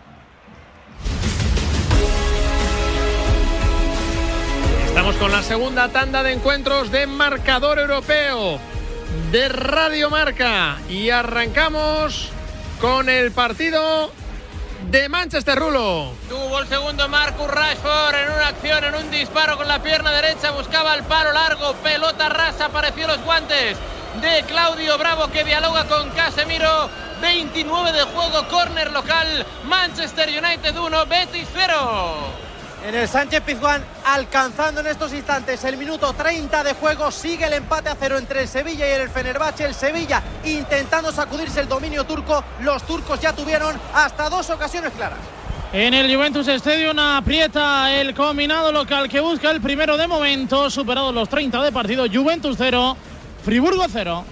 Estamos 4.88 5.16
con 5.16 5.32
la 5.32 5.42
segunda 5.42 5.90
tanda 5.90 6.22
de 6.24 6.34
encuentros 6.34 6.92
de 6.92 7.08
marcador 7.08 7.80
europeo 7.80 8.60
de 9.32 9.50
Radio 9.50 10.10
Marca 10.10 10.78
y 10.90 11.10
arrancamos 11.12 12.32
con 12.82 13.08
el 13.08 13.32
partido 13.32 14.12
de 14.90 15.10
Manchester 15.10 15.58
Rulo. 15.60 16.14
Tuvo 16.30 16.60
el 16.60 16.68
segundo 16.68 17.08
Marcus 17.10 17.48
Rashford 17.48 18.16
en 18.16 18.32
una 18.32 18.48
acción, 18.48 18.84
en 18.84 18.96
un 18.96 19.12
disparo 19.12 19.58
con 19.58 19.68
la 19.68 19.82
pierna 19.82 20.12
derecha, 20.12 20.52
buscaba 20.52 20.96
el 20.96 21.04
palo 21.04 21.34
largo, 21.34 21.74
pelota 21.84 22.30
rasa, 22.30 22.66
apareció 22.66 23.08
los 23.08 23.22
guantes 23.24 23.78
de 24.22 24.44
Claudio 24.48 24.98
Bravo 24.98 25.28
que 25.28 25.44
dialoga 25.44 25.86
con 25.86 26.10
Casemiro. 26.12 26.90
29 27.22 27.94
de 27.94 28.04
juego, 28.04 28.48
córner 28.48 28.92
local, 28.92 29.46
Manchester 29.66 30.30
United 30.30 30.78
1, 30.78 31.06
Betis 31.08 31.48
0 31.52 32.47
en 32.86 32.96
el 32.96 33.08
Sánchez 33.08 33.42
Pizjuán, 33.42 33.84
alcanzando 34.06 34.82
en 34.82 34.88
estos 34.88 35.14
instantes 35.14 35.64
el 35.64 35.78
minuto 35.78 36.14
30 36.14 36.64
de 36.64 36.74
juego. 36.74 37.12
Sigue 37.12 37.46
el 37.46 37.54
empate 37.54 37.90
a 37.90 37.96
cero 38.00 38.18
entre 38.18 38.42
el 38.42 38.48
Sevilla 38.48 38.88
y 38.88 39.02
el 39.02 39.10
Fenerbahce. 39.10 39.66
El 39.66 39.74
Sevilla 39.74 40.22
intentando 40.46 41.12
sacudirse 41.12 41.62
el 41.62 41.68
dominio 41.68 42.04
turco. 42.06 42.44
Los 42.62 42.84
turcos 42.84 43.20
ya 43.20 43.34
tuvieron 43.34 43.76
hasta 43.94 44.30
dos 44.30 44.50
ocasiones 44.50 44.92
claras. 44.94 45.20
En 45.74 45.94
el 45.94 46.14
Juventus 46.14 46.48
Stadium 46.48 46.98
aprieta 46.98 47.94
el 47.94 48.14
combinado 48.14 48.72
local 48.72 49.10
que 49.10 49.20
busca 49.20 49.52
el 49.52 49.60
primero 49.60 49.98
de 49.98 50.08
momento, 50.08 50.70
superado 50.70 51.12
los 51.12 51.28
30 51.28 51.62
de 51.62 51.72
partido. 51.74 52.06
Juventus 52.12 52.56
0, 52.58 52.96
Friburgo 53.44 53.86
0 53.92 54.24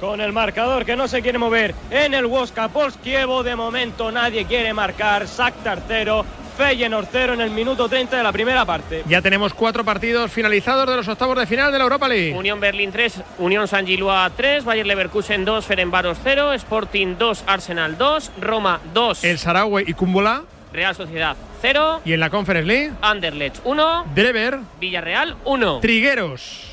con 0.00 0.20
el 0.20 0.32
marcador 0.32 0.84
que 0.84 0.96
no 0.96 1.08
se 1.08 1.22
quiere 1.22 1.38
mover 1.38 1.74
en 1.90 2.14
el 2.14 2.26
Woska 2.26 2.68
Polskievo. 2.68 3.42
De 3.42 3.56
momento 3.56 4.10
nadie 4.12 4.44
quiere 4.44 4.72
marcar. 4.72 5.26
Shakhtar 5.26 5.82
0, 5.86 6.24
Feyenoord 6.58 7.06
0 7.12 7.34
en 7.34 7.40
el 7.40 7.50
minuto 7.50 7.88
30 7.88 8.16
de 8.16 8.22
la 8.24 8.32
primera 8.32 8.64
parte. 8.64 9.04
Ya 9.06 9.22
tenemos 9.22 9.54
cuatro 9.54 9.84
partidos 9.84 10.32
finalizados 10.32 10.88
de 10.90 10.96
los 10.96 11.06
octavos 11.06 11.38
de 11.38 11.46
final 11.46 11.70
de 11.70 11.78
la 11.78 11.84
Europa 11.84 12.08
League. 12.08 12.34
Unión 12.36 12.58
Berlín 12.58 12.90
3, 12.90 13.22
Unión 13.38 13.68
San 13.68 13.86
Gilua 13.86 14.28
3, 14.36 14.64
Bayer 14.64 14.84
Leverkusen 14.84 15.44
2, 15.44 15.64
Ferenbaros 15.64 16.18
0, 16.24 16.52
Sporting 16.54 17.14
2, 17.16 17.44
Arsenal 17.46 17.96
2, 17.96 18.32
Roma 18.40 18.80
2. 18.92 19.22
El 19.22 19.38
Saragüe 19.38 19.84
y 19.86 19.92
Cúmbula. 19.92 20.42
Real 20.72 20.96
Sociedad 20.96 21.36
0. 21.62 22.00
Y 22.04 22.12
en 22.12 22.20
la 22.20 22.28
Conference 22.28 22.66
League. 22.66 22.90
Anderlecht 23.02 23.60
1. 23.62 24.06
Drever. 24.16 24.58
Villarreal 24.80 25.36
1. 25.44 25.78
Trigueros. 25.78 26.64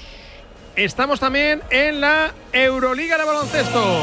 Estamos 0.76 1.20
también 1.20 1.62
en 1.70 2.02
la 2.02 2.32
Euroliga 2.52 3.20
de 3.20 3.24
baloncesto. 3.24 4.02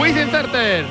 Wizzing 0.00 0.30
Terter, 0.30 0.86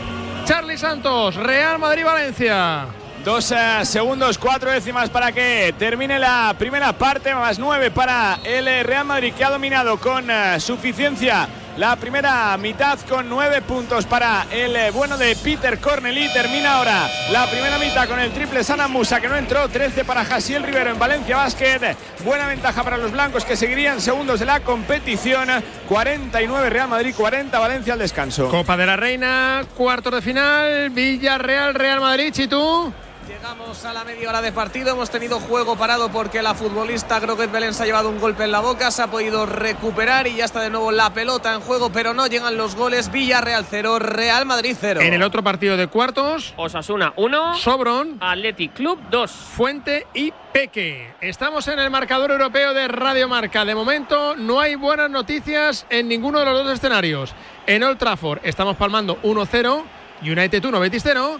Charlie 0.45 0.77
Santos, 0.77 1.35
Real 1.35 1.79
Madrid-Valencia. 1.79 2.85
Dos 3.23 3.53
eh, 3.53 3.85
segundos, 3.85 4.37
cuatro 4.37 4.69
décimas 4.69 5.09
para 5.09 5.31
que 5.31 5.73
termine 5.79 6.19
la 6.19 6.53
primera 6.59 6.91
parte, 6.91 7.33
más 7.33 7.57
nueve 7.57 7.89
para 7.89 8.39
el 8.43 8.65
Real 8.83 9.05
Madrid 9.05 9.33
que 9.33 9.45
ha 9.45 9.49
dominado 9.49 9.97
con 9.97 10.29
eh, 10.29 10.59
suficiencia 10.59 11.47
la 11.77 11.95
primera 11.95 12.55
mitad 12.57 12.99
con 13.07 13.29
nueve 13.29 13.61
puntos 13.61 14.05
para 14.05 14.45
el 14.51 14.75
eh, 14.75 14.91
bueno 14.91 15.17
de 15.17 15.37
Peter 15.37 15.79
Corneli. 15.79 16.33
Termina 16.33 16.73
ahora 16.73 17.07
la 17.31 17.49
primera 17.49 17.79
mitad 17.79 18.09
con 18.09 18.19
el 18.19 18.31
triple 18.33 18.61
Sana 18.61 18.89
Musa 18.89 19.21
que 19.21 19.29
no 19.29 19.37
entró, 19.37 19.69
13 19.69 20.03
para 20.03 20.25
Jasiel 20.25 20.63
Rivero 20.63 20.91
en 20.91 20.99
Valencia 20.99 21.37
Basket. 21.37 21.95
Buena 22.25 22.47
ventaja 22.47 22.83
para 22.83 22.97
los 22.97 23.13
blancos 23.13 23.45
que 23.45 23.55
seguirían 23.55 24.01
segundos 24.01 24.41
de 24.41 24.47
la 24.47 24.59
competición. 24.59 25.47
49 25.87 26.69
Real 26.69 26.89
Madrid, 26.89 27.15
40 27.15 27.57
Valencia 27.57 27.93
al 27.93 27.99
descanso. 27.99 28.49
Copa 28.49 28.75
de 28.75 28.85
la 28.85 28.97
Reina, 28.97 29.63
cuartos 29.77 30.13
de 30.13 30.21
final, 30.21 30.89
Villarreal, 30.89 31.73
Real 31.73 32.01
Madrid, 32.01 32.33
¿y 32.37 32.47
tú? 32.49 32.93
Llegamos 33.27 33.85
a 33.85 33.93
la 33.93 34.03
media 34.03 34.27
hora 34.27 34.41
de 34.41 34.51
partido, 34.51 34.91
hemos 34.91 35.09
tenido 35.09 35.39
juego 35.39 35.77
parado 35.77 36.09
porque 36.09 36.41
la 36.41 36.53
futbolista 36.53 37.21
Groguet 37.21 37.49
Belén 37.49 37.73
se 37.73 37.83
ha 37.83 37.85
llevado 37.85 38.09
un 38.09 38.19
golpe 38.19 38.43
en 38.43 38.51
la 38.51 38.59
boca, 38.59 38.91
se 38.91 39.01
ha 39.01 39.07
podido 39.07 39.45
recuperar 39.45 40.27
y 40.27 40.35
ya 40.35 40.45
está 40.45 40.59
de 40.61 40.69
nuevo 40.69 40.91
la 40.91 41.13
pelota 41.13 41.53
en 41.53 41.61
juego, 41.61 41.89
pero 41.89 42.13
no 42.13 42.27
llegan 42.27 42.57
los 42.57 42.75
goles. 42.75 43.11
Villarreal 43.11 43.65
0, 43.69 43.99
Real 43.99 44.45
Madrid 44.45 44.75
0. 44.77 44.99
En 45.01 45.13
el 45.13 45.23
otro 45.23 45.41
partido 45.41 45.77
de 45.77 45.87
cuartos, 45.87 46.53
Osasuna 46.57 47.13
1, 47.15 47.55
Sobron, 47.55 48.17
Athletic 48.19 48.73
Club 48.73 48.99
2, 49.09 49.31
Fuente 49.31 50.05
y 50.13 50.33
Peque. 50.51 51.13
Estamos 51.21 51.67
en 51.69 51.79
el 51.79 51.89
marcador 51.89 52.31
europeo 52.31 52.73
de 52.73 52.89
Radio 52.89 53.29
Marca. 53.29 53.63
De 53.63 53.73
momento 53.73 54.35
no 54.35 54.59
hay 54.59 54.75
buenas 54.75 55.09
noticias 55.09 55.85
en 55.89 56.09
ninguno 56.09 56.39
de 56.39 56.45
los 56.45 56.63
dos 56.65 56.73
escenarios. 56.73 57.33
En 57.67 57.83
Old 57.83 57.97
Trafford 57.97 58.39
estamos 58.43 58.75
palmando 58.75 59.21
1-0, 59.21 59.83
United 60.23 60.65
1, 60.65 60.79
Betis 60.81 61.03
0 61.03 61.39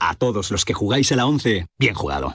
A 0.00 0.14
todos 0.14 0.50
los 0.50 0.64
que 0.64 0.74
jugáis 0.74 1.12
a 1.12 1.16
la 1.16 1.26
11, 1.26 1.66
bien 1.78 1.94
jugado. 1.94 2.34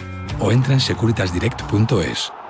o 0.39 0.51
entra 0.51 0.73
en 0.73 0.79
securitasdirect.es. 0.79 2.40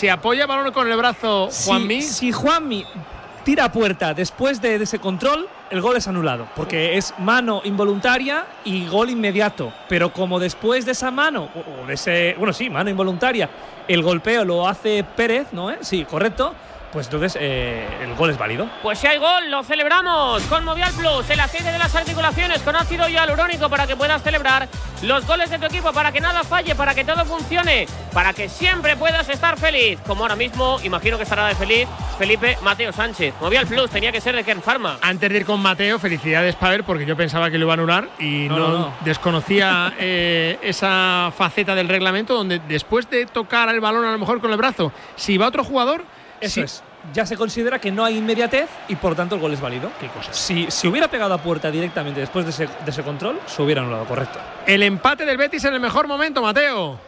Se 0.00 0.10
apoya 0.10 0.46
balón 0.46 0.72
con 0.72 0.90
el 0.90 0.96
brazo 0.96 1.50
Juanmi. 1.66 2.00
Si, 2.00 2.08
si 2.08 2.32
Juanmi 2.32 2.86
tira 3.44 3.64
a 3.64 3.70
puerta 3.70 4.14
después 4.14 4.58
de, 4.62 4.78
de 4.78 4.84
ese 4.84 4.98
control, 4.98 5.46
el 5.68 5.82
gol 5.82 5.94
es 5.98 6.08
anulado. 6.08 6.48
Porque 6.56 6.96
es 6.96 7.12
mano 7.18 7.60
involuntaria 7.64 8.46
y 8.64 8.86
gol 8.86 9.10
inmediato. 9.10 9.74
Pero 9.90 10.10
como 10.10 10.38
después 10.38 10.86
de 10.86 10.92
esa 10.92 11.10
mano, 11.10 11.50
o 11.54 11.86
de 11.86 11.92
ese. 11.92 12.34
Bueno, 12.38 12.54
sí, 12.54 12.70
mano 12.70 12.88
involuntaria, 12.88 13.50
el 13.88 14.02
golpeo 14.02 14.42
lo 14.46 14.66
hace 14.66 15.04
Pérez, 15.04 15.48
¿no? 15.52 15.70
es? 15.70 15.86
Sí, 15.86 16.06
correcto. 16.06 16.54
Pues 16.92 17.06
entonces 17.06 17.38
eh, 17.40 17.86
el 18.02 18.14
gol 18.16 18.30
es 18.30 18.38
válido. 18.38 18.68
Pues 18.82 18.98
si 18.98 19.06
hay 19.06 19.18
gol, 19.18 19.48
lo 19.48 19.62
celebramos 19.62 20.42
con 20.44 20.64
Movial 20.64 20.92
Plus, 20.94 21.30
el 21.30 21.38
aceite 21.38 21.70
de 21.70 21.78
las 21.78 21.94
articulaciones 21.94 22.60
con 22.62 22.74
ácido 22.74 23.08
hialurónico 23.08 23.68
para 23.68 23.86
que 23.86 23.94
puedas 23.94 24.20
celebrar 24.22 24.66
los 25.02 25.24
goles 25.24 25.50
de 25.50 25.58
tu 25.60 25.66
equipo, 25.66 25.92
para 25.92 26.10
que 26.10 26.20
nada 26.20 26.42
falle, 26.42 26.74
para 26.74 26.92
que 26.94 27.04
todo 27.04 27.24
funcione, 27.24 27.86
para 28.12 28.32
que 28.32 28.48
siempre 28.48 28.96
puedas 28.96 29.28
estar 29.28 29.56
feliz. 29.56 30.00
Como 30.04 30.24
ahora 30.24 30.34
mismo, 30.34 30.78
imagino 30.82 31.16
que 31.16 31.22
estará 31.22 31.46
de 31.46 31.54
feliz 31.54 31.86
Felipe 32.18 32.58
Mateo 32.62 32.92
Sánchez. 32.92 33.34
Movial 33.40 33.66
Plus 33.68 33.88
tenía 33.88 34.10
que 34.10 34.20
ser 34.20 34.34
de 34.34 34.42
Kern 34.42 34.60
Pharma. 34.60 34.98
Antes 35.00 35.30
de 35.30 35.36
ir 35.38 35.46
con 35.46 35.60
Mateo, 35.62 35.98
felicidades, 36.00 36.56
Pavel, 36.56 36.82
porque 36.82 37.06
yo 37.06 37.16
pensaba 37.16 37.50
que 37.50 37.58
lo 37.58 37.66
iba 37.66 37.72
a 37.72 37.74
anular 37.74 38.08
y 38.18 38.48
No, 38.48 38.58
no, 38.58 38.68
no, 38.68 38.78
no. 38.78 38.94
desconocía 39.04 39.94
eh, 39.98 40.58
esa 40.60 41.32
faceta 41.36 41.76
del 41.76 41.88
reglamento 41.88 42.34
donde 42.34 42.58
después 42.66 43.08
de 43.08 43.26
tocar 43.26 43.68
el 43.68 43.80
balón 43.80 44.04
a 44.04 44.10
lo 44.10 44.18
mejor 44.18 44.40
con 44.40 44.50
el 44.50 44.56
brazo, 44.56 44.92
si 45.14 45.38
va 45.38 45.46
otro 45.46 45.62
jugador, 45.62 46.04
Eso 46.40 46.54
sí- 46.54 46.60
es. 46.62 46.82
Ya 47.14 47.24
se 47.24 47.36
considera 47.36 47.78
que 47.78 47.90
no 47.90 48.04
hay 48.04 48.18
inmediatez 48.18 48.68
y 48.88 48.94
por 48.96 49.14
tanto 49.14 49.34
el 49.34 49.40
gol 49.40 49.54
es 49.54 49.60
válido. 49.60 49.90
Qué 49.98 50.08
cosa. 50.08 50.32
Si, 50.34 50.70
si 50.70 50.86
hubiera 50.86 51.08
pegado 51.08 51.32
a 51.32 51.38
puerta 51.38 51.70
directamente 51.70 52.20
después 52.20 52.44
de 52.44 52.50
ese, 52.50 52.66
de 52.66 52.90
ese 52.90 53.02
control, 53.02 53.40
se 53.46 53.62
hubiera 53.62 53.80
anulado, 53.80 54.04
correcto. 54.04 54.38
El 54.66 54.82
empate 54.82 55.24
del 55.24 55.38
Betis 55.38 55.64
en 55.64 55.72
el 55.74 55.80
mejor 55.80 56.06
momento, 56.06 56.42
Mateo. 56.42 56.98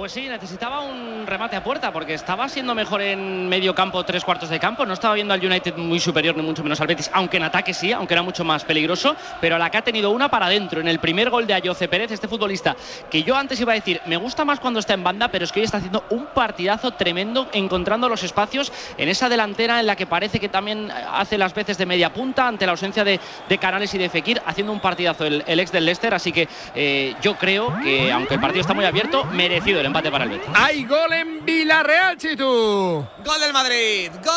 Pues 0.00 0.12
sí, 0.12 0.30
necesitaba 0.30 0.80
un 0.80 1.26
remate 1.26 1.56
a 1.56 1.62
puerta 1.62 1.92
porque 1.92 2.14
estaba 2.14 2.48
siendo 2.48 2.74
mejor 2.74 3.02
en 3.02 3.50
medio 3.50 3.74
campo, 3.74 4.02
tres 4.02 4.24
cuartos 4.24 4.48
de 4.48 4.58
campo. 4.58 4.86
No 4.86 4.94
estaba 4.94 5.12
viendo 5.12 5.34
al 5.34 5.44
United 5.44 5.76
muy 5.76 6.00
superior 6.00 6.34
ni 6.34 6.42
mucho 6.42 6.62
menos 6.62 6.80
al 6.80 6.86
Betis, 6.86 7.10
aunque 7.12 7.36
en 7.36 7.42
ataque 7.42 7.74
sí, 7.74 7.92
aunque 7.92 8.14
era 8.14 8.22
mucho 8.22 8.42
más 8.42 8.64
peligroso. 8.64 9.14
Pero 9.42 9.58
la 9.58 9.68
que 9.68 9.76
ha 9.76 9.82
tenido 9.82 10.10
una 10.10 10.30
para 10.30 10.46
adentro 10.46 10.80
en 10.80 10.88
el 10.88 11.00
primer 11.00 11.28
gol 11.28 11.46
de 11.46 11.52
Ayoce 11.52 11.86
Pérez, 11.86 12.12
este 12.12 12.28
futbolista 12.28 12.74
que 13.10 13.24
yo 13.24 13.36
antes 13.36 13.60
iba 13.60 13.72
a 13.72 13.74
decir, 13.74 14.00
me 14.06 14.16
gusta 14.16 14.46
más 14.46 14.58
cuando 14.58 14.80
está 14.80 14.94
en 14.94 15.04
banda, 15.04 15.28
pero 15.28 15.44
es 15.44 15.52
que 15.52 15.60
hoy 15.60 15.66
está 15.66 15.76
haciendo 15.76 16.02
un 16.08 16.28
partidazo 16.28 16.92
tremendo, 16.92 17.50
encontrando 17.52 18.08
los 18.08 18.22
espacios 18.22 18.72
en 18.96 19.10
esa 19.10 19.28
delantera 19.28 19.80
en 19.80 19.86
la 19.86 19.96
que 19.96 20.06
parece 20.06 20.40
que 20.40 20.48
también 20.48 20.90
hace 21.12 21.36
las 21.36 21.52
veces 21.52 21.76
de 21.76 21.84
media 21.84 22.10
punta 22.10 22.48
ante 22.48 22.64
la 22.64 22.72
ausencia 22.72 23.04
de, 23.04 23.20
Canales 23.60 23.92
y 23.92 23.98
de 23.98 24.08
Fekir, 24.08 24.40
haciendo 24.46 24.72
un 24.72 24.80
partidazo 24.80 25.26
el, 25.26 25.44
el 25.46 25.60
ex 25.60 25.70
del 25.70 25.84
Leicester. 25.84 26.14
Así 26.14 26.32
que 26.32 26.48
eh, 26.74 27.14
yo 27.20 27.36
creo 27.36 27.78
que, 27.82 28.10
aunque 28.10 28.32
el 28.32 28.40
partido 28.40 28.62
está 28.62 28.72
muy 28.72 28.86
abierto, 28.86 29.26
merecido 29.26 29.78
el 29.78 29.89
empate 29.90 30.10
para 30.10 30.24
el 30.24 30.30
Betis. 30.30 30.48
Hay 30.54 30.84
gol 30.84 31.12
en 31.12 31.44
Villarreal, 31.44 32.16
Chitu. 32.16 33.04
Gol 33.24 33.40
del 33.40 33.52
Madrid. 33.52 34.10
Gol 34.24 34.32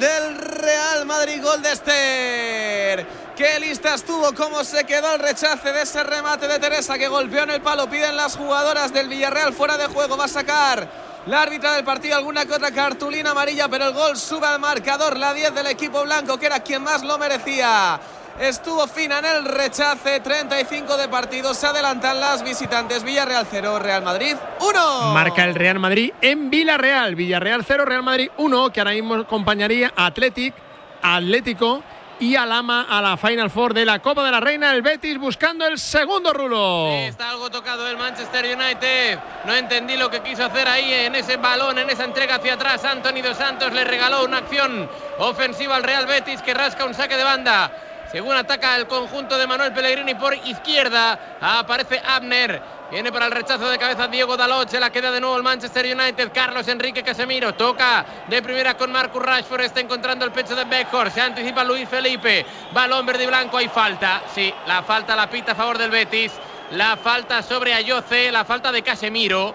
del 0.00 0.38
Real 0.38 1.06
Madrid. 1.06 1.42
Gol 1.42 1.62
de 1.62 1.72
Esther. 1.72 3.06
Qué 3.36 3.60
lista 3.60 3.94
estuvo, 3.94 4.34
cómo 4.34 4.64
se 4.64 4.84
quedó 4.84 5.14
el 5.14 5.20
rechace 5.20 5.72
de 5.72 5.82
ese 5.82 6.02
remate 6.02 6.48
de 6.48 6.58
Teresa 6.58 6.98
que 6.98 7.08
golpeó 7.08 7.42
en 7.42 7.50
el 7.50 7.60
palo. 7.60 7.88
Piden 7.88 8.16
las 8.16 8.36
jugadoras 8.36 8.92
del 8.92 9.08
Villarreal 9.08 9.52
fuera 9.52 9.76
de 9.76 9.86
juego. 9.86 10.16
Va 10.16 10.24
a 10.24 10.28
sacar 10.28 10.88
la 11.26 11.42
árbitra 11.42 11.74
del 11.74 11.84
partido 11.84 12.16
alguna 12.16 12.46
que 12.46 12.54
otra 12.54 12.70
cartulina 12.72 13.30
amarilla, 13.32 13.68
pero 13.68 13.86
el 13.88 13.92
gol 13.92 14.16
sube 14.16 14.46
al 14.46 14.58
marcador. 14.58 15.18
La 15.18 15.34
10 15.34 15.54
del 15.54 15.66
equipo 15.66 16.02
blanco, 16.02 16.38
que 16.38 16.46
era 16.46 16.60
quien 16.60 16.82
más 16.82 17.02
lo 17.02 17.18
merecía. 17.18 18.00
Estuvo 18.42 18.88
fina 18.88 19.20
en 19.20 19.24
el 19.24 19.44
rechace, 19.44 20.18
35 20.18 20.96
de 20.96 21.08
partido. 21.08 21.54
Se 21.54 21.68
adelantan 21.68 22.18
las 22.18 22.42
visitantes. 22.42 23.04
Villarreal 23.04 23.46
0, 23.48 23.78
Real 23.78 24.02
Madrid 24.02 24.34
1. 24.58 25.12
Marca 25.12 25.44
el 25.44 25.54
Real 25.54 25.78
Madrid 25.78 26.12
en 26.20 26.50
Villarreal. 26.50 27.14
Villarreal 27.14 27.64
0, 27.64 27.84
Real 27.84 28.02
Madrid 28.02 28.30
1, 28.38 28.72
que 28.72 28.80
ahora 28.80 28.90
mismo 28.90 29.14
acompañaría 29.14 29.92
a 29.94 30.06
Athletic, 30.06 30.54
Atlético 31.00 31.84
y 32.18 32.34
Alama 32.34 32.88
a 32.90 33.00
la 33.00 33.16
Final 33.16 33.48
Four 33.48 33.74
de 33.74 33.84
la 33.84 34.00
Copa 34.00 34.24
de 34.24 34.32
la 34.32 34.40
Reina. 34.40 34.72
El 34.72 34.82
Betis 34.82 35.18
buscando 35.18 35.64
el 35.64 35.78
segundo 35.78 36.32
rulo. 36.32 36.88
Está 36.88 37.30
algo 37.30 37.48
tocado 37.48 37.86
el 37.86 37.96
Manchester 37.96 38.44
United. 38.44 39.20
No 39.44 39.54
entendí 39.54 39.96
lo 39.96 40.10
que 40.10 40.20
quiso 40.20 40.44
hacer 40.44 40.66
ahí 40.66 40.92
en 40.92 41.14
ese 41.14 41.36
balón, 41.36 41.78
en 41.78 41.88
esa 41.90 42.02
entrega 42.02 42.36
hacia 42.36 42.54
atrás. 42.54 42.84
Anthony 42.84 43.22
Dos 43.22 43.36
Santos 43.36 43.72
le 43.72 43.84
regaló 43.84 44.24
una 44.24 44.38
acción 44.38 44.90
ofensiva 45.18 45.76
al 45.76 45.84
Real 45.84 46.06
Betis 46.06 46.42
que 46.42 46.54
rasca 46.54 46.84
un 46.84 46.94
saque 46.94 47.16
de 47.16 47.22
banda. 47.22 47.70
Según 48.12 48.36
ataca 48.36 48.76
el 48.76 48.86
conjunto 48.86 49.38
de 49.38 49.46
Manuel 49.46 49.72
Pellegrini 49.72 50.14
por 50.14 50.34
izquierda, 50.34 51.38
aparece 51.40 51.98
Abner. 52.04 52.60
Viene 52.90 53.10
para 53.10 53.24
el 53.24 53.32
rechazo 53.32 53.70
de 53.70 53.78
cabeza 53.78 54.06
Diego 54.06 54.36
Dalot. 54.36 54.70
La 54.74 54.90
queda 54.90 55.10
de 55.10 55.18
nuevo 55.18 55.38
el 55.38 55.42
Manchester 55.42 55.86
United. 55.86 56.30
Carlos 56.30 56.68
Enrique 56.68 57.02
Casemiro 57.02 57.54
toca 57.54 58.04
de 58.28 58.42
primera 58.42 58.76
con 58.76 58.92
Marcus 58.92 59.22
Rashford. 59.22 59.62
Está 59.62 59.80
encontrando 59.80 60.26
el 60.26 60.30
pecho 60.30 60.54
de 60.54 60.64
Beckhorst. 60.64 61.14
Se 61.14 61.22
anticipa 61.22 61.64
Luis 61.64 61.88
Felipe. 61.88 62.44
Balón 62.74 63.06
verde 63.06 63.24
y 63.24 63.28
blanco. 63.28 63.56
Hay 63.56 63.68
falta. 63.68 64.20
Sí, 64.34 64.52
la 64.66 64.82
falta 64.82 65.16
la 65.16 65.30
pita 65.30 65.52
a 65.52 65.54
favor 65.54 65.78
del 65.78 65.90
Betis. 65.90 66.32
La 66.72 66.98
falta 66.98 67.42
sobre 67.42 67.72
Ayoce. 67.72 68.30
La 68.30 68.44
falta 68.44 68.70
de 68.70 68.82
Casemiro. 68.82 69.54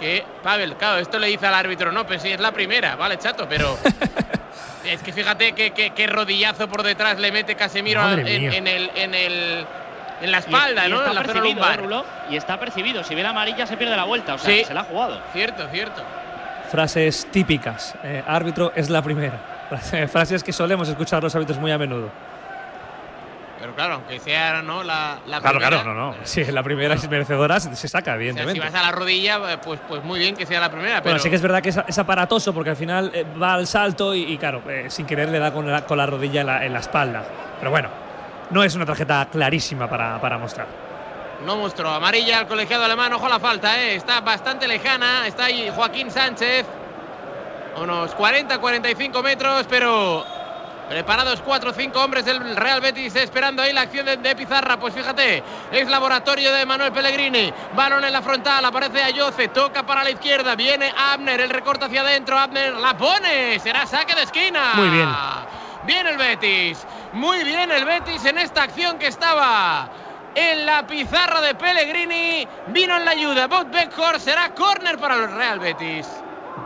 Que, 0.00 0.26
Pavel, 0.42 0.74
claro, 0.74 0.98
esto 0.98 1.20
le 1.20 1.28
dice 1.28 1.46
al 1.46 1.54
árbitro, 1.54 1.92
no, 1.92 2.04
pues 2.04 2.20
sí, 2.20 2.32
es 2.32 2.40
la 2.40 2.50
primera, 2.50 2.96
vale, 2.96 3.16
chato, 3.16 3.46
pero. 3.48 3.78
es 4.84 5.02
que 5.02 5.12
fíjate 5.12 5.52
qué 5.52 5.70
que, 5.72 5.90
que 5.90 6.06
rodillazo 6.06 6.68
por 6.68 6.82
detrás 6.82 7.18
le 7.18 7.32
mete 7.32 7.54
Casemiro 7.54 8.02
en, 8.12 8.26
el. 8.66 8.90
En 8.94 9.14
el 9.14 9.66
en 10.22 10.30
la 10.30 10.38
espalda, 10.38 10.84
Y- 10.84 10.86
y 10.86 10.90
¿no? 10.90 10.98
Está 10.98 11.08
En 11.10 11.14
la 11.16 11.20
zona 11.22 11.32
percibido, 11.32 11.54
lumbar. 11.60 11.78
¿eh, 11.78 11.82
Rulo? 11.82 12.04
Y 12.30 12.36
está 12.36 12.58
percibido. 12.58 13.02
Si 13.04 13.14
ve 13.14 13.22
la 13.22 13.30
amarilla 13.30 13.66
se 13.66 13.76
pierde 13.76 13.96
la 13.96 14.04
vuelta. 14.04 14.34
O 14.34 14.38
sea, 14.38 14.50
Sí. 14.52 14.60
que 14.60 14.64
se 14.66 14.72
la 14.74 14.80
ha 14.82 14.84
jugado. 14.84 15.20
Cierto, 15.32 15.66
cierto. 15.70 16.02
Frases 16.70 17.26
típicas. 17.30 17.94
Eh, 18.04 18.22
árbitro 18.26 18.72
es 18.76 18.88
la 18.90 19.02
primera. 19.02 19.38
Frases 20.08 20.42
que 20.44 20.52
solemos 20.52 20.88
escuchar 20.88 21.22
los 21.22 21.34
árbitros 21.34 21.58
muy 21.58 21.72
a 21.72 21.78
menudo. 21.78 22.10
Pero 23.64 23.76
claro, 23.76 23.94
aunque 23.94 24.20
sea 24.20 24.60
¿no? 24.60 24.82
la, 24.84 25.20
la 25.26 25.40
Claro, 25.40 25.58
primera, 25.58 25.82
claro, 25.82 25.94
no, 25.94 26.10
no. 26.10 26.16
Si 26.24 26.44
la 26.44 26.62
primera 26.62 26.96
es 26.96 27.08
merecedora, 27.08 27.58
se 27.60 27.88
saca, 27.88 28.02
o 28.02 28.04
sea, 28.04 28.14
evidentemente. 28.16 28.52
si 28.52 28.58
vas 28.60 28.74
a 28.74 28.82
la 28.82 28.92
rodilla, 28.92 29.40
pues, 29.62 29.80
pues 29.88 30.04
muy 30.04 30.18
bien 30.18 30.36
que 30.36 30.44
sea 30.44 30.60
la 30.60 30.70
primera. 30.70 31.00
Bueno, 31.00 31.04
pero 31.04 31.18
sí 31.18 31.30
que 31.30 31.36
es 31.36 31.40
verdad 31.40 31.62
que 31.62 31.70
es, 31.70 31.80
es 31.88 31.98
aparatoso 31.98 32.52
porque 32.52 32.68
al 32.68 32.76
final 32.76 33.10
eh, 33.14 33.24
va 33.42 33.54
al 33.54 33.66
salto 33.66 34.14
y, 34.14 34.24
y, 34.24 34.36
claro, 34.36 34.60
eh, 34.68 34.90
sin 34.90 35.06
querer 35.06 35.30
le 35.30 35.38
da 35.38 35.50
con 35.50 35.66
la, 35.66 35.86
con 35.86 35.96
la 35.96 36.04
rodilla 36.04 36.42
en 36.42 36.46
la, 36.46 36.66
en 36.66 36.74
la 36.74 36.80
espalda. 36.80 37.24
Pero 37.58 37.70
bueno, 37.70 37.88
no 38.50 38.62
es 38.62 38.74
una 38.74 38.84
tarjeta 38.84 39.28
clarísima 39.32 39.88
para, 39.88 40.20
para 40.20 40.36
mostrar. 40.36 40.66
No 41.46 41.56
mostró 41.56 41.88
amarilla 41.88 42.40
al 42.40 42.46
colegiado 42.46 42.84
alemán. 42.84 43.14
Ojo 43.14 43.24
a 43.24 43.30
la 43.30 43.40
falta, 43.40 43.82
¿eh? 43.82 43.94
está 43.94 44.20
bastante 44.20 44.68
lejana. 44.68 45.26
Está 45.26 45.46
ahí 45.46 45.72
Joaquín 45.74 46.10
Sánchez. 46.10 46.66
Unos 47.80 48.14
40-45 48.14 49.22
metros, 49.22 49.64
pero 49.70 50.22
preparados 50.88 51.40
4 51.42 51.70
o 51.70 51.72
5 51.72 52.00
hombres 52.00 52.24
del 52.24 52.56
Real 52.56 52.80
Betis 52.80 53.16
esperando 53.16 53.62
ahí 53.62 53.72
la 53.72 53.82
acción 53.82 54.06
de, 54.06 54.16
de 54.16 54.36
Pizarra. 54.36 54.78
Pues 54.78 54.94
fíjate, 54.94 55.42
es 55.72 55.88
laboratorio 55.88 56.52
de 56.52 56.66
Manuel 56.66 56.92
Pellegrini. 56.92 57.52
Balón 57.74 58.04
en 58.04 58.12
la 58.12 58.22
frontal, 58.22 58.64
aparece 58.64 59.02
Ayoce, 59.02 59.48
toca 59.48 59.84
para 59.84 60.04
la 60.04 60.10
izquierda. 60.10 60.54
Viene 60.54 60.92
Abner, 60.96 61.40
el 61.40 61.50
recorte 61.50 61.86
hacia 61.86 62.02
adentro. 62.02 62.38
Abner 62.38 62.74
la 62.74 62.96
pone, 62.96 63.58
será 63.60 63.86
saque 63.86 64.14
de 64.14 64.22
esquina. 64.22 64.72
Muy 64.74 64.88
bien. 64.90 65.08
Bien 65.86 66.06
el 66.06 66.16
Betis. 66.16 66.86
Muy 67.12 67.44
bien 67.44 67.70
el 67.70 67.84
Betis 67.84 68.24
en 68.24 68.38
esta 68.38 68.62
acción 68.62 68.98
que 68.98 69.06
estaba 69.06 69.88
en 70.34 70.66
la 70.66 70.86
pizarra 70.86 71.40
de 71.40 71.54
Pellegrini. 71.54 72.48
Vino 72.68 72.96
en 72.96 73.04
la 73.04 73.10
ayuda. 73.12 73.46
Bob 73.46 73.70
Beckhorst 73.70 74.24
será 74.24 74.54
córner 74.54 74.98
para 74.98 75.16
el 75.16 75.30
Real 75.30 75.58
Betis. 75.58 76.08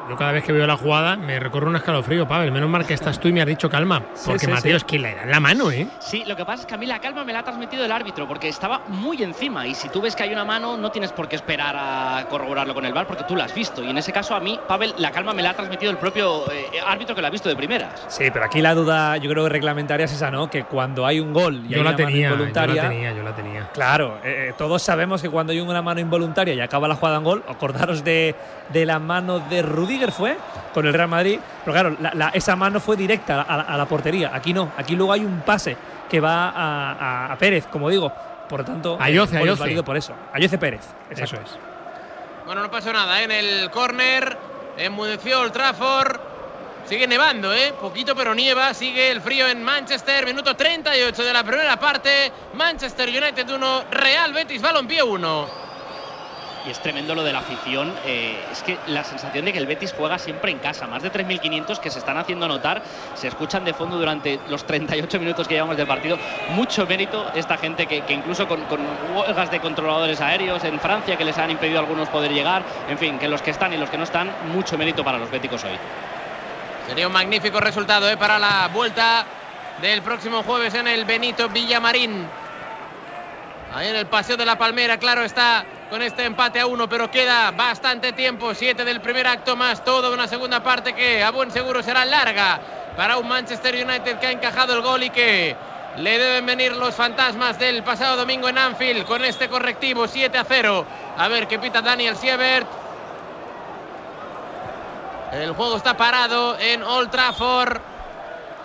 Yo 0.08 0.16
cada 0.16 0.32
vez 0.32 0.44
que 0.44 0.52
veo 0.52 0.66
la 0.66 0.76
jugada 0.76 1.16
me 1.16 1.38
recorre 1.38 1.66
un 1.66 1.76
escalofrío, 1.76 2.26
Pavel. 2.26 2.50
Menos 2.50 2.68
mal 2.70 2.86
que 2.86 2.94
estás 2.94 3.18
tú 3.20 3.28
y 3.28 3.32
me 3.32 3.40
has 3.42 3.46
dicho 3.46 3.68
calma. 3.68 4.02
Porque 4.24 4.46
sí, 4.46 4.50
Mateo 4.50 4.70
sí. 4.72 4.76
es 4.76 4.84
que 4.84 4.98
le 4.98 5.14
da 5.14 5.26
la 5.26 5.38
mano, 5.40 5.70
¿eh? 5.70 5.86
Sí, 6.00 6.24
lo 6.26 6.34
que 6.36 6.44
pasa 6.44 6.62
es 6.62 6.66
que 6.66 6.74
a 6.74 6.78
mí 6.78 6.86
la 6.86 6.98
calma 7.00 7.24
me 7.24 7.32
la 7.32 7.40
ha 7.40 7.44
transmitido 7.44 7.84
el 7.84 7.92
árbitro 7.92 8.26
porque 8.26 8.48
estaba 8.48 8.80
muy 8.88 9.22
encima 9.22 9.66
y 9.66 9.74
si 9.74 9.88
tú 9.90 10.00
ves 10.00 10.16
que 10.16 10.22
hay 10.22 10.32
una 10.32 10.44
mano 10.44 10.76
no 10.76 10.90
tienes 10.90 11.12
por 11.12 11.28
qué 11.28 11.36
esperar 11.36 11.76
a 11.78 12.26
corroborarlo 12.30 12.74
con 12.74 12.84
el 12.84 12.92
VAR 12.94 13.06
porque 13.06 13.24
tú 13.24 13.36
la 13.36 13.44
has 13.44 13.54
visto 13.54 13.82
y 13.84 13.90
en 13.90 13.98
ese 13.98 14.12
caso 14.12 14.34
a 14.34 14.40
mí, 14.40 14.58
Pavel, 14.66 14.94
la 14.98 15.10
calma 15.10 15.34
me 15.34 15.42
la 15.42 15.50
ha 15.50 15.54
transmitido 15.54 15.90
el 15.90 15.98
propio 15.98 16.50
eh, 16.50 16.66
árbitro 16.86 17.14
que 17.14 17.20
la 17.22 17.28
ha 17.28 17.30
visto 17.30 17.48
de 17.48 17.56
primeras. 17.56 18.04
Sí, 18.08 18.24
pero 18.32 18.44
aquí 18.46 18.60
la 18.62 18.74
duda, 18.74 19.16
yo 19.18 19.30
creo 19.30 19.44
que 19.44 19.50
reglamentaria 19.50 20.04
es 20.06 20.12
esa, 20.12 20.30
¿no? 20.30 20.48
Que 20.48 20.64
cuando 20.64 21.04
hay 21.04 21.20
un 21.20 21.32
gol 21.32 21.62
y 21.66 21.68
Yo 21.68 21.78
hay 21.78 21.84
la 21.84 21.90
una 21.90 21.96
tenía, 21.96 22.30
mano 22.30 22.44
yo 22.44 22.48
involuntaria. 22.48 22.82
la 22.82 22.88
tenía, 22.88 23.12
yo 23.12 23.22
la 23.22 23.34
tenía. 23.34 23.68
Claro, 23.72 24.18
eh, 24.24 24.46
eh, 24.48 24.54
todos 24.56 24.82
sabemos 24.82 25.20
que 25.20 25.28
cuando 25.28 25.52
hay 25.52 25.60
una 25.60 25.82
mano 25.82 26.00
involuntaria 26.00 26.54
y 26.54 26.60
acaba 26.60 26.88
la 26.88 26.94
jugada 26.94 27.18
en 27.18 27.24
gol, 27.24 27.44
acordaros 27.48 28.04
de, 28.04 28.34
de 28.70 28.86
la 28.86 28.98
mano 28.98 29.40
de 29.40 29.62
Rudiger 29.62 29.97
Rudiger 29.98 30.12
fue 30.12 30.36
con 30.72 30.86
el 30.86 30.92
Real 30.94 31.08
Madrid, 31.08 31.40
pero 31.64 31.72
claro, 31.72 31.96
la- 32.00 32.12
la- 32.14 32.28
esa 32.28 32.54
mano 32.56 32.78
fue 32.80 32.96
directa 32.96 33.42
a, 33.42 33.56
la- 33.56 33.62
a 33.64 33.76
la 33.76 33.86
portería. 33.86 34.30
Aquí 34.32 34.52
no, 34.54 34.70
aquí 34.76 34.94
luego 34.94 35.12
hay 35.12 35.24
un 35.24 35.40
pase 35.40 35.76
que 36.08 36.20
va 36.20 36.48
a, 36.50 36.92
a- 36.92 37.32
a 37.32 37.36
Pérez, 37.38 37.66
como 37.66 37.90
digo. 37.90 38.12
Por 38.48 38.60
lo 38.60 38.64
tanto, 38.64 38.96
A 38.98 39.08
el 39.08 39.14
Yoce, 39.16 39.36
a 39.36 39.40
gol 39.40 39.48
es 39.48 39.52
Yoce. 39.52 39.60
válido 39.62 39.84
por 39.84 39.96
eso. 39.96 40.14
A 40.32 40.38
Yoce 40.38 40.56
Pérez. 40.56 40.80
Eso 41.10 41.24
es. 41.36 41.58
Bueno, 42.46 42.62
no 42.62 42.70
pasó 42.70 42.90
nada 42.92 43.20
¿eh? 43.20 43.24
en 43.24 43.30
el 43.32 43.70
córner. 43.70 44.38
Enmudeció 44.78 45.44
el 45.44 45.52
Trafford. 45.52 46.18
Sigue 46.86 47.06
nevando, 47.06 47.52
¿eh? 47.52 47.74
Poquito, 47.78 48.14
pero 48.14 48.34
nieva. 48.34 48.72
Sigue 48.72 49.10
el 49.10 49.20
frío 49.20 49.46
en 49.48 49.62
Manchester. 49.62 50.24
Minuto 50.24 50.56
38 50.56 51.22
de 51.24 51.32
la 51.34 51.44
primera 51.44 51.78
parte. 51.78 52.32
Manchester 52.54 53.08
United 53.10 53.50
1, 53.50 53.84
Real 53.90 54.32
Betis 54.32 54.62
Balompié 54.62 55.02
1. 55.02 55.67
Y 56.68 56.70
es 56.70 56.80
tremendo 56.80 57.14
lo 57.14 57.24
de 57.24 57.32
la 57.32 57.38
afición. 57.38 57.94
eh, 58.04 58.38
es 58.52 58.62
que 58.62 58.76
la 58.88 59.02
sensación 59.02 59.46
de 59.46 59.54
que 59.54 59.58
el 59.58 59.66
Betis 59.66 59.94
juega 59.96 60.18
siempre 60.18 60.52
en 60.52 60.58
casa. 60.58 60.86
Más 60.86 61.02
de 61.02 61.10
3.500 61.10 61.78
que 61.78 61.88
se 61.88 61.98
están 61.98 62.18
haciendo 62.18 62.46
notar. 62.46 62.82
Se 63.14 63.26
escuchan 63.26 63.64
de 63.64 63.72
fondo 63.72 63.96
durante 63.96 64.38
los 64.50 64.66
38 64.66 65.18
minutos 65.18 65.48
que 65.48 65.54
llevamos 65.54 65.78
de 65.78 65.86
partido. 65.86 66.18
Mucho 66.50 66.86
mérito 66.86 67.32
esta 67.34 67.56
gente 67.56 67.86
que, 67.86 68.04
incluso 68.12 68.46
con, 68.46 68.60
huelgas 69.14 69.50
de 69.50 69.60
controladores 69.60 70.20
aéreos 70.20 70.62
en 70.64 70.78
Francia 70.78 71.16
que 71.16 71.24
les 71.24 71.38
han 71.38 71.50
impedido 71.50 71.78
algunos 71.78 72.10
poder 72.10 72.32
llegar. 72.32 72.62
En 72.90 72.98
fin, 72.98 73.18
que 73.18 73.28
los 73.28 73.40
que 73.40 73.50
están 73.50 73.72
y 73.72 73.78
los 73.78 73.88
que 73.88 73.96
no 73.96 74.04
están, 74.04 74.30
mucho 74.52 74.76
mérito 74.76 75.02
para 75.02 75.16
los 75.16 75.30
béticos 75.30 75.64
hoy. 75.64 75.78
Sería 76.86 77.06
un 77.06 77.14
magnífico 77.14 77.60
resultado 77.60 78.10
¿eh? 78.10 78.18
para 78.18 78.38
la 78.38 78.68
vuelta 78.68 79.24
del 79.80 80.02
próximo 80.02 80.42
jueves 80.42 80.74
en 80.74 80.86
el 80.86 81.06
Benito 81.06 81.48
Villamarín. 81.48 82.26
Ahí 83.74 83.88
en 83.88 83.96
el 83.96 84.06
Paseo 84.06 84.36
de 84.36 84.44
la 84.44 84.56
Palmera, 84.56 84.98
claro 84.98 85.22
está, 85.22 85.64
con 85.90 86.02
este 86.02 86.24
empate 86.24 86.60
a 86.60 86.66
uno, 86.66 86.88
pero 86.88 87.10
queda 87.10 87.50
bastante 87.50 88.12
tiempo. 88.12 88.54
Siete 88.54 88.84
del 88.84 89.00
primer 89.00 89.26
acto 89.26 89.56
más 89.56 89.84
toda 89.84 90.10
una 90.10 90.28
segunda 90.28 90.62
parte 90.62 90.94
que 90.94 91.22
a 91.22 91.30
buen 91.30 91.50
seguro 91.50 91.82
será 91.82 92.04
larga 92.04 92.60
para 92.96 93.16
un 93.16 93.28
Manchester 93.28 93.74
United 93.74 94.18
que 94.18 94.26
ha 94.26 94.32
encajado 94.32 94.74
el 94.74 94.82
gol 94.82 95.02
y 95.02 95.10
que 95.10 95.56
le 95.96 96.18
deben 96.18 96.46
venir 96.46 96.76
los 96.76 96.94
fantasmas 96.94 97.58
del 97.58 97.82
pasado 97.82 98.16
domingo 98.16 98.48
en 98.48 98.58
Anfield 98.58 99.04
con 99.06 99.24
este 99.24 99.48
correctivo 99.48 100.06
7 100.06 100.36
a 100.36 100.44
0. 100.44 100.86
A 101.16 101.28
ver 101.28 101.48
qué 101.48 101.58
pita 101.58 101.80
Daniel 101.80 102.16
Siebert. 102.16 102.68
El 105.32 105.52
juego 105.52 105.76
está 105.76 105.96
parado 105.96 106.58
en 106.58 106.82
Old 106.82 107.10
Trafford. 107.10 107.80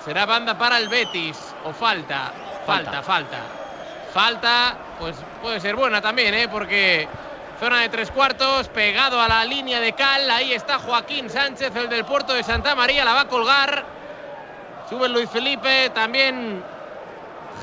Será 0.04 0.26
banda 0.26 0.58
para 0.58 0.78
el 0.78 0.90
Betis. 0.90 1.54
O 1.66 1.74
falta. 1.74 2.32
Falta, 2.66 3.02
falta. 3.02 3.38
Falta, 4.14 4.76
pues 5.00 5.16
puede 5.42 5.60
ser 5.60 5.76
buena 5.76 6.02
también, 6.02 6.34
¿eh? 6.34 6.48
Porque 6.48 7.08
zona 7.60 7.82
de 7.82 7.90
tres 7.90 8.12
cuartos, 8.12 8.68
pegado 8.70 9.20
a 9.22 9.28
la 9.28 9.46
línea 9.46 9.80
de 9.80 9.94
cal. 9.94 10.30
Ahí 10.30 10.54
está 10.54 10.80
Joaquín 10.80 11.30
Sánchez, 11.30 11.76
el 11.76 11.90
del 11.90 12.06
puerto 12.06 12.34
de 12.34 12.44
Santa 12.44 12.76
María. 12.76 13.06
La 13.06 13.14
va 13.14 13.22
a 13.22 13.28
colgar. 13.28 13.86
Sube 14.90 15.10
Luis 15.10 15.30
Felipe. 15.30 15.90
También 15.92 16.64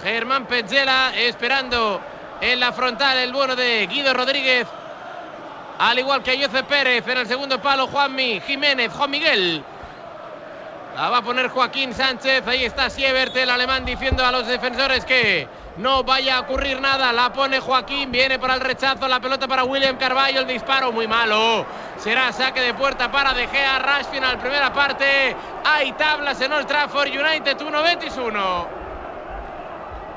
Germán 0.02 0.46
Petzela 0.46 1.12
esperando 1.16 2.00
en 2.40 2.60
la 2.60 2.72
frontal 2.72 3.18
el 3.18 3.32
bueno 3.32 3.54
de 3.56 3.86
Guido 3.86 4.14
Rodríguez. 4.14 4.66
Al 5.78 5.98
igual 5.98 6.22
que 6.22 6.36
José 6.44 6.62
Pérez 6.64 7.06
en 7.08 7.18
el 7.18 7.26
segundo 7.26 7.60
palo, 7.60 7.86
Juanmi 7.86 8.40
Jiménez, 8.40 8.92
Juan 8.92 9.10
Miguel. 9.10 9.64
La 10.94 11.08
va 11.08 11.18
a 11.18 11.22
poner 11.22 11.48
Joaquín 11.48 11.94
Sánchez. 11.94 12.46
Ahí 12.46 12.64
está 12.64 12.90
Siebert, 12.90 13.34
el 13.36 13.48
alemán, 13.48 13.84
diciendo 13.84 14.24
a 14.24 14.32
los 14.32 14.46
defensores 14.46 15.04
que 15.04 15.48
no 15.76 16.04
vaya 16.04 16.36
a 16.36 16.40
ocurrir 16.40 16.80
nada. 16.80 17.12
La 17.12 17.32
pone 17.32 17.60
Joaquín, 17.60 18.10
viene 18.10 18.38
para 18.38 18.54
el 18.54 18.60
rechazo. 18.60 19.08
La 19.08 19.20
pelota 19.20 19.46
para 19.48 19.64
William 19.64 19.96
Carballo. 19.96 20.40
El 20.40 20.46
disparo 20.46 20.92
muy 20.92 21.06
malo. 21.06 21.64
Será 21.98 22.32
saque 22.32 22.60
de 22.60 22.74
puerta 22.74 23.10
para 23.10 23.32
De 23.32 23.46
Gea. 23.46 23.78
Rush 23.78 24.06
final, 24.10 24.38
primera 24.38 24.72
parte. 24.72 25.34
Hay 25.64 25.92
tablas 25.92 26.40
en 26.40 26.52
Old 26.52 26.66
Trafford. 26.66 27.08
United 27.08 27.60
1, 27.60 27.82
Betis 27.82 28.16
1. 28.16 28.80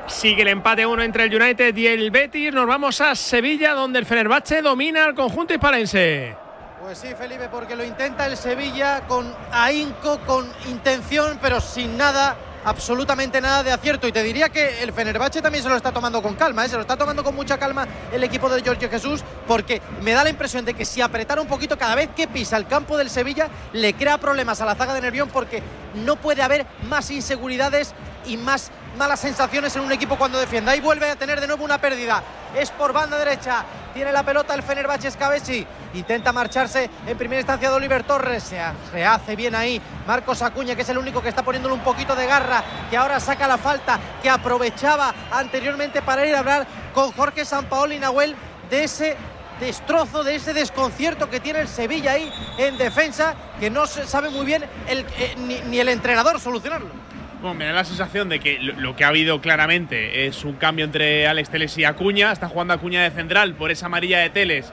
Sigue 0.07 0.41
el 0.41 0.49
empate 0.49 0.85
1 0.85 1.01
entre 1.01 1.23
el 1.25 1.41
United 1.41 1.75
y 1.75 1.87
el 1.87 2.11
Betis. 2.11 2.53
Nos 2.53 2.67
vamos 2.67 2.99
a 2.99 3.15
Sevilla, 3.15 3.73
donde 3.73 3.99
el 3.99 4.05
Fenerbahce 4.05 4.61
domina 4.61 5.05
al 5.05 5.15
conjunto 5.15 5.53
hispalense. 5.53 6.35
Pues 6.81 6.97
sí, 6.97 7.15
Felipe, 7.17 7.47
porque 7.49 7.77
lo 7.77 7.85
intenta 7.85 8.25
el 8.25 8.35
Sevilla 8.35 9.07
con 9.07 9.33
ahínco, 9.53 10.19
con 10.25 10.51
intención, 10.67 11.39
pero 11.41 11.61
sin 11.61 11.95
nada, 11.97 12.35
absolutamente 12.65 13.41
nada 13.41 13.63
de 13.63 13.71
acierto. 13.71 14.07
Y 14.07 14.11
te 14.11 14.23
diría 14.23 14.49
que 14.49 14.83
el 14.83 14.93
Fenerbahce 14.93 15.41
también 15.41 15.63
se 15.63 15.69
lo 15.69 15.75
está 15.75 15.91
tomando 15.91 16.21
con 16.21 16.35
calma, 16.35 16.65
¿eh? 16.65 16.69
se 16.69 16.75
lo 16.75 16.81
está 16.81 16.97
tomando 16.97 17.23
con 17.23 17.35
mucha 17.35 17.57
calma 17.57 17.87
el 18.11 18.23
equipo 18.23 18.49
de 18.49 18.61
Giorgio 18.61 18.89
Jesús, 18.89 19.23
porque 19.47 19.81
me 20.01 20.11
da 20.11 20.23
la 20.23 20.29
impresión 20.29 20.65
de 20.65 20.73
que 20.73 20.85
si 20.85 21.01
apretara 21.01 21.41
un 21.41 21.47
poquito 21.47 21.77
cada 21.77 21.95
vez 21.95 22.09
que 22.15 22.27
pisa 22.27 22.57
el 22.57 22.67
campo 22.67 22.97
del 22.97 23.09
Sevilla, 23.09 23.49
le 23.73 23.93
crea 23.93 24.17
problemas 24.17 24.61
a 24.61 24.65
la 24.65 24.75
zaga 24.75 24.93
de 24.93 25.01
Nervión, 25.01 25.29
porque 25.29 25.61
no 26.05 26.15
puede 26.15 26.41
haber 26.41 26.65
más 26.87 27.11
inseguridades 27.11 27.93
y 28.25 28.37
más 28.37 28.71
malas 28.97 29.19
sensaciones 29.19 29.75
en 29.75 29.83
un 29.83 29.91
equipo 29.91 30.17
cuando 30.17 30.39
defienda. 30.39 30.71
Ahí 30.71 30.79
vuelve 30.79 31.09
a 31.09 31.15
tener 31.15 31.41
de 31.41 31.47
nuevo 31.47 31.63
una 31.63 31.79
pérdida. 31.79 32.23
Es 32.55 32.71
por 32.71 32.93
banda 32.93 33.17
derecha. 33.17 33.63
Tiene 33.93 34.11
la 34.11 34.23
pelota 34.23 34.53
el 34.53 34.63
Fenerbahce 34.63 35.07
Escabesi. 35.07 35.65
Intenta 35.93 36.31
marcharse 36.31 36.89
en 37.05 37.17
primera 37.17 37.41
instancia 37.41 37.69
de 37.69 37.75
Oliver 37.75 38.03
Torres. 38.03 38.43
Se 38.43 38.59
rehace 38.91 39.35
bien 39.35 39.55
ahí. 39.55 39.81
Marcos 40.07 40.41
Acuña, 40.41 40.75
que 40.75 40.81
es 40.81 40.89
el 40.89 40.97
único 40.97 41.21
que 41.21 41.29
está 41.29 41.43
poniéndole 41.43 41.75
un 41.75 41.83
poquito 41.83 42.15
de 42.15 42.25
garra. 42.25 42.63
Que 42.89 42.97
ahora 42.97 43.19
saca 43.19 43.47
la 43.47 43.57
falta. 43.57 43.99
Que 44.21 44.29
aprovechaba 44.29 45.13
anteriormente 45.31 46.01
para 46.01 46.25
ir 46.25 46.35
a 46.35 46.39
hablar 46.39 46.67
con 46.93 47.11
Jorge 47.11 47.45
Sampaoli 47.45 47.99
Nahuel 47.99 48.35
de 48.69 48.83
ese 48.83 49.17
destrozo, 49.59 50.23
de 50.23 50.35
ese 50.35 50.53
desconcierto 50.53 51.29
que 51.29 51.39
tiene 51.39 51.61
el 51.61 51.67
Sevilla 51.67 52.11
ahí 52.13 52.31
en 52.57 52.77
defensa. 52.77 53.35
Que 53.59 53.69
no 53.69 53.87
sabe 53.87 54.29
muy 54.29 54.45
bien 54.45 54.65
eh, 54.87 55.35
ni 55.37 55.79
el 55.79 55.89
entrenador 55.89 56.39
solucionarlo. 56.39 57.12
Bueno, 57.43 57.55
me 57.55 57.65
da 57.65 57.73
la 57.73 57.83
sensación 57.83 58.29
de 58.29 58.39
que 58.39 58.57
lo, 58.59 58.73
lo 58.79 58.95
que 58.95 59.03
ha 59.03 59.09
habido 59.09 59.41
claramente 59.41 60.25
es 60.25 60.45
un 60.45 60.53
cambio 60.53 60.85
entre 60.85 61.27
Alex 61.27 61.49
Teles 61.49 61.77
y 61.77 61.83
Acuña. 61.83 62.31
Está 62.31 62.47
jugando 62.47 62.73
Acuña 62.73 63.03
de 63.03 63.11
central 63.11 63.53
por 63.55 63.69
esa 63.69 63.87
amarilla 63.87 64.19
de 64.19 64.29
Teles, 64.29 64.71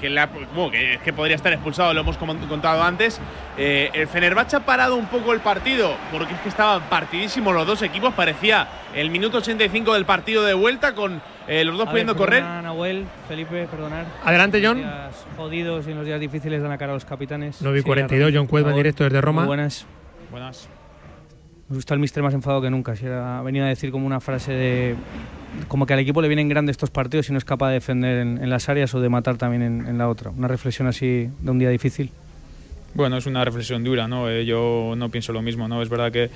que, 0.00 0.08
la- 0.08 0.26
bueno, 0.54 0.70
que, 0.70 1.00
que 1.04 1.12
podría 1.12 1.34
estar 1.34 1.52
expulsado, 1.52 1.92
lo 1.92 2.00
hemos 2.02 2.16
contado 2.16 2.80
antes. 2.84 3.20
Eh, 3.58 3.90
el 3.92 4.06
Fenerbahce 4.06 4.54
ha 4.54 4.60
parado 4.60 4.94
un 4.94 5.06
poco 5.06 5.32
el 5.32 5.40
partido, 5.40 5.96
porque 6.12 6.32
es 6.34 6.38
que 6.40 6.48
estaban 6.48 6.82
partidísimos 6.88 7.52
los 7.54 7.66
dos 7.66 7.82
equipos. 7.82 8.14
Parecía 8.14 8.68
el 8.94 9.10
minuto 9.10 9.38
85 9.38 9.94
del 9.94 10.04
partido 10.04 10.44
de 10.44 10.54
vuelta 10.54 10.94
con 10.94 11.20
eh, 11.48 11.64
los 11.64 11.76
dos 11.76 11.88
pudiendo 11.88 12.16
correr. 12.16 12.44
Nahuel, 12.44 13.04
Felipe, 13.26 13.66
perdonar. 13.66 14.04
Adelante, 14.24 14.60
John. 14.64 14.78
En 14.78 14.84
los 14.84 14.92
días 14.94 15.26
jodidos 15.36 15.88
y 15.88 15.90
en 15.90 15.96
los 15.96 16.06
días 16.06 16.20
difíciles 16.20 16.62
dan 16.62 16.70
a 16.70 16.78
cara 16.78 16.92
a 16.92 16.94
los 16.94 17.04
capitanes. 17.04 17.58
9 17.60 17.78
y 17.78 17.82
Sí, 17.82 17.84
42, 17.86 18.22
Arroyo, 18.26 18.38
John 18.38 18.48
en 18.58 18.64
favor. 18.64 18.76
directo 18.76 19.02
desde 19.02 19.20
Roma. 19.20 19.40
Muy 19.42 19.48
buenas. 19.48 19.86
Buenas. 20.30 20.68
Me 21.68 21.76
gusta 21.76 21.94
el 21.94 22.00
mister 22.00 22.22
más 22.22 22.34
enfadado 22.34 22.60
que 22.62 22.70
nunca. 22.70 22.96
Si 22.96 23.06
ha 23.06 23.40
venido 23.42 23.64
a 23.64 23.68
decir 23.68 23.90
como 23.90 24.06
una 24.06 24.20
frase 24.20 24.52
de. 24.52 24.96
Como 25.68 25.86
que 25.86 25.94
al 25.94 26.00
equipo 26.00 26.20
le 26.22 26.28
vienen 26.28 26.48
grandes 26.48 26.74
estos 26.74 26.90
partidos 26.90 27.28
y 27.28 27.32
no 27.32 27.38
es 27.38 27.44
capaz 27.44 27.68
de 27.68 27.74
defender 27.74 28.18
en, 28.18 28.38
en 28.42 28.50
las 28.50 28.68
áreas 28.68 28.94
o 28.94 29.00
de 29.00 29.08
matar 29.08 29.36
también 29.36 29.62
en, 29.62 29.86
en 29.86 29.98
la 29.98 30.08
otra. 30.08 30.30
Una 30.30 30.48
reflexión 30.48 30.88
así 30.88 31.30
de 31.40 31.50
un 31.50 31.58
día 31.58 31.70
difícil. 31.70 32.10
Bueno, 32.94 33.16
es 33.16 33.24
una 33.24 33.42
reflexión 33.42 33.82
dura, 33.82 34.06
¿no? 34.06 34.28
Eh, 34.28 34.44
yo 34.44 34.92
no 34.96 35.08
pienso 35.08 35.32
lo 35.32 35.40
mismo, 35.40 35.66
¿no? 35.66 35.80
Es 35.80 35.88
verdad 35.88 36.12
que, 36.12 36.28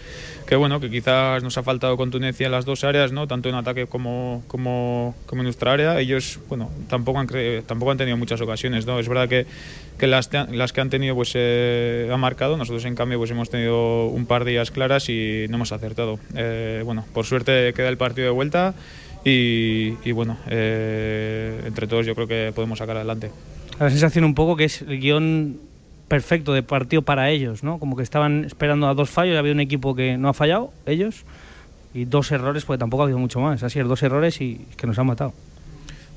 que, 0.46 0.56
bueno, 0.56 0.80
que 0.80 0.88
quizás 0.90 1.42
nos 1.42 1.58
ha 1.58 1.62
faltado 1.62 1.98
contundencia 1.98 2.46
en 2.46 2.52
las 2.52 2.64
dos 2.64 2.82
áreas, 2.82 3.12
¿no? 3.12 3.26
Tanto 3.26 3.50
en 3.50 3.54
ataque 3.56 3.86
como, 3.86 4.42
como, 4.46 5.14
como 5.26 5.42
en 5.42 5.44
nuestra 5.44 5.72
área. 5.72 6.00
Ellos, 6.00 6.40
bueno, 6.48 6.70
tampoco 6.88 7.18
han, 7.18 7.28
tampoco 7.66 7.90
han 7.90 7.98
tenido 7.98 8.16
muchas 8.16 8.40
ocasiones, 8.40 8.86
¿no? 8.86 8.98
Es 8.98 9.06
verdad 9.06 9.28
que, 9.28 9.44
que 9.98 10.06
las, 10.06 10.30
las 10.32 10.72
que 10.72 10.80
han 10.80 10.88
tenido, 10.88 11.14
pues, 11.14 11.32
eh, 11.34 12.08
han 12.10 12.20
marcado. 12.20 12.56
Nosotros, 12.56 12.86
en 12.86 12.94
cambio, 12.94 13.18
pues 13.18 13.30
hemos 13.30 13.50
tenido 13.50 14.06
un 14.06 14.24
par 14.24 14.44
de 14.44 14.52
ellas 14.52 14.70
claras 14.70 15.10
y 15.10 15.44
no 15.50 15.56
hemos 15.56 15.72
acertado. 15.72 16.18
Eh, 16.34 16.80
bueno, 16.86 17.04
por 17.12 17.26
suerte 17.26 17.74
queda 17.74 17.90
el 17.90 17.98
partido 17.98 18.28
de 18.28 18.32
vuelta 18.32 18.74
y, 19.24 19.94
y 20.04 20.12
bueno, 20.12 20.38
eh, 20.48 21.60
entre 21.66 21.86
todos 21.86 22.06
yo 22.06 22.14
creo 22.14 22.26
que 22.26 22.52
podemos 22.54 22.78
sacar 22.78 22.96
adelante. 22.96 23.30
La 23.78 23.90
sensación 23.90 24.24
un 24.24 24.34
poco 24.34 24.56
que 24.56 24.64
es 24.64 24.80
el 24.80 24.98
guion 24.98 25.60
perfecto 26.08 26.52
de 26.52 26.62
partido 26.62 27.02
para 27.02 27.30
ellos, 27.30 27.62
¿no? 27.62 27.78
Como 27.78 27.96
que 27.96 28.02
estaban 28.02 28.44
esperando 28.44 28.88
a 28.88 28.94
dos 28.94 29.10
fallos, 29.10 29.36
ha 29.36 29.40
habido 29.40 29.54
un 29.54 29.60
equipo 29.60 29.94
que 29.94 30.16
no 30.16 30.28
ha 30.28 30.34
fallado, 30.34 30.72
ellos, 30.86 31.24
y 31.94 32.04
dos 32.04 32.30
errores, 32.30 32.64
porque 32.64 32.78
tampoco 32.78 33.02
ha 33.02 33.06
habido 33.06 33.18
mucho 33.18 33.40
más. 33.40 33.62
Así 33.62 33.78
es, 33.78 33.86
dos 33.86 34.02
errores 34.02 34.40
y 34.40 34.66
que 34.76 34.86
nos 34.86 34.98
han 34.98 35.06
matado. 35.06 35.32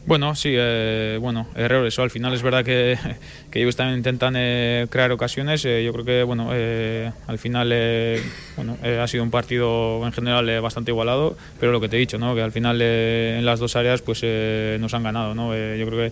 Bueno, 0.05 0.33
sí, 0.33 0.49
eh, 0.53 1.17
bueno, 1.21 1.47
errores. 1.55 1.99
Al 1.99 2.09
final 2.09 2.33
es 2.33 2.41
verdad 2.41 2.65
que, 2.65 2.97
que 3.51 3.61
ellos 3.61 3.75
también 3.75 3.99
intentan 3.99 4.33
eh, 4.37 4.87
crear 4.89 5.11
ocasiones. 5.11 5.63
Eh, 5.65 5.83
yo 5.83 5.93
creo 5.93 6.05
que, 6.05 6.23
bueno, 6.23 6.49
al 6.49 7.37
final, 7.37 7.71
ha 7.71 9.07
sido 9.07 9.23
un 9.23 9.31
partido 9.31 10.05
en 10.05 10.11
general 10.11 10.61
bastante 10.61 10.91
igualado, 10.91 11.37
pero 11.59 11.71
lo 11.71 11.79
que 11.79 11.89
te 11.89 11.97
he 11.97 11.99
dicho, 11.99 12.17
¿no? 12.17 12.33
Que 12.33 12.41
al 12.41 12.51
final 12.51 12.81
en 12.81 13.45
las 13.45 13.59
dos 13.59 13.75
áreas, 13.75 14.01
pues 14.01 14.23
nos 14.79 14.93
han 14.93 15.03
ganado, 15.03 15.35
¿no? 15.35 15.53
Yo 15.53 15.85
creo 15.87 16.09
que 16.09 16.11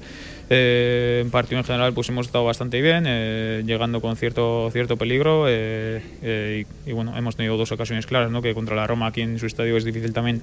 eh, 0.50 1.22
en 1.24 1.32
partido 1.32 1.60
en 1.60 1.66
general, 1.66 1.93
pues 1.93 2.10
hemos 2.10 2.28
estado 2.28 2.45
bastante 2.45 2.82
bien, 2.82 3.04
eh, 3.08 3.64
llegando 3.66 4.02
con 4.02 4.16
cierto 4.16 4.70
cierto 4.72 4.98
peligro 4.98 5.45
eh, 5.48 6.02
eh, 6.22 6.66
y, 6.86 6.89
y, 6.89 6.93
bueno, 6.93 7.18
hemos 7.18 7.36
tenido 7.36 7.58
dos 7.58 7.72
ocasiones 7.72 8.06
claras, 8.06 8.32
¿no? 8.32 8.41
Que 8.41 8.54
contra 8.54 8.76
la 8.76 8.88
Roma 8.88 9.08
aquí 9.08 9.22
en 9.22 9.39
su 9.39 9.45
estadio 9.45 9.76
es 9.78 9.84
difícil 9.84 10.14
también 10.14 10.41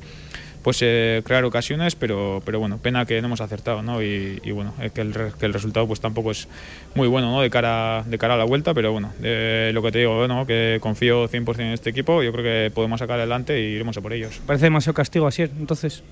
pues 0.62 0.78
eh, 0.80 1.20
crear 1.26 1.44
ocasiones, 1.44 1.94
pero, 1.94 2.42
pero 2.44 2.58
bueno, 2.58 2.78
pena 2.78 3.04
que 3.04 3.20
no 3.20 3.26
hemos 3.26 3.42
acertado, 3.42 3.82
¿no? 3.82 4.02
Y, 4.02 4.40
y 4.42 4.50
bueno, 4.50 4.72
que, 4.94 5.02
el, 5.02 5.14
que 5.38 5.44
el 5.44 5.52
resultado 5.52 5.86
pues 5.86 6.00
tampoco 6.00 6.30
es 6.30 6.48
muy 6.94 7.06
bueno, 7.06 7.30
¿no? 7.30 7.42
De 7.42 7.50
cara, 7.50 8.02
de 8.06 8.16
cara 8.16 8.34
a 8.34 8.38
la 8.38 8.44
vuelta, 8.44 8.72
pero 8.72 8.90
bueno, 8.90 9.12
lo 9.20 9.82
que 9.82 9.92
te 9.92 9.98
digo, 9.98 10.26
¿no? 10.26 10.46
Que 10.46 10.78
confío 10.80 11.28
100% 11.28 11.60
en 11.60 11.72
este 11.72 11.90
equipo, 11.90 12.22
yo 12.22 12.32
creo 12.32 12.44
que 12.44 12.74
podemos 12.74 12.98
sacar 12.98 13.18
adelante 13.18 13.60
y 13.60 13.74
iremos 13.74 13.96
a 13.98 14.00
por 14.00 14.14
ellos. 14.14 14.40
Parece 14.46 14.66
demasiado 14.66 14.94
castigo 14.94 15.26
así, 15.26 15.42
entonces. 15.42 16.02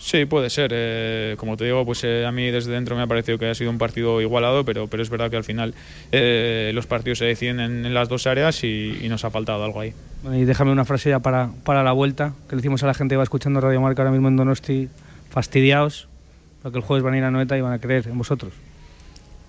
Sí, 0.00 0.24
puede 0.24 0.48
ser. 0.48 0.70
Eh, 0.72 1.34
como 1.36 1.58
te 1.58 1.66
digo, 1.66 1.84
pues 1.84 2.02
eh, 2.04 2.24
a 2.24 2.32
mí 2.32 2.50
desde 2.50 2.72
dentro 2.72 2.96
me 2.96 3.02
ha 3.02 3.06
parecido 3.06 3.38
que 3.38 3.50
ha 3.50 3.54
sido 3.54 3.70
un 3.70 3.76
partido 3.76 4.22
igualado, 4.22 4.64
pero, 4.64 4.88
pero 4.88 5.02
es 5.02 5.10
verdad 5.10 5.30
que 5.30 5.36
al 5.36 5.44
final 5.44 5.74
eh, 6.10 6.72
los 6.74 6.86
partidos 6.86 7.18
se 7.18 7.26
deciden 7.26 7.60
en, 7.60 7.84
en 7.84 7.92
las 7.92 8.08
dos 8.08 8.26
áreas 8.26 8.64
y, 8.64 8.98
y, 9.02 9.08
nos 9.10 9.26
ha 9.26 9.30
faltado 9.30 9.62
algo 9.62 9.78
ahí. 9.78 9.92
Y 10.32 10.44
déjame 10.44 10.72
una 10.72 10.86
frase 10.86 11.10
ya 11.10 11.18
para, 11.18 11.50
para 11.64 11.82
la 11.84 11.92
vuelta, 11.92 12.32
que 12.48 12.56
le 12.56 12.62
decimos 12.62 12.82
a 12.82 12.86
la 12.86 12.94
gente 12.94 13.12
que 13.12 13.18
va 13.18 13.24
escuchando 13.24 13.60
Radio 13.60 13.82
Marca 13.82 14.00
ahora 14.00 14.12
mismo 14.12 14.28
en 14.28 14.36
Donosti, 14.36 14.88
fastidiados, 15.28 16.08
porque 16.62 16.78
el 16.78 16.84
jueves 16.84 17.04
van 17.04 17.12
a 17.12 17.18
ir 17.18 17.24
a 17.24 17.30
Noeta 17.30 17.58
y 17.58 17.60
van 17.60 17.74
a 17.74 17.78
creer 17.78 18.08
en 18.08 18.16
vosotros. 18.16 18.54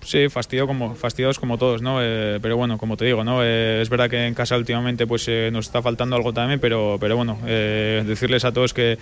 Sí, 0.04 0.28
fastidio 0.28 0.66
como, 0.66 0.96
fastidiados 0.96 1.38
como 1.38 1.58
todos, 1.58 1.80
¿no? 1.80 1.98
Eh, 2.02 2.40
pero 2.42 2.56
bueno, 2.56 2.76
como 2.76 2.96
te 2.96 3.04
digo, 3.04 3.22
¿no? 3.22 3.44
Eh, 3.44 3.80
es 3.80 3.88
verdad 3.88 4.10
que 4.10 4.26
en 4.26 4.34
casa 4.34 4.56
últimamente 4.56 5.06
pues 5.06 5.26
eh, 5.28 5.50
nos 5.52 5.66
está 5.66 5.80
faltando 5.80 6.16
algo 6.16 6.32
también, 6.32 6.58
pero, 6.58 6.96
pero 7.00 7.16
bueno, 7.16 7.38
decirles 7.44 8.44
a 8.44 8.52
todos 8.52 8.74
que, 8.74 8.98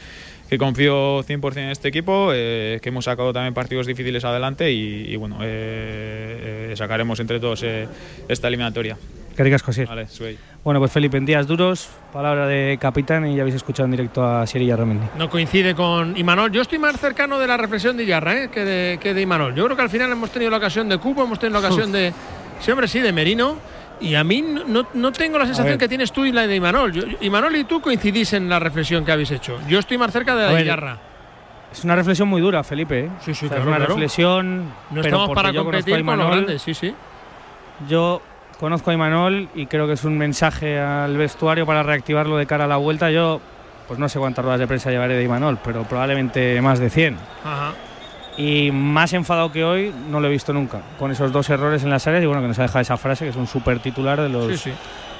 que 0.50 0.58
confío 0.58 1.22
100% 1.22 1.56
en 1.58 1.70
este 1.70 1.88
equipo, 1.88 2.30
que 2.30 2.80
hemos 2.82 3.04
sacado 3.06 3.32
también 3.32 3.54
partidos 3.54 3.86
difíciles 3.86 4.24
adelante 4.24 4.72
y, 4.72 5.06
y 5.08 5.16
bueno, 5.16 5.38
sacaremos 6.74 7.20
entre 7.20 7.40
todos 7.40 7.64
esta 8.28 8.48
eliminatoria. 8.48 8.98
Qué 9.36 9.44
ricas 9.44 9.62
cosas. 9.62 9.88
Vale, 9.88 10.08
soy. 10.08 10.36
Bueno, 10.62 10.80
pues 10.80 10.92
Felipe, 10.92 11.16
en 11.16 11.24
días 11.24 11.46
duros, 11.46 11.88
palabra 12.12 12.46
de 12.46 12.76
capitán 12.78 13.26
y 13.26 13.34
ya 13.34 13.40
habéis 13.40 13.54
escuchado 13.56 13.86
en 13.86 13.92
directo 13.92 14.22
a 14.22 14.46
Sierra 14.46 14.66
Yarramendi. 14.66 15.06
No 15.16 15.30
coincide 15.30 15.74
con 15.74 16.16
Imanol. 16.16 16.52
Yo 16.52 16.60
estoy 16.60 16.78
más 16.78 17.00
cercano 17.00 17.38
de 17.38 17.46
la 17.46 17.56
reflexión 17.56 17.96
de 17.96 18.04
Yarra 18.04 18.42
¿eh? 18.42 18.50
que, 18.52 18.64
de, 18.64 18.98
que 18.98 19.14
de 19.14 19.22
Imanol. 19.22 19.54
Yo 19.54 19.64
creo 19.64 19.76
que 19.76 19.82
al 19.82 19.88
final 19.88 20.12
hemos 20.12 20.30
tenido 20.30 20.50
la 20.50 20.58
ocasión 20.58 20.88
de 20.88 20.98
Cubo, 20.98 21.24
hemos 21.24 21.38
tenido 21.38 21.58
la 21.58 21.66
ocasión 21.66 21.90
de. 21.90 22.12
Sí, 22.60 22.70
hombre, 22.70 22.88
sí, 22.88 22.98
de 22.98 23.12
Merino. 23.12 23.56
Y 24.00 24.14
a 24.14 24.24
mí 24.24 24.42
no, 24.42 24.86
no 24.94 25.12
tengo 25.12 25.38
la 25.38 25.46
sensación 25.46 25.76
que 25.78 25.88
tienes 25.88 26.12
tú 26.12 26.24
y 26.24 26.32
la 26.32 26.46
de 26.46 26.56
Imanol. 26.56 26.92
Yo, 26.92 27.02
Imanol 27.20 27.56
y 27.56 27.64
tú 27.64 27.80
coincidís 27.80 28.32
en 28.32 28.48
la 28.48 28.58
reflexión 28.58 29.04
que 29.04 29.12
habéis 29.12 29.30
hecho. 29.30 29.58
Yo 29.68 29.78
estoy 29.78 29.98
más 29.98 30.10
cerca 30.12 30.34
de 30.34 30.46
la 30.46 30.52
de 30.52 30.64
Yarra. 30.64 30.98
Es 31.70 31.84
una 31.84 31.94
reflexión 31.94 32.26
muy 32.26 32.40
dura, 32.40 32.64
Felipe. 32.64 33.00
¿eh? 33.00 33.10
Sí, 33.20 33.34
sí, 33.34 33.46
o 33.46 33.48
sea, 33.48 33.58
claro, 33.58 33.62
es 33.62 33.66
una 33.66 33.76
claro. 33.76 33.94
reflexión. 33.94 34.64
No 34.64 34.72
pero 34.90 35.02
estamos 35.02 35.30
para 35.30 35.52
competir 35.52 36.04
con 36.04 36.18
los 36.18 36.26
grandes, 36.26 36.62
sí, 36.62 36.74
sí. 36.74 36.94
Yo 37.88 38.22
conozco 38.58 38.90
a 38.90 38.94
Imanol 38.94 39.48
y 39.54 39.66
creo 39.66 39.86
que 39.86 39.92
es 39.92 40.04
un 40.04 40.18
mensaje 40.18 40.78
al 40.78 41.16
vestuario 41.16 41.66
para 41.66 41.82
reactivarlo 41.82 42.36
de 42.36 42.46
cara 42.46 42.64
a 42.64 42.68
la 42.68 42.76
vuelta. 42.76 43.10
Yo, 43.10 43.40
pues 43.86 44.00
no 44.00 44.08
sé 44.08 44.18
cuántas 44.18 44.44
ruedas 44.44 44.60
de 44.60 44.66
prensa 44.66 44.90
llevaré 44.90 45.14
de 45.14 45.22
Imanol, 45.22 45.58
pero 45.62 45.84
probablemente 45.84 46.60
más 46.60 46.78
de 46.78 46.90
100. 46.90 47.16
Ajá. 47.44 47.74
Y 48.40 48.70
más 48.72 49.12
enfadado 49.12 49.52
que 49.52 49.64
hoy 49.64 49.92
no 50.10 50.18
lo 50.18 50.28
he 50.28 50.30
visto 50.30 50.54
nunca, 50.54 50.80
con 50.98 51.10
esos 51.10 51.30
dos 51.30 51.50
errores 51.50 51.82
en 51.82 51.90
las 51.90 52.06
áreas 52.06 52.22
y 52.22 52.26
bueno, 52.26 52.40
que 52.40 52.48
nos 52.48 52.58
ha 52.58 52.62
dejado 52.62 52.80
esa 52.80 52.96
frase 52.96 53.24
que 53.24 53.30
es 53.30 53.36
un 53.36 53.46
súper 53.46 53.80
titular 53.80 54.18
de 54.18 54.30
los. 54.30 54.64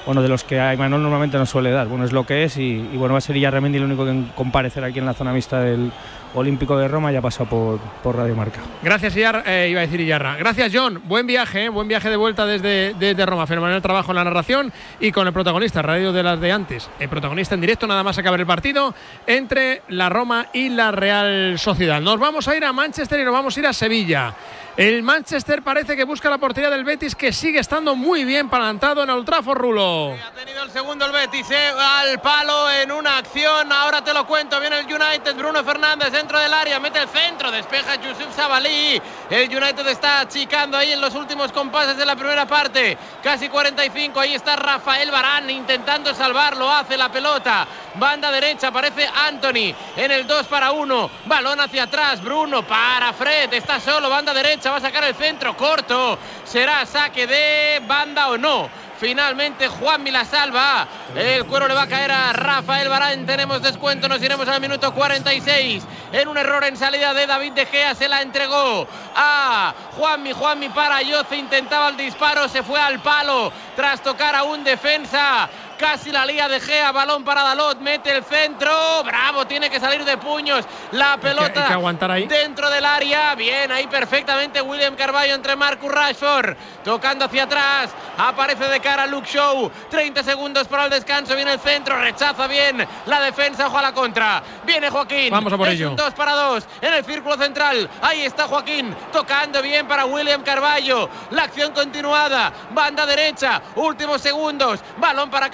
Bueno, 0.05 0.21
de 0.21 0.29
los 0.29 0.43
que 0.43 0.59
a 0.59 0.73
Imanol 0.73 1.01
normalmente 1.01 1.37
no 1.37 1.45
suele 1.45 1.71
dar. 1.71 1.87
Bueno, 1.87 2.05
es 2.05 2.11
lo 2.11 2.25
que 2.25 2.43
es 2.43 2.57
y, 2.57 2.79
bueno, 2.93 3.13
va 3.13 3.19
a 3.19 3.21
ser 3.21 3.37
Illarramendi 3.37 3.77
el 3.77 3.85
único 3.85 4.05
que 4.05 4.23
comparecer 4.35 4.83
aquí 4.83 4.99
en 4.99 5.05
la 5.05 5.13
zona 5.13 5.31
mixta 5.33 5.59
del 5.59 5.91
Olímpico 6.33 6.77
de 6.77 6.87
Roma, 6.87 7.11
ya 7.11 7.21
pasado 7.21 7.49
por, 7.49 7.79
por 8.01 8.15
Radio 8.15 8.35
Marca. 8.35 8.59
Gracias, 8.81 9.15
Iyar, 9.15 9.43
eh, 9.45 9.67
iba 9.69 9.81
a 9.81 9.85
decir 9.85 9.99
Iyarra. 9.99 10.37
Gracias, 10.37 10.71
John. 10.73 11.01
Buen 11.05 11.27
viaje, 11.27 11.65
eh, 11.65 11.69
buen 11.69 11.87
viaje 11.87 12.09
de 12.09 12.15
vuelta 12.15 12.45
desde, 12.45 12.93
desde 12.93 13.25
Roma. 13.25 13.45
Fenomenal 13.45 13.81
trabajo 13.81 14.11
en 14.11 14.15
la 14.15 14.23
narración 14.23 14.71
y 14.99 15.11
con 15.11 15.27
el 15.27 15.33
protagonista, 15.33 15.81
radio 15.81 16.13
de 16.13 16.23
las 16.23 16.39
de 16.39 16.51
antes. 16.51 16.89
El 16.99 17.09
protagonista 17.09 17.55
en 17.55 17.61
directo, 17.61 17.85
nada 17.85 18.03
más 18.03 18.17
acabar 18.17 18.39
el 18.39 18.45
partido 18.45 18.95
entre 19.27 19.81
la 19.89 20.09
Roma 20.09 20.47
y 20.53 20.69
la 20.69 20.91
Real 20.91 21.59
Sociedad. 21.59 22.01
Nos 22.01 22.19
vamos 22.19 22.47
a 22.47 22.55
ir 22.55 22.63
a 22.63 22.71
Manchester 22.71 23.19
y 23.19 23.25
nos 23.25 23.33
vamos 23.33 23.57
a 23.57 23.59
ir 23.59 23.67
a 23.67 23.73
Sevilla. 23.73 24.33
El 24.81 25.03
Manchester 25.03 25.61
parece 25.61 25.95
que 25.95 26.05
busca 26.05 26.27
la 26.27 26.39
portería 26.39 26.71
del 26.71 26.83
Betis, 26.83 27.13
que 27.13 27.31
sigue 27.31 27.59
estando 27.59 27.95
muy 27.95 28.23
bien 28.23 28.49
plantado 28.49 29.03
en 29.03 29.11
el 29.11 29.23
Trafford, 29.23 29.59
Rulo. 29.59 30.15
Ha 30.15 30.31
tenido 30.31 30.63
el 30.63 30.71
segundo 30.71 31.05
el 31.05 31.11
Betis, 31.11 31.51
eh, 31.51 31.71
al 31.77 32.19
palo 32.19 32.67
en 32.67 32.91
una 32.91 33.19
acción. 33.19 33.71
Ahora 33.71 34.03
te 34.03 34.11
lo 34.11 34.25
cuento. 34.25 34.59
Viene 34.59 34.79
el 34.79 34.85
United. 34.87 35.35
Bruno 35.35 35.63
Fernández 35.63 36.11
dentro 36.11 36.39
del 36.39 36.51
área. 36.51 36.79
Mete 36.79 36.97
el 36.97 37.07
centro. 37.09 37.51
Despeja 37.51 37.93
Yusuf 37.97 38.35
Sabalí. 38.35 38.99
El 39.29 39.55
United 39.55 39.85
está 39.85 40.21
achicando 40.21 40.75
ahí 40.79 40.93
en 40.93 41.01
los 41.01 41.13
últimos 41.13 41.51
compases 41.51 41.95
de 41.95 42.03
la 42.03 42.15
primera 42.15 42.47
parte. 42.47 42.97
Casi 43.21 43.49
45. 43.49 44.19
Ahí 44.19 44.33
está 44.33 44.55
Rafael 44.55 45.11
Barán 45.11 45.47
intentando 45.51 46.11
salvarlo. 46.15 46.67
Hace 46.67 46.97
la 46.97 47.11
pelota. 47.11 47.67
Banda 47.99 48.31
derecha. 48.31 48.69
Aparece 48.69 49.07
Anthony 49.07 49.75
en 49.95 50.09
el 50.09 50.25
2 50.25 50.47
para 50.47 50.71
1. 50.71 51.11
Balón 51.25 51.59
hacia 51.59 51.83
atrás. 51.83 52.19
Bruno 52.23 52.63
para 52.63 53.13
Fred. 53.13 53.53
Está 53.53 53.79
solo. 53.79 54.09
Banda 54.09 54.33
derecha. 54.33 54.70
Va 54.71 54.77
a 54.77 54.81
sacar 54.81 55.03
el 55.03 55.15
centro 55.15 55.57
corto. 55.57 56.17
Será 56.45 56.85
saque 56.85 57.27
de 57.27 57.81
banda 57.85 58.29
o 58.29 58.37
no. 58.37 58.69
Finalmente 58.97 59.67
Juan 59.67 60.05
la 60.13 60.23
salva. 60.23 60.87
El 61.13 61.45
cuero 61.45 61.67
le 61.67 61.73
va 61.73 61.81
a 61.81 61.87
caer 61.87 62.09
a 62.09 62.31
Rafael 62.31 62.87
Barán. 62.87 63.25
Tenemos 63.25 63.61
descuento. 63.61 64.07
Nos 64.07 64.21
iremos 64.21 64.47
al 64.47 64.61
minuto 64.61 64.93
46. 64.93 65.83
En 66.13 66.29
un 66.29 66.37
error 66.37 66.63
en 66.63 66.77
salida 66.77 67.13
de 67.13 67.27
David 67.27 67.51
De 67.51 67.65
Gea 67.65 67.95
se 67.95 68.07
la 68.07 68.21
entregó 68.21 68.87
a 69.13 69.73
Juanmi. 69.97 70.31
Juanmi 70.31 70.69
para 70.69 71.01
Yoce. 71.01 71.35
Intentaba 71.35 71.89
el 71.89 71.97
disparo. 71.97 72.47
Se 72.47 72.63
fue 72.63 72.79
al 72.79 73.01
palo 73.01 73.51
tras 73.75 74.01
tocar 74.01 74.35
a 74.35 74.43
un 74.43 74.63
defensa. 74.63 75.49
Casi 75.81 76.11
la 76.11 76.27
lía 76.27 76.47
de 76.47 76.59
Gea, 76.59 76.91
balón 76.91 77.23
para 77.23 77.41
Dalot, 77.41 77.79
mete 77.79 78.15
el 78.15 78.23
centro, 78.23 79.03
bravo, 79.03 79.47
tiene 79.47 79.67
que 79.67 79.79
salir 79.79 80.05
de 80.05 80.15
puños, 80.15 80.63
la 80.91 81.17
pelota 81.17 81.61
hay 81.61 81.67
que 81.67 81.73
aguantar 81.73 82.11
ahí. 82.11 82.27
dentro 82.27 82.69
del 82.69 82.85
área, 82.85 83.33
bien, 83.33 83.71
ahí 83.71 83.87
perfectamente 83.87 84.61
William 84.61 84.95
Carvalho 84.95 85.33
entre 85.33 85.55
Marcus 85.55 85.91
Rashford, 85.91 86.55
tocando 86.83 87.25
hacia 87.25 87.45
atrás, 87.45 87.89
aparece 88.15 88.65
de 88.65 88.79
cara 88.79 89.07
Luke 89.07 89.27
Show, 89.27 89.71
30 89.89 90.21
segundos 90.21 90.67
para 90.67 90.83
el 90.83 90.91
descanso, 90.91 91.35
viene 91.35 91.53
el 91.53 91.59
centro, 91.59 91.99
rechaza 91.99 92.45
bien 92.45 92.87
la 93.07 93.19
defensa, 93.19 93.65
ojo 93.65 93.79
a 93.79 93.81
la 93.81 93.91
contra, 93.91 94.43
viene 94.63 94.91
Joaquín, 94.91 95.31
Vamos 95.31 95.51
a 95.51 95.57
por 95.57 95.67
es 95.67 95.73
ello. 95.73 95.89
un 95.89 95.95
2 95.95 96.13
para 96.13 96.33
2 96.33 96.63
en 96.81 96.93
el 96.93 97.03
círculo 97.03 97.37
central, 97.37 97.89
ahí 98.03 98.21
está 98.21 98.45
Joaquín, 98.47 98.95
tocando 99.11 99.63
bien 99.63 99.87
para 99.87 100.05
William 100.05 100.43
Carvalho, 100.43 101.09
la 101.31 101.41
acción 101.45 101.73
continuada, 101.73 102.53
banda 102.69 103.07
derecha, 103.07 103.63
últimos 103.77 104.21
segundos, 104.21 104.79
balón 104.97 105.31
para 105.31 105.49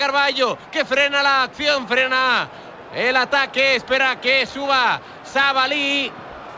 Que 0.72 0.84
frena 0.84 1.22
la 1.22 1.44
acción, 1.44 1.88
frena 1.88 2.48
el 2.96 3.16
ataque, 3.16 3.76
espera 3.76 4.20
que 4.20 4.46
suba 4.48 5.00
Sabalí. 5.24 6.12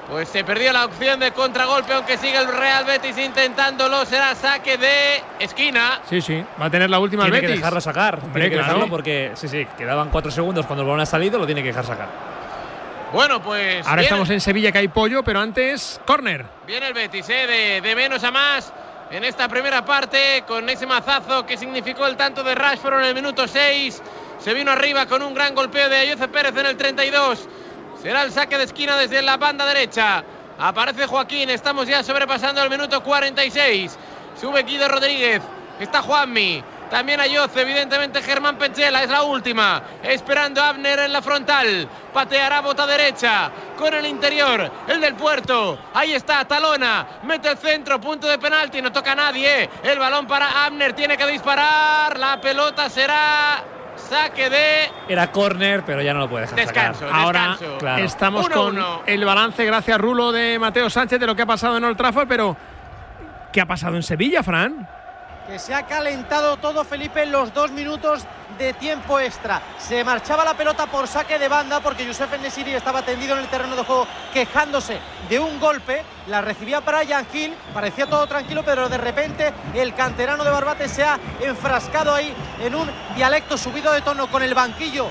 Pues 0.10 0.30
se 0.30 0.44
perdió 0.44 0.72
la 0.74 0.86
opción 0.86 1.20
de 1.20 1.32
contragolpe, 1.34 1.94
aunque 1.94 2.18
sigue 2.18 2.38
el 2.38 2.48
Real 2.48 2.84
Betis 2.86 3.16
intentándolo. 3.18 4.06
Será 4.06 4.34
saque 4.34 4.78
de 4.78 5.22
esquina. 5.40 6.00
Sí, 6.10 6.20
sí, 6.22 6.44
va 6.60 6.66
a 6.66 6.70
tener 6.72 6.90
la 6.90 7.00
última 7.00 7.26
el 7.26 7.32
Tiene 7.32 7.42
que 7.42 7.48
Betis. 7.48 7.60
dejarlo 7.62 7.82
sacar. 7.82 8.16
Hombre, 8.16 8.32
tiene 8.32 8.50
que 8.50 8.56
claro. 8.56 8.68
dejarlo 8.74 8.90
porque, 8.90 9.32
sí, 9.36 9.48
sí, 9.50 9.68
quedaban 9.78 10.10
cuatro 10.10 10.32
segundos 10.32 10.66
cuando 10.66 10.82
el 10.84 10.88
balón 10.88 11.02
ha 11.02 11.06
salido, 11.06 11.38
lo 11.38 11.46
tiene 11.46 11.62
que 11.62 11.68
dejar 11.68 11.86
sacar. 11.86 12.08
Bueno, 13.14 13.42
pues. 13.42 13.86
Ahora 13.86 13.98
viene- 13.98 14.04
estamos 14.04 14.30
en 14.32 14.40
Sevilla, 14.42 14.72
que 14.72 14.78
hay 14.80 14.88
pollo, 14.88 15.22
pero 15.24 15.42
antes, 15.42 16.00
córner. 16.08 16.46
Viene 16.66 16.88
el 16.88 16.94
Betis, 16.94 17.28
eh, 17.30 17.46
de, 17.46 17.82
de 17.82 17.96
menos 17.96 18.24
a 18.24 18.32
más 18.32 18.74
en 19.12 19.24
esta 19.24 19.48
primera 19.48 19.84
parte, 19.84 20.44
con 20.48 20.70
ese 20.70 20.86
mazazo 20.86 21.46
que 21.46 21.58
significó 21.58 22.06
el 22.06 22.16
tanto 22.16 22.44
de 22.44 22.54
Rashford 22.54 23.00
en 23.00 23.06
el 23.06 23.16
minuto 23.16 23.48
6. 23.48 24.02
Se 24.40 24.54
vino 24.54 24.72
arriba 24.72 25.08
con 25.08 25.22
un 25.24 25.34
gran 25.34 25.56
golpeo 25.56 25.90
de 25.90 25.98
Ayoce 25.98 26.28
Pérez 26.28 26.56
en 26.56 26.66
el 26.66 26.78
32. 26.78 27.48
Será 28.02 28.24
el 28.24 28.32
saque 28.32 28.58
de 28.58 28.66
esquina 28.66 28.98
desde 28.98 29.22
la 29.22 29.38
banda 29.38 29.66
derecha. 29.66 30.24
Aparece 30.60 31.08
Joaquín, 31.08 31.50
estamos 31.50 31.88
ya 31.88 32.04
sobrepasando 32.04 32.62
el 32.62 32.70
minuto 32.70 33.02
46. 33.02 33.98
Sube 34.40 34.64
Guido 34.64 34.88
Rodríguez, 34.88 35.42
está 35.80 36.02
Juanmi. 36.02 36.64
También 36.90 37.20
Ayoce, 37.20 37.62
evidentemente 37.62 38.22
Germán 38.22 38.58
Penchela, 38.58 39.04
es 39.04 39.10
la 39.10 39.24
última. 39.24 39.82
Esperando 40.02 40.62
a 40.62 40.70
Abner 40.70 41.00
en 41.00 41.14
la 41.14 41.22
frontal. 41.22 41.88
Pateará 42.14 42.62
bota 42.62 42.88
derecha 42.88 43.52
con 43.78 43.94
el 43.94 44.06
interior, 44.08 44.72
el 44.88 45.00
del 45.00 45.14
puerto. 45.16 45.78
Ahí 45.94 46.14
está, 46.14 46.44
Talona. 46.46 47.06
Mete 47.24 47.52
el 47.52 47.58
centro, 47.58 48.02
punto 48.02 48.28
de 48.28 48.40
penalti, 48.40 48.82
no 48.82 48.92
toca 48.92 49.12
a 49.12 49.16
nadie. 49.16 49.70
El 49.84 50.00
balón 50.00 50.26
para 50.26 50.66
Abner, 50.66 50.94
tiene 50.94 51.16
que 51.16 51.28
disparar. 51.28 52.18
La 52.18 52.42
pelota 52.42 52.90
será 52.90 53.64
saque 53.96 54.50
de 54.50 54.90
Era 55.08 55.32
córner, 55.32 55.84
pero 55.86 56.02
ya 56.02 56.14
no 56.14 56.22
lo 56.22 56.30
puede 56.30 56.44
dejar 56.46 56.58
Descanso, 56.60 57.02
sacar. 57.02 57.22
Ahora 57.22 57.48
descanso. 57.50 57.78
Claro. 57.78 58.04
estamos 58.06 58.46
Uno, 58.48 58.56
con 58.56 58.78
uno. 58.78 59.02
el 59.06 59.24
balance, 59.26 59.64
gracias 59.66 59.98
Rulo, 60.00 60.32
de 60.32 60.58
Mateo 60.58 60.90
Sánchez 60.90 61.20
de 61.20 61.28
lo 61.28 61.36
que 61.36 61.44
ha 61.44 61.46
pasado 61.46 61.78
en 61.78 61.84
Old 61.84 61.98
Trafford, 61.98 62.28
pero 62.28 62.58
¿qué 63.52 63.62
ha 63.62 63.66
pasado 63.66 63.96
en 63.98 64.04
Sevilla, 64.04 64.42
Fran? 64.42 64.88
Que 65.50 65.58
se 65.58 65.74
ha 65.74 65.88
calentado 65.88 66.58
todo 66.58 66.84
Felipe 66.84 67.24
en 67.24 67.32
los 67.32 67.52
dos 67.54 67.72
minutos 67.72 68.24
de 68.60 68.72
tiempo 68.74 69.20
extra. 69.20 69.60
Se 69.80 70.04
marchaba 70.04 70.46
la 70.46 70.54
pelota 70.54 70.86
por 70.86 71.08
saque 71.08 71.40
de 71.40 71.48
banda 71.48 71.80
porque 71.80 72.06
Youssef 72.06 72.40
Nesiri 72.40 72.76
estaba 72.76 73.02
tendido 73.02 73.34
en 73.34 73.42
el 73.42 73.48
terreno 73.48 73.76
de 73.76 73.84
juego 73.84 74.06
quejándose 74.32 75.00
de 75.28 75.40
un 75.40 75.60
golpe. 75.60 76.04
La 76.28 76.42
recibía 76.42 76.82
Brian 76.82 77.26
Hill, 77.34 77.56
parecía 77.74 78.06
todo 78.06 78.28
tranquilo, 78.28 78.62
pero 78.64 78.90
de 78.90 79.00
repente 79.00 79.52
el 79.74 79.96
canterano 79.96 80.44
de 80.44 80.52
Barbate 80.52 80.88
se 80.88 81.04
ha 81.04 81.20
enfrascado 81.42 82.14
ahí 82.14 82.32
en 82.62 82.76
un 82.76 82.88
dialecto 83.16 83.58
subido 83.58 83.92
de 83.92 84.02
tono 84.02 84.28
con 84.28 84.44
el 84.44 84.54
banquillo 84.54 85.08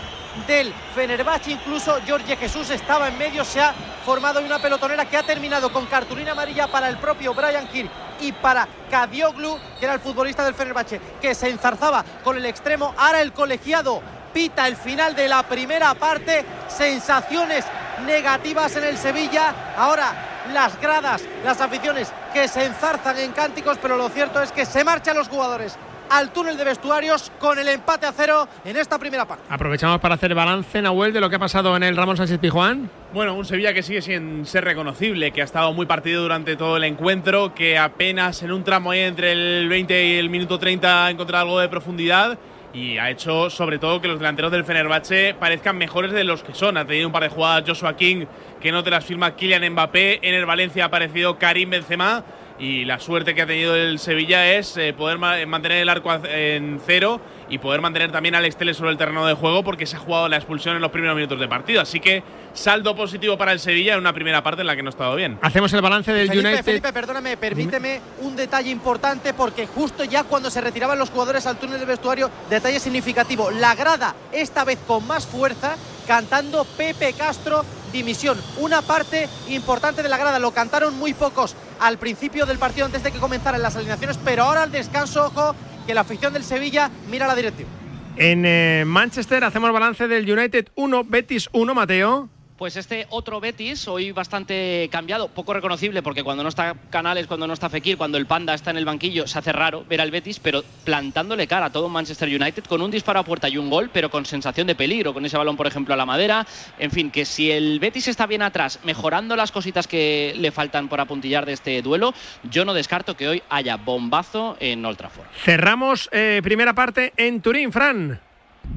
del 0.46 0.72
Fenerbahce. 0.94 1.50
Incluso 1.50 1.98
Jorge 2.06 2.36
Jesús 2.36 2.70
estaba 2.70 3.08
en 3.08 3.18
medio. 3.18 3.44
Se 3.44 3.60
ha 3.60 3.74
formado 4.04 4.40
una 4.40 4.60
pelotonera 4.60 5.04
que 5.06 5.16
ha 5.16 5.24
terminado 5.24 5.72
con 5.72 5.86
cartulina 5.86 6.30
amarilla 6.30 6.68
para 6.68 6.88
el 6.88 6.96
propio 6.98 7.34
Brian 7.34 7.68
Hill 7.72 7.90
y 8.20 8.32
para 8.32 8.66
Kadioglu, 8.90 9.58
que 9.78 9.84
era 9.84 9.94
el 9.94 10.00
futbolista 10.00 10.44
del 10.44 10.54
Fenerbahce, 10.54 11.00
que 11.20 11.34
se 11.34 11.48
enzarzaba 11.48 12.04
con 12.24 12.36
el 12.36 12.46
extremo. 12.46 12.94
Ahora 12.96 13.20
el 13.20 13.32
colegiado 13.32 14.02
pita 14.32 14.66
el 14.66 14.76
final 14.76 15.14
de 15.14 15.28
la 15.28 15.42
primera 15.42 15.94
parte. 15.94 16.44
Sensaciones 16.68 17.64
negativas 18.06 18.74
en 18.76 18.84
el 18.84 18.98
Sevilla. 18.98 19.74
Ahora 19.76 20.12
las 20.52 20.80
gradas, 20.80 21.22
las 21.44 21.60
aficiones 21.60 22.12
que 22.32 22.48
se 22.48 22.64
enzarzan 22.64 23.18
en 23.18 23.32
cánticos, 23.32 23.78
pero 23.80 23.96
lo 23.96 24.08
cierto 24.08 24.40
es 24.42 24.52
que 24.52 24.64
se 24.64 24.84
marchan 24.84 25.16
los 25.16 25.28
jugadores 25.28 25.76
al 26.10 26.32
túnel 26.32 26.56
de 26.56 26.64
vestuarios 26.64 27.30
con 27.38 27.58
el 27.58 27.68
empate 27.68 28.06
a 28.06 28.12
cero 28.12 28.48
en 28.64 28.76
esta 28.76 28.98
primera 28.98 29.26
parte. 29.26 29.44
Aprovechamos 29.48 30.00
para 30.00 30.14
hacer 30.14 30.34
balance, 30.34 30.80
Nahuel, 30.80 31.12
de 31.12 31.20
lo 31.20 31.30
que 31.30 31.36
ha 31.36 31.38
pasado 31.38 31.76
en 31.76 31.82
el 31.82 31.96
Ramón 31.96 32.16
Sánchez 32.16 32.38
Pijuán. 32.38 32.90
Bueno, 33.12 33.34
un 33.34 33.44
Sevilla 33.44 33.72
que 33.72 33.82
sigue 33.82 34.02
sin 34.02 34.44
ser 34.46 34.64
reconocible, 34.64 35.30
que 35.30 35.40
ha 35.40 35.44
estado 35.44 35.72
muy 35.72 35.86
partido 35.86 36.22
durante 36.22 36.56
todo 36.56 36.76
el 36.76 36.84
encuentro, 36.84 37.54
que 37.54 37.78
apenas 37.78 38.42
en 38.42 38.52
un 38.52 38.64
tramo 38.64 38.90
ahí 38.90 39.00
entre 39.00 39.32
el 39.32 39.68
20 39.68 40.06
y 40.06 40.18
el 40.18 40.30
minuto 40.30 40.58
30 40.58 41.06
ha 41.06 41.10
encontrado 41.10 41.44
algo 41.44 41.60
de 41.60 41.68
profundidad 41.68 42.38
y 42.72 42.98
ha 42.98 43.10
hecho 43.10 43.48
sobre 43.50 43.78
todo 43.78 44.00
que 44.00 44.08
los 44.08 44.18
delanteros 44.18 44.52
del 44.52 44.64
Fenerbahce 44.64 45.34
parezcan 45.38 45.76
mejores 45.78 46.12
de 46.12 46.24
los 46.24 46.42
que 46.42 46.54
son. 46.54 46.76
Ha 46.76 46.86
tenido 46.86 47.06
un 47.06 47.12
par 47.12 47.22
de 47.22 47.30
jugadas 47.30 47.64
Joshua 47.66 47.96
King 47.96 48.26
que 48.60 48.72
no 48.72 48.82
te 48.82 48.90
las 48.90 49.04
firma 49.04 49.34
Kylian 49.34 49.72
Mbappé. 49.72 50.20
En 50.22 50.34
el 50.34 50.46
Valencia 50.46 50.84
ha 50.84 50.86
aparecido 50.88 51.38
Karim 51.38 51.70
Benzema 51.70 52.24
y 52.58 52.84
la 52.84 52.98
suerte 52.98 53.34
que 53.34 53.42
ha 53.42 53.46
tenido 53.46 53.76
el 53.76 53.98
Sevilla 53.98 54.54
es 54.54 54.76
eh, 54.76 54.92
poder 54.92 55.18
mantener 55.18 55.82
el 55.82 55.88
arco 55.88 56.12
en 56.24 56.80
cero 56.84 57.20
y 57.48 57.58
poder 57.58 57.80
mantener 57.80 58.12
también 58.12 58.34
al 58.34 58.44
Estele 58.44 58.74
sobre 58.74 58.90
el 58.90 58.98
terreno 58.98 59.26
de 59.26 59.34
juego 59.34 59.62
porque 59.62 59.86
se 59.86 59.96
ha 59.96 59.98
jugado 59.98 60.28
la 60.28 60.36
expulsión 60.36 60.76
en 60.76 60.82
los 60.82 60.90
primeros 60.90 61.16
minutos 61.16 61.38
de 61.40 61.48
partido. 61.48 61.80
Así 61.80 62.00
que 62.00 62.22
saldo 62.52 62.94
positivo 62.96 63.36
para 63.38 63.52
el 63.52 63.60
Sevilla 63.60 63.94
en 63.94 64.00
una 64.00 64.12
primera 64.12 64.42
parte 64.42 64.62
en 64.62 64.66
la 64.66 64.76
que 64.76 64.82
no 64.82 64.88
ha 64.88 64.90
estado 64.90 65.14
bien. 65.16 65.38
Hacemos 65.42 65.72
el 65.72 65.80
balance 65.80 66.12
del 66.12 66.30
United. 66.30 66.64
Felipe, 66.64 66.92
perdóname, 66.92 67.36
permíteme 67.36 68.00
un 68.20 68.36
detalle 68.36 68.70
importante 68.70 69.34
porque 69.34 69.66
justo 69.66 70.04
ya 70.04 70.24
cuando 70.24 70.50
se 70.50 70.60
retiraban 70.60 70.98
los 70.98 71.10
jugadores 71.10 71.46
al 71.46 71.58
túnel 71.58 71.80
de 71.80 71.86
vestuario, 71.86 72.30
detalle 72.50 72.80
significativo, 72.80 73.50
la 73.50 73.74
grada 73.74 74.14
esta 74.32 74.64
vez 74.64 74.78
con 74.86 75.06
más 75.06 75.26
fuerza 75.26 75.76
cantando 76.06 76.64
Pepe 76.64 77.12
Castro 77.12 77.64
dimisión. 77.92 78.40
Una 78.58 78.82
parte 78.82 79.28
importante 79.48 80.02
de 80.02 80.08
la 80.08 80.16
grada, 80.16 80.38
lo 80.38 80.50
cantaron 80.52 80.98
muy 80.98 81.14
pocos 81.14 81.54
al 81.80 81.98
principio 81.98 82.46
del 82.46 82.58
partido 82.58 82.86
antes 82.86 83.02
de 83.02 83.12
que 83.12 83.18
comenzaran 83.18 83.62
las 83.62 83.76
alineaciones, 83.76 84.18
pero 84.24 84.44
ahora 84.44 84.62
al 84.62 84.72
descanso, 84.72 85.26
ojo, 85.26 85.54
que 85.88 85.94
la 85.94 86.02
afición 86.02 86.34
del 86.34 86.44
Sevilla 86.44 86.90
mira 87.10 87.26
la 87.26 87.34
directiva. 87.34 87.70
En 88.18 88.44
eh, 88.44 88.84
Manchester 88.86 89.42
hacemos 89.42 89.72
balance 89.72 90.06
del 90.06 90.30
United 90.30 90.68
1, 90.74 91.04
Betis 91.04 91.48
1, 91.52 91.74
Mateo. 91.74 92.28
Pues 92.58 92.76
este 92.76 93.06
otro 93.10 93.38
Betis, 93.38 93.86
hoy 93.86 94.10
bastante 94.10 94.88
cambiado, 94.90 95.28
poco 95.28 95.54
reconocible, 95.54 96.02
porque 96.02 96.24
cuando 96.24 96.42
no 96.42 96.48
está 96.48 96.74
Canales, 96.90 97.28
cuando 97.28 97.46
no 97.46 97.52
está 97.52 97.70
Fekir, 97.70 97.96
cuando 97.96 98.18
el 98.18 98.26
Panda 98.26 98.52
está 98.52 98.72
en 98.72 98.78
el 98.78 98.84
banquillo, 98.84 99.28
se 99.28 99.38
hace 99.38 99.52
raro 99.52 99.84
ver 99.88 100.00
al 100.00 100.10
Betis, 100.10 100.40
pero 100.40 100.64
plantándole 100.82 101.46
cara 101.46 101.66
a 101.66 101.70
todo 101.70 101.88
Manchester 101.88 102.28
United 102.28 102.64
con 102.64 102.82
un 102.82 102.90
disparo 102.90 103.20
a 103.20 103.22
puerta 103.22 103.48
y 103.48 103.58
un 103.58 103.70
gol, 103.70 103.90
pero 103.92 104.10
con 104.10 104.26
sensación 104.26 104.66
de 104.66 104.74
peligro, 104.74 105.14
con 105.14 105.24
ese 105.24 105.38
balón, 105.38 105.56
por 105.56 105.68
ejemplo, 105.68 105.94
a 105.94 105.96
la 105.96 106.04
madera. 106.04 106.44
En 106.80 106.90
fin, 106.90 107.12
que 107.12 107.24
si 107.24 107.48
el 107.48 107.78
Betis 107.78 108.08
está 108.08 108.26
bien 108.26 108.42
atrás, 108.42 108.80
mejorando 108.82 109.36
las 109.36 109.52
cositas 109.52 109.86
que 109.86 110.34
le 110.36 110.50
faltan 110.50 110.88
por 110.88 111.00
apuntillar 111.00 111.46
de 111.46 111.52
este 111.52 111.80
duelo, 111.80 112.12
yo 112.42 112.64
no 112.64 112.74
descarto 112.74 113.16
que 113.16 113.28
hoy 113.28 113.42
haya 113.50 113.76
bombazo 113.76 114.56
en 114.58 114.84
Old. 114.84 114.98
Cerramos 115.44 116.08
eh, 116.10 116.40
primera 116.42 116.74
parte 116.74 117.12
en 117.16 117.40
Turín, 117.40 117.70
Fran. 117.70 118.20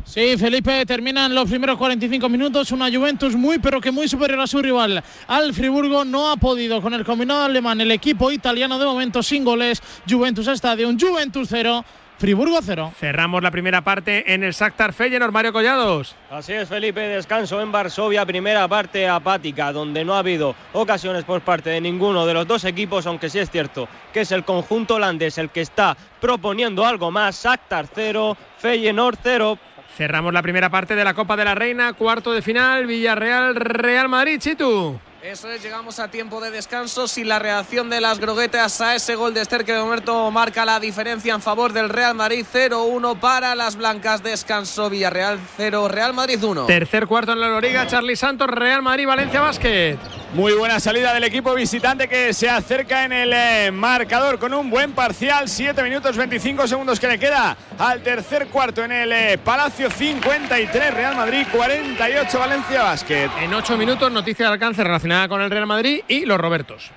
Sí, 0.04 0.36
Felipe, 0.38 0.86
terminan 0.86 1.34
los 1.34 1.50
primeros 1.50 1.78
45 1.78 2.28
minutos. 2.28 2.72
Una 2.72 2.92
Juventus 2.92 3.36
muy, 3.36 3.60
pero 3.60 3.80
que 3.80 3.92
muy 3.92 4.08
superior 4.08 4.40
a 4.40 4.48
su 4.48 4.62
rival. 4.62 5.04
Al 5.28 5.54
Friburgo 5.54 6.04
no 6.04 6.32
ha 6.32 6.38
podido 6.38 6.82
con 6.82 6.94
el 6.94 7.06
combinado 7.06 7.44
alemán. 7.44 7.80
El 7.82 7.92
equipo 7.92 8.32
italiano 8.32 8.78
de 8.78 8.86
momento 8.86 9.24
sin 9.24 9.46
goles. 9.46 9.82
Juventus 10.10 10.48
Stadium, 10.48 10.98
Juventus 11.00 11.48
0. 11.50 11.86
Friburgo 12.22 12.60
0. 12.62 12.94
Cerramos 13.00 13.42
la 13.42 13.50
primera 13.50 13.82
parte 13.82 14.32
en 14.32 14.44
el 14.44 14.52
Shakhtar 14.52 14.94
Feyenoord, 14.94 15.32
Mario 15.32 15.52
Collados. 15.52 16.16
Así 16.30 16.54
es, 16.54 16.70
Felipe, 16.70 17.02
descanso 17.02 17.60
en 17.60 17.72
Varsovia, 17.72 18.28
primera 18.28 18.68
parte 18.68 19.08
apática, 19.08 19.74
donde 19.74 20.06
no 20.06 20.14
ha 20.14 20.20
habido 20.20 20.54
ocasiones 20.74 21.24
por 21.24 21.42
parte 21.42 21.72
de 21.72 21.82
ninguno 21.82 22.28
de 22.28 22.36
los 22.36 22.46
dos 22.46 22.64
equipos, 22.66 23.08
aunque 23.08 23.28
sí 23.28 23.40
es 23.40 23.50
cierto 23.50 23.88
que 24.14 24.22
es 24.22 24.32
el 24.32 24.44
conjunto 24.44 24.96
holandés 24.96 25.40
el 25.40 25.50
que 25.50 25.62
está 25.62 25.98
proponiendo 26.20 26.86
algo 26.86 27.10
más. 27.10 27.44
Shakhtar 27.44 27.88
0, 27.92 28.38
Feyenoord 28.60 29.18
0. 29.24 29.58
Cerramos 29.98 30.34
la 30.34 30.42
primera 30.42 30.70
parte 30.70 30.96
de 30.96 31.04
la 31.04 31.14
Copa 31.14 31.36
de 31.36 31.46
la 31.46 31.56
Reina, 31.56 31.94
cuarto 31.94 32.32
de 32.32 32.42
final, 32.42 32.86
Villarreal, 32.86 33.56
Real 33.56 34.10
Madrid, 34.10 34.40
Chitu. 34.40 35.00
Eso 35.24 35.52
es, 35.52 35.62
llegamos 35.62 36.00
a 36.00 36.08
tiempo 36.08 36.42
de 36.42 36.50
descanso 36.50 37.08
sin 37.08 37.28
la 37.28 37.38
reacción 37.38 37.92
de 37.92 38.02
las 38.02 38.18
groguetas 38.18 38.82
a 38.82 38.96
ese 38.96 39.14
gol 39.14 39.36
de 39.36 39.42
Esther 39.42 39.64
que 39.64 39.72
de 39.72 39.80
momento 39.80 40.32
marca 40.32 40.66
la 40.66 40.80
diferencia 40.80 41.36
en 41.36 41.44
favor 41.44 41.74
del 41.74 41.90
Real 41.90 42.16
Madrid 42.16 42.44
0-1 42.52 43.20
para 43.20 43.54
las 43.54 43.76
blancas. 43.76 44.24
Descanso 44.24 44.90
Villarreal 44.90 45.40
0, 45.58 45.90
Real 45.90 46.16
Madrid 46.16 46.44
1. 46.44 46.66
Tercer 46.66 47.06
cuarto 47.06 47.34
en 47.34 47.40
la 47.40 47.50
Loriga, 47.50 47.86
Charlie 47.86 48.16
Santos, 48.16 48.48
Real 48.48 48.82
Madrid, 48.82 49.06
Valencia 49.06 49.42
Basket. 49.42 50.00
Muy 50.34 50.54
buena 50.54 50.80
salida 50.80 51.14
del 51.14 51.26
equipo 51.26 51.54
visitante 51.54 52.08
que 52.08 52.34
se 52.34 52.50
acerca 52.50 53.06
en 53.06 53.12
el 53.12 53.32
eh, 53.34 53.70
marcador 53.72 54.40
con 54.40 54.56
un 54.56 54.72
buen 54.72 54.94
parcial. 54.94 55.50
7 55.50 55.84
minutos 55.84 56.18
25 56.18 56.68
segundos 56.68 57.00
que 57.00 57.08
le 57.08 57.20
queda 57.20 57.56
al 57.78 58.02
tercer 58.02 58.48
cuarto 58.48 58.84
en 58.84 58.92
el 58.92 59.12
eh, 59.12 59.38
Palacio 59.38 59.92
53 59.92 60.94
Real 60.94 61.16
Madrid 61.16 61.46
48 61.52 62.40
Valencia 62.40 62.82
Basket. 62.82 63.30
En 63.40 63.54
8 63.54 63.78
minutos 63.78 64.12
noticia 64.12 64.48
de 64.48 64.54
alcance 64.54 64.84
relacionada 64.84 65.11
con 65.28 65.42
el 65.42 65.52
Real 65.52 65.68
Madrid 65.68 66.02
y 66.08 66.26
los 66.26 66.40
Robertos. 66.40 66.92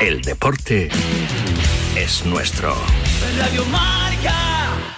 El 0.00 0.22
deporte 0.22 0.88
es 1.96 2.24
nuestro. 2.24 2.76
Radio 3.36 3.64
Marca. 3.66 4.97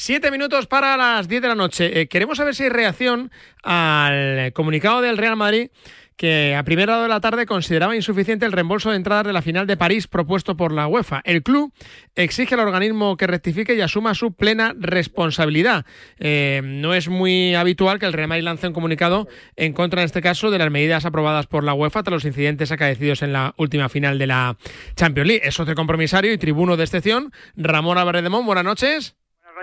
Siete 0.00 0.30
minutos 0.30 0.68
para 0.68 0.96
las 0.96 1.26
diez 1.26 1.42
de 1.42 1.48
la 1.48 1.56
noche. 1.56 2.00
Eh, 2.00 2.06
queremos 2.06 2.38
saber 2.38 2.54
si 2.54 2.62
hay 2.62 2.68
reacción 2.68 3.32
al 3.64 4.52
comunicado 4.52 5.00
del 5.00 5.16
Real 5.16 5.34
Madrid 5.34 5.70
que 6.16 6.54
a 6.54 6.62
primera 6.62 6.94
hora 6.94 7.02
de 7.02 7.08
la 7.08 7.20
tarde 7.20 7.46
consideraba 7.46 7.96
insuficiente 7.96 8.46
el 8.46 8.52
reembolso 8.52 8.90
de 8.90 8.96
entradas 8.96 9.26
de 9.26 9.32
la 9.32 9.42
final 9.42 9.66
de 9.66 9.76
París 9.76 10.06
propuesto 10.06 10.56
por 10.56 10.70
la 10.70 10.86
UEFA. 10.86 11.20
El 11.24 11.42
club 11.42 11.72
exige 12.14 12.54
al 12.54 12.60
organismo 12.60 13.16
que 13.16 13.26
rectifique 13.26 13.74
y 13.74 13.80
asuma 13.80 14.14
su 14.14 14.34
plena 14.34 14.72
responsabilidad. 14.78 15.84
Eh, 16.20 16.60
no 16.62 16.94
es 16.94 17.08
muy 17.08 17.56
habitual 17.56 17.98
que 17.98 18.06
el 18.06 18.12
Real 18.12 18.28
Madrid 18.28 18.44
lance 18.44 18.68
un 18.68 18.74
comunicado 18.74 19.26
en 19.56 19.72
contra, 19.72 20.02
en 20.02 20.06
este 20.06 20.22
caso, 20.22 20.52
de 20.52 20.58
las 20.58 20.70
medidas 20.70 21.06
aprobadas 21.06 21.48
por 21.48 21.64
la 21.64 21.74
UEFA 21.74 22.04
tras 22.04 22.12
los 22.12 22.24
incidentes 22.24 22.70
acaecidos 22.70 23.22
en 23.22 23.32
la 23.32 23.52
última 23.56 23.88
final 23.88 24.16
de 24.16 24.28
la 24.28 24.56
Champions 24.94 25.26
League. 25.26 25.42
Es 25.44 25.56
socio 25.56 25.74
compromisario 25.74 26.32
y 26.32 26.38
tribuno 26.38 26.76
de 26.76 26.84
excepción, 26.84 27.32
Ramón 27.56 27.98
Álvarez 27.98 28.22
de 28.22 28.28
Mon. 28.28 28.46
Buenas 28.46 28.64
noches. 28.64 29.17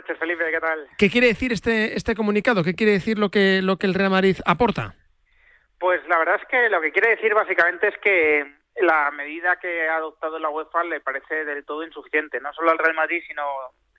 Buenas 0.05 0.19
noches, 0.19 0.19
Felipe, 0.19 0.51
¿qué 0.51 0.59
tal? 0.59 0.87
¿Qué 0.99 1.09
quiere 1.09 1.27
decir 1.27 1.51
este, 1.51 1.97
este 1.97 2.13
comunicado? 2.13 2.63
¿Qué 2.63 2.75
quiere 2.75 2.91
decir 2.91 3.17
lo 3.17 3.29
que, 3.31 3.61
lo 3.63 3.77
que 3.77 3.87
el 3.87 3.95
Real 3.95 4.11
Madrid 4.11 4.37
aporta? 4.45 4.93
Pues 5.79 5.99
la 6.07 6.19
verdad 6.19 6.39
es 6.39 6.47
que 6.47 6.69
lo 6.69 6.79
que 6.79 6.91
quiere 6.91 7.15
decir 7.15 7.33
básicamente 7.33 7.87
es 7.87 7.97
que 7.97 8.45
la 8.81 9.09
medida 9.09 9.55
que 9.55 9.89
ha 9.89 9.95
adoptado 9.95 10.37
la 10.37 10.49
UEFA 10.49 10.83
le 10.83 10.99
parece 10.99 11.43
del 11.43 11.65
todo 11.65 11.83
insuficiente, 11.83 12.39
no 12.39 12.53
solo 12.53 12.69
al 12.69 12.77
Real 12.77 12.93
Madrid, 12.93 13.23
sino 13.27 13.41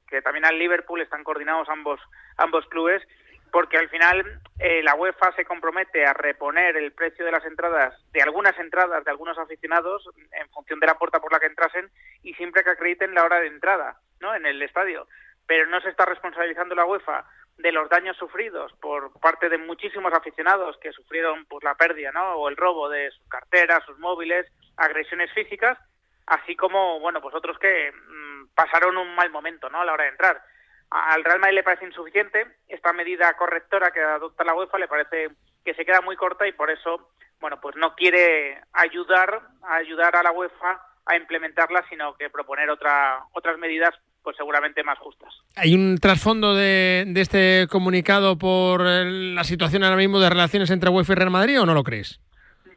que 0.08 0.22
también 0.22 0.44
al 0.44 0.56
Liverpool 0.56 1.00
están 1.00 1.24
coordinados 1.24 1.68
ambos 1.68 1.98
ambos 2.36 2.64
clubes, 2.66 3.02
porque 3.50 3.76
al 3.76 3.88
final 3.88 4.40
eh, 4.60 4.84
la 4.84 4.94
UEFA 4.94 5.32
se 5.34 5.44
compromete 5.44 6.06
a 6.06 6.12
reponer 6.12 6.76
el 6.76 6.92
precio 6.92 7.24
de 7.24 7.32
las 7.32 7.44
entradas, 7.44 8.00
de 8.12 8.22
algunas 8.22 8.56
entradas 8.60 9.04
de 9.04 9.10
algunos 9.10 9.38
aficionados, 9.38 10.08
en 10.30 10.48
función 10.50 10.78
de 10.78 10.86
la 10.86 10.98
puerta 10.98 11.18
por 11.18 11.32
la 11.32 11.40
que 11.40 11.46
entrasen 11.46 11.90
y 12.22 12.32
siempre 12.34 12.62
que 12.62 12.70
acrediten 12.70 13.12
la 13.12 13.24
hora 13.24 13.40
de 13.40 13.48
entrada, 13.48 13.98
¿no? 14.20 14.36
En 14.36 14.46
el 14.46 14.62
estadio. 14.62 15.08
Pero 15.46 15.66
no 15.66 15.80
se 15.80 15.90
está 15.90 16.04
responsabilizando 16.04 16.74
la 16.74 16.84
UEFA 16.84 17.24
de 17.58 17.72
los 17.72 17.88
daños 17.88 18.16
sufridos 18.16 18.72
por 18.80 19.12
parte 19.20 19.48
de 19.48 19.58
muchísimos 19.58 20.12
aficionados 20.12 20.76
que 20.78 20.92
sufrieron 20.92 21.46
pues 21.46 21.64
la 21.64 21.74
pérdida, 21.74 22.12
¿no? 22.12 22.34
O 22.34 22.48
el 22.48 22.56
robo 22.56 22.88
de 22.88 23.10
sus 23.10 23.26
carteras, 23.28 23.84
sus 23.84 23.98
móviles, 23.98 24.46
agresiones 24.76 25.32
físicas, 25.32 25.78
así 26.26 26.54
como, 26.54 27.00
bueno, 27.00 27.20
pues 27.20 27.34
otros 27.34 27.58
que 27.58 27.92
mm, 27.92 28.48
pasaron 28.54 28.96
un 28.98 29.14
mal 29.14 29.30
momento, 29.30 29.70
¿no? 29.70 29.80
A 29.80 29.84
la 29.84 29.94
hora 29.94 30.04
de 30.04 30.10
entrar. 30.10 30.42
Al 30.90 31.24
Real 31.24 31.40
Madrid 31.40 31.56
le 31.56 31.62
parece 31.62 31.86
insuficiente 31.86 32.46
esta 32.68 32.92
medida 32.92 33.32
correctora 33.34 33.90
que 33.90 34.00
adopta 34.00 34.44
la 34.44 34.54
UEFA, 34.54 34.78
le 34.78 34.88
parece 34.88 35.30
que 35.64 35.74
se 35.74 35.84
queda 35.84 36.00
muy 36.00 36.16
corta 36.16 36.46
y 36.46 36.52
por 36.52 36.70
eso, 36.70 37.10
bueno, 37.40 37.60
pues 37.60 37.74
no 37.76 37.94
quiere 37.96 38.60
ayudar 38.72 39.42
a 39.62 39.76
ayudar 39.76 40.14
a 40.14 40.22
la 40.22 40.30
UEFA 40.30 40.80
a 41.06 41.16
implementarla, 41.16 41.84
sino 41.88 42.16
que 42.16 42.30
proponer 42.30 42.70
otra, 42.70 43.24
otras 43.32 43.58
medidas 43.58 43.94
pues 44.26 44.36
seguramente 44.36 44.82
más 44.82 44.98
justas. 44.98 45.32
¿Hay 45.54 45.72
un 45.72 45.98
trasfondo 45.98 46.52
de, 46.52 47.04
de 47.06 47.20
este 47.20 47.68
comunicado 47.70 48.36
por 48.36 48.80
la 48.80 49.44
situación 49.44 49.84
ahora 49.84 49.94
mismo 49.94 50.18
de 50.18 50.28
relaciones 50.28 50.68
entre 50.72 50.90
UEFA 50.90 51.12
y 51.12 51.14
Real 51.14 51.30
Madrid 51.30 51.60
o 51.60 51.64
no 51.64 51.74
lo 51.74 51.84
crees? 51.84 52.20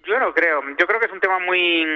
Yo 0.06 0.20
no 0.20 0.32
creo. 0.32 0.62
Yo 0.78 0.86
creo 0.86 1.00
que 1.00 1.08
es 1.08 1.12
un 1.12 1.20
tema 1.20 1.39
muy 1.39 1.88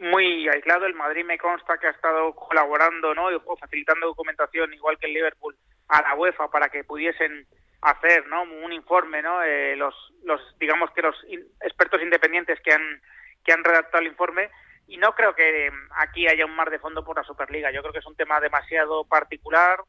muy 0.00 0.46
aislado. 0.50 0.84
El 0.84 0.92
Madrid 0.92 1.24
me 1.24 1.38
consta 1.38 1.78
que 1.78 1.86
ha 1.86 1.90
estado 1.92 2.34
colaborando 2.34 3.14
¿no? 3.14 3.28
o 3.46 3.56
facilitando 3.56 4.08
documentación, 4.08 4.74
igual 4.74 4.98
que 4.98 5.06
el 5.06 5.14
Liverpool, 5.14 5.56
a 5.88 6.02
la 6.02 6.14
UEFA 6.14 6.50
para 6.50 6.68
que 6.68 6.84
pudiesen 6.84 7.46
hacer 7.80 8.26
¿no? 8.26 8.42
un 8.42 8.74
informe. 8.74 9.22
¿no? 9.22 9.42
Eh, 9.42 9.74
los, 9.76 9.94
los, 10.22 10.38
digamos 10.58 10.90
que 10.90 11.00
los 11.00 11.16
expertos 11.62 12.02
independientes 12.02 12.60
que 12.60 12.74
han, 12.74 13.00
que 13.42 13.54
han 13.54 13.64
redactado 13.64 14.02
el 14.02 14.08
informe 14.08 14.50
y 14.88 14.96
no 14.96 15.14
creo 15.14 15.34
que 15.34 15.66
eh, 15.66 15.70
aquí 15.96 16.26
haya 16.26 16.46
un 16.46 16.56
mar 16.56 16.70
de 16.70 16.78
fondo 16.78 17.04
por 17.04 17.16
la 17.16 17.22
Superliga. 17.22 17.70
Yo 17.70 17.82
creo 17.82 17.92
que 17.92 17.98
es 18.00 18.06
un 18.06 18.16
tema 18.16 18.40
demasiado 18.40 19.04
particular, 19.04 19.80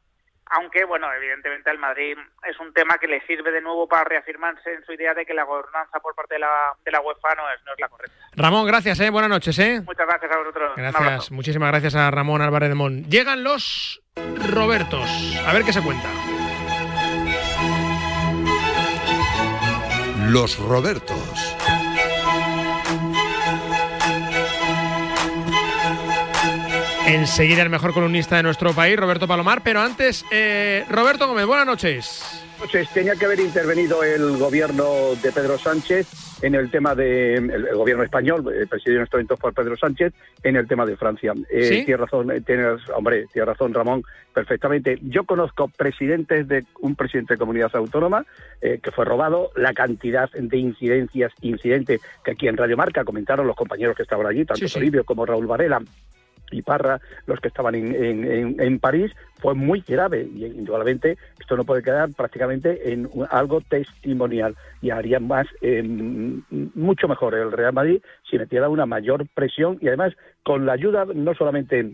aunque, 0.52 0.84
bueno, 0.84 1.12
evidentemente 1.12 1.70
al 1.70 1.78
Madrid 1.78 2.16
es 2.44 2.58
un 2.60 2.72
tema 2.74 2.98
que 2.98 3.06
le 3.06 3.24
sirve 3.26 3.50
de 3.50 3.60
nuevo 3.62 3.88
para 3.88 4.04
reafirmarse 4.04 4.74
en 4.74 4.84
su 4.84 4.92
idea 4.92 5.14
de 5.14 5.24
que 5.24 5.32
la 5.32 5.44
gobernanza 5.44 6.00
por 6.00 6.14
parte 6.14 6.34
de 6.34 6.40
la, 6.40 6.74
de 6.84 6.90
la 6.90 7.00
UEFA 7.00 7.34
no 7.36 7.50
es, 7.50 7.64
no 7.64 7.72
es 7.72 7.80
la 7.80 7.88
correcta. 7.88 8.14
Ramón, 8.36 8.66
gracias, 8.66 9.00
¿eh? 9.00 9.10
buenas 9.10 9.30
noches. 9.30 9.58
¿eh? 9.58 9.80
Muchas 9.86 10.06
gracias 10.06 10.30
a 10.32 10.38
vosotros. 10.38 10.72
Gracias, 10.76 11.30
muchísimas 11.30 11.70
gracias 11.70 11.94
a 11.94 12.10
Ramón 12.10 12.42
Álvarez 12.42 12.68
de 12.68 12.74
Mon. 12.74 13.04
Llegan 13.04 13.42
los 13.42 14.02
Robertos, 14.52 15.08
a 15.46 15.52
ver 15.52 15.62
qué 15.64 15.72
se 15.72 15.82
cuenta. 15.82 16.08
Los 20.28 20.58
Robertos. 20.58 21.29
Enseguida 27.10 27.62
el 27.62 27.70
mejor 27.70 27.92
columnista 27.92 28.36
de 28.36 28.44
nuestro 28.44 28.72
país, 28.72 28.96
Roberto 28.96 29.26
Palomar. 29.26 29.62
Pero 29.64 29.80
antes, 29.80 30.24
eh, 30.30 30.84
Roberto 30.88 31.26
Gómez, 31.26 31.44
buenas 31.44 31.66
noches. 31.66 32.22
Noches. 32.60 32.88
Tenía 32.90 33.16
que 33.16 33.24
haber 33.24 33.40
intervenido 33.40 34.04
el 34.04 34.36
gobierno 34.36 35.16
de 35.20 35.32
Pedro 35.32 35.58
Sánchez 35.58 36.06
en 36.42 36.54
el 36.54 36.70
tema 36.70 36.94
de 36.94 37.34
el, 37.34 37.74
gobierno 37.74 38.04
español, 38.04 38.44
el 38.54 38.68
presidido 38.68 38.98
en 38.98 39.04
estos 39.04 39.18
momentos 39.18 39.40
por 39.40 39.52
Pedro 39.52 39.76
Sánchez, 39.76 40.12
en 40.44 40.54
el 40.54 40.68
tema 40.68 40.86
de 40.86 40.96
Francia. 40.96 41.34
Eh, 41.50 41.64
¿Sí? 41.64 41.84
Tiene 41.84 41.96
razón, 41.96 42.30
eh, 42.30 42.42
tienes, 42.42 42.80
hombre, 42.94 43.26
tiene 43.32 43.46
razón 43.46 43.74
Ramón, 43.74 44.04
perfectamente. 44.32 45.00
Yo 45.02 45.24
conozco 45.24 45.66
presidentes 45.66 46.46
de 46.46 46.64
un 46.80 46.94
presidente 46.94 47.34
de 47.34 47.38
comunidad 47.38 47.74
autónoma 47.74 48.24
eh, 48.60 48.78
que 48.80 48.92
fue 48.92 49.04
robado, 49.04 49.50
la 49.56 49.74
cantidad 49.74 50.30
de 50.30 50.56
incidencias, 50.56 51.32
incidentes 51.40 52.00
que 52.24 52.30
aquí 52.30 52.46
en 52.46 52.56
Radio 52.56 52.76
Marca 52.76 53.04
comentaron 53.04 53.48
los 53.48 53.56
compañeros 53.56 53.96
que 53.96 54.04
estaban 54.04 54.28
allí, 54.28 54.44
tanto 54.44 54.60
Sí, 54.60 54.68
sí. 54.68 54.74
Toribio 54.74 55.02
como 55.04 55.26
Raúl 55.26 55.48
Varela 55.48 55.82
y 56.50 56.62
Parra, 56.62 57.00
los 57.26 57.40
que 57.40 57.48
estaban 57.48 57.74
en, 57.74 57.94
en- 57.94 58.24
en- 58.30 58.60
en 58.60 58.78
París, 58.78 59.12
fue 59.38 59.54
muy 59.54 59.82
grave. 59.86 60.28
Y 60.34 60.44
indudablemente 60.46 61.16
esto 61.40 61.56
no 61.56 61.64
puede 61.64 61.82
quedar 61.82 62.10
prácticamente 62.14 62.92
en 62.92 63.08
algo 63.30 63.60
testimonial. 63.62 64.54
Y 64.82 64.90
haría 64.90 65.20
más 65.20 65.46
eh, 65.62 65.82
mucho 66.74 67.08
mejor 67.08 67.34
el 67.34 67.52
Real 67.52 67.72
Madrid 67.72 68.00
si 68.28 68.38
metiera 68.38 68.68
una 68.68 68.86
mayor 68.86 69.26
presión 69.34 69.78
y 69.80 69.88
además 69.88 70.14
con 70.42 70.66
la 70.66 70.72
ayuda 70.72 71.06
no 71.14 71.34
solamente 71.34 71.80
eh, 71.80 71.92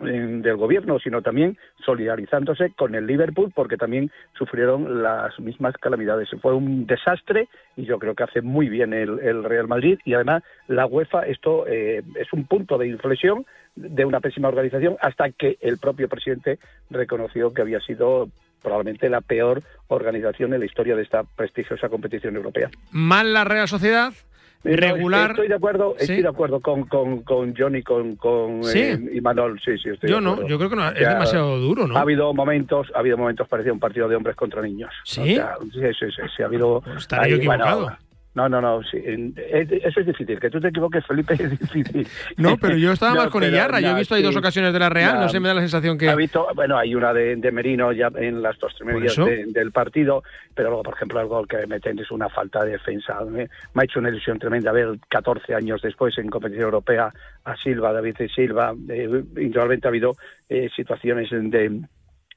del 0.00 0.56
gobierno, 0.56 0.98
sino 0.98 1.22
también 1.22 1.58
solidarizándose 1.84 2.72
con 2.76 2.94
el 2.94 3.06
Liverpool, 3.06 3.52
porque 3.54 3.76
también 3.76 4.10
sufrieron 4.36 5.02
las 5.02 5.38
mismas 5.38 5.74
calamidades. 5.76 6.28
Fue 6.40 6.54
un 6.54 6.86
desastre 6.86 7.48
y 7.76 7.84
yo 7.84 7.98
creo 7.98 8.14
que 8.14 8.24
hace 8.24 8.42
muy 8.42 8.68
bien 8.68 8.92
el, 8.92 9.18
el 9.20 9.44
Real 9.44 9.68
Madrid 9.68 9.98
y 10.04 10.14
además 10.14 10.42
la 10.68 10.86
UEFA, 10.86 11.26
esto 11.26 11.66
eh, 11.66 12.02
es 12.16 12.32
un 12.32 12.44
punto 12.44 12.78
de 12.78 12.88
inflexión 12.88 13.44
de 13.76 14.04
una 14.04 14.20
pésima 14.20 14.48
organización 14.48 14.96
hasta 15.00 15.30
que 15.30 15.56
el 15.60 15.78
propio 15.78 16.08
presidente 16.08 16.58
reconoció 16.90 17.52
que 17.52 17.62
había 17.62 17.80
sido 17.80 18.28
probablemente 18.62 19.08
la 19.08 19.20
peor 19.20 19.62
organización 19.88 20.52
en 20.54 20.60
la 20.60 20.66
historia 20.66 20.96
de 20.96 21.02
esta 21.02 21.22
prestigiosa 21.24 21.88
competición 21.88 22.36
europea. 22.36 22.70
Mal 22.90 23.32
la 23.32 23.44
Real 23.44 23.68
Sociedad, 23.68 24.12
Eh, 24.62 24.76
no, 24.76 24.76
regular. 24.76 25.30
Estoy 25.30 25.48
de 25.48 25.54
acuerdo, 25.54 25.94
Sí. 25.96 26.02
estoy 26.04 26.22
de 26.22 26.28
acuerdo 26.28 26.60
con, 26.60 26.84
con, 26.84 27.22
con 27.22 27.54
Johnny, 27.56 27.82
con, 27.82 28.16
con 28.16 28.62
Sí. 28.62 28.78
eh, 28.78 28.98
y 29.14 29.20
Manol, 29.20 29.58
sí, 29.64 29.78
sí, 29.78 29.88
estoy 29.88 30.10
Yo 30.10 30.16
de 30.16 30.22
no, 30.22 30.46
yo 30.46 30.58
creo 30.58 30.68
que 30.68 30.76
no, 30.76 30.86
es 30.88 30.94
O 30.94 30.98
sea, 30.98 31.08
demasiado 31.14 31.58
duro, 31.58 31.86
¿no? 31.86 31.96
Ha 31.96 32.00
habido 32.02 32.34
momentos, 32.34 32.88
ha 32.94 32.98
habido 32.98 33.16
momentos 33.16 33.48
parecía 33.48 33.72
un 33.72 33.80
partido 33.80 34.06
de 34.08 34.16
hombres 34.16 34.36
contra 34.36 34.60
niños. 34.60 34.92
¿Sí? 35.04 35.20
O 35.20 35.24
sea, 35.24 35.56
sí, 35.62 35.80
sí, 35.98 36.06
sí, 36.14 36.22
sí, 36.36 36.42
ha 36.42 36.46
habido. 36.46 36.82
estaré 36.96 37.30
yo 37.30 37.36
ahí, 37.40 37.46
bueno, 37.46 37.64
equivocado. 37.64 37.98
No, 38.34 38.48
no, 38.48 38.60
no, 38.60 38.82
sí, 38.84 38.98
eso 39.04 40.00
es 40.00 40.06
difícil. 40.06 40.38
Que 40.38 40.50
tú 40.50 40.60
te 40.60 40.68
equivoques, 40.68 41.04
Felipe, 41.04 41.34
es 41.38 41.50
difícil. 41.58 42.06
No, 42.36 42.56
pero 42.56 42.76
yo 42.76 42.92
estaba 42.92 43.14
No, 43.14 43.20
más 43.22 43.28
con 43.30 43.42
Iyarra. 43.42 43.80
Yo 43.80 43.90
he 43.90 43.94
visto 43.94 44.14
ahí 44.14 44.22
dos 44.22 44.36
ocasiones 44.36 44.72
de 44.72 44.78
la 44.78 44.88
Real. 44.88 45.18
No 45.20 45.28
sé, 45.28 45.40
me 45.40 45.48
da 45.48 45.54
la 45.54 45.60
sensación 45.60 45.98
que. 45.98 46.08
Ha 46.08 46.14
visto, 46.14 46.46
bueno, 46.54 46.78
hay 46.78 46.94
una 46.94 47.12
de, 47.12 47.36
de 47.36 47.52
Merino 47.52 47.92
ya 47.92 48.08
en 48.16 48.40
las 48.42 48.58
dos 48.58 48.72
primeras 48.74 49.16
de- 49.16 49.46
del 49.46 49.72
partido, 49.72 50.22
pero 50.54 50.68
luego, 50.68 50.82
por 50.84 50.94
ejemplo, 50.94 51.20
el 51.20 51.26
gol 51.26 51.48
que 51.48 51.66
meten 51.66 51.98
es 51.98 52.10
una 52.10 52.28
falta 52.28 52.64
de 52.64 52.72
defensa. 52.72 53.18
Me, 53.24 53.48
me 53.74 53.82
ha 53.82 53.84
hecho 53.84 53.98
una 53.98 54.10
ilusión 54.10 54.38
tremenda 54.38 54.70
ver 54.72 54.98
14 55.08 55.54
años 55.54 55.82
después 55.82 56.16
en 56.18 56.28
competición 56.28 56.64
europea 56.66 57.12
a 57.44 57.56
Silva, 57.56 57.92
David 57.92 58.16
y 58.20 58.28
Silva. 58.28 58.74
Eh, 58.88 59.24
ha 59.82 59.88
habido 59.88 60.16
eh, 60.48 60.68
situaciones 60.74 61.28
de 61.30 61.80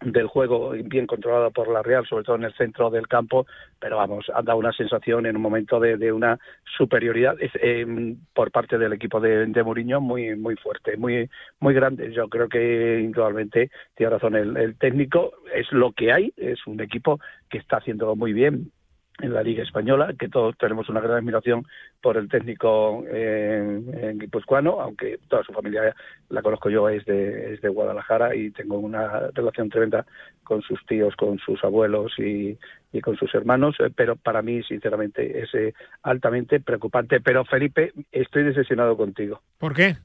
del 0.05 0.27
juego 0.27 0.71
bien 0.71 1.07
controlado 1.07 1.51
por 1.51 1.67
la 1.67 1.81
Real, 1.81 2.05
sobre 2.07 2.23
todo 2.23 2.35
en 2.35 2.43
el 2.43 2.53
centro 2.53 2.89
del 2.89 3.07
campo, 3.07 3.45
pero 3.79 3.97
vamos, 3.97 4.25
ha 4.33 4.41
dado 4.41 4.57
una 4.59 4.73
sensación 4.73 5.25
en 5.25 5.35
un 5.35 5.41
momento 5.41 5.79
de, 5.79 6.11
una 6.11 6.39
superioridad 6.77 7.35
eh, 7.39 8.15
por 8.33 8.51
parte 8.51 8.77
del 8.77 8.93
equipo 8.93 9.19
de, 9.19 9.45
de 9.45 9.63
Mourinho 9.63 10.01
muy 10.01 10.35
muy 10.35 10.55
fuerte, 10.55 10.97
muy 10.97 11.29
muy 11.59 11.73
grande. 11.73 12.11
Yo 12.13 12.27
creo 12.29 12.49
que 12.49 12.99
indudablemente 13.01 13.71
tiene 13.95 14.11
razón 14.11 14.35
el, 14.35 14.57
el 14.57 14.77
técnico, 14.77 15.31
es 15.53 15.71
lo 15.71 15.91
que 15.91 16.11
hay, 16.11 16.33
es 16.37 16.65
un 16.67 16.81
equipo 16.81 17.19
que 17.49 17.57
está 17.57 17.77
haciendo 17.77 18.15
muy 18.15 18.33
bien 18.33 18.71
en 19.19 19.33
la 19.33 19.43
Liga 19.43 19.63
Española, 19.63 20.13
que 20.17 20.27
todos 20.27 20.57
tenemos 20.57 20.89
una 20.89 20.99
gran 20.99 21.17
admiración 21.17 21.65
por 22.01 22.17
el 22.17 22.27
técnico 22.27 23.03
eh, 23.07 24.13
guipuzcoano, 24.15 24.81
aunque 24.81 25.19
toda 25.27 25.43
su 25.43 25.53
familia 25.53 25.95
la 26.29 26.41
conozco 26.41 26.69
yo, 26.69 26.89
es 26.89 27.05
de, 27.05 27.53
es 27.53 27.61
de 27.61 27.69
Guadalajara 27.69 28.35
y 28.35 28.51
tengo 28.51 28.77
una 28.77 29.29
relación 29.33 29.69
tremenda 29.69 30.05
con 30.43 30.61
sus 30.61 30.83
tíos, 30.85 31.15
con 31.15 31.37
sus 31.39 31.63
abuelos 31.63 32.17
y, 32.17 32.57
y 32.91 33.01
con 33.01 33.15
sus 33.15 33.33
hermanos, 33.35 33.75
eh, 33.79 33.91
pero 33.95 34.15
para 34.15 34.41
mí, 34.41 34.63
sinceramente, 34.63 35.41
es 35.41 35.53
eh, 35.53 35.73
altamente 36.01 36.59
preocupante. 36.59 37.21
Pero, 37.21 37.45
Felipe, 37.45 37.93
estoy 38.11 38.43
decepcionado 38.43 38.97
contigo 38.97 39.41
¿Por 39.59 39.73
qué? 39.73 39.95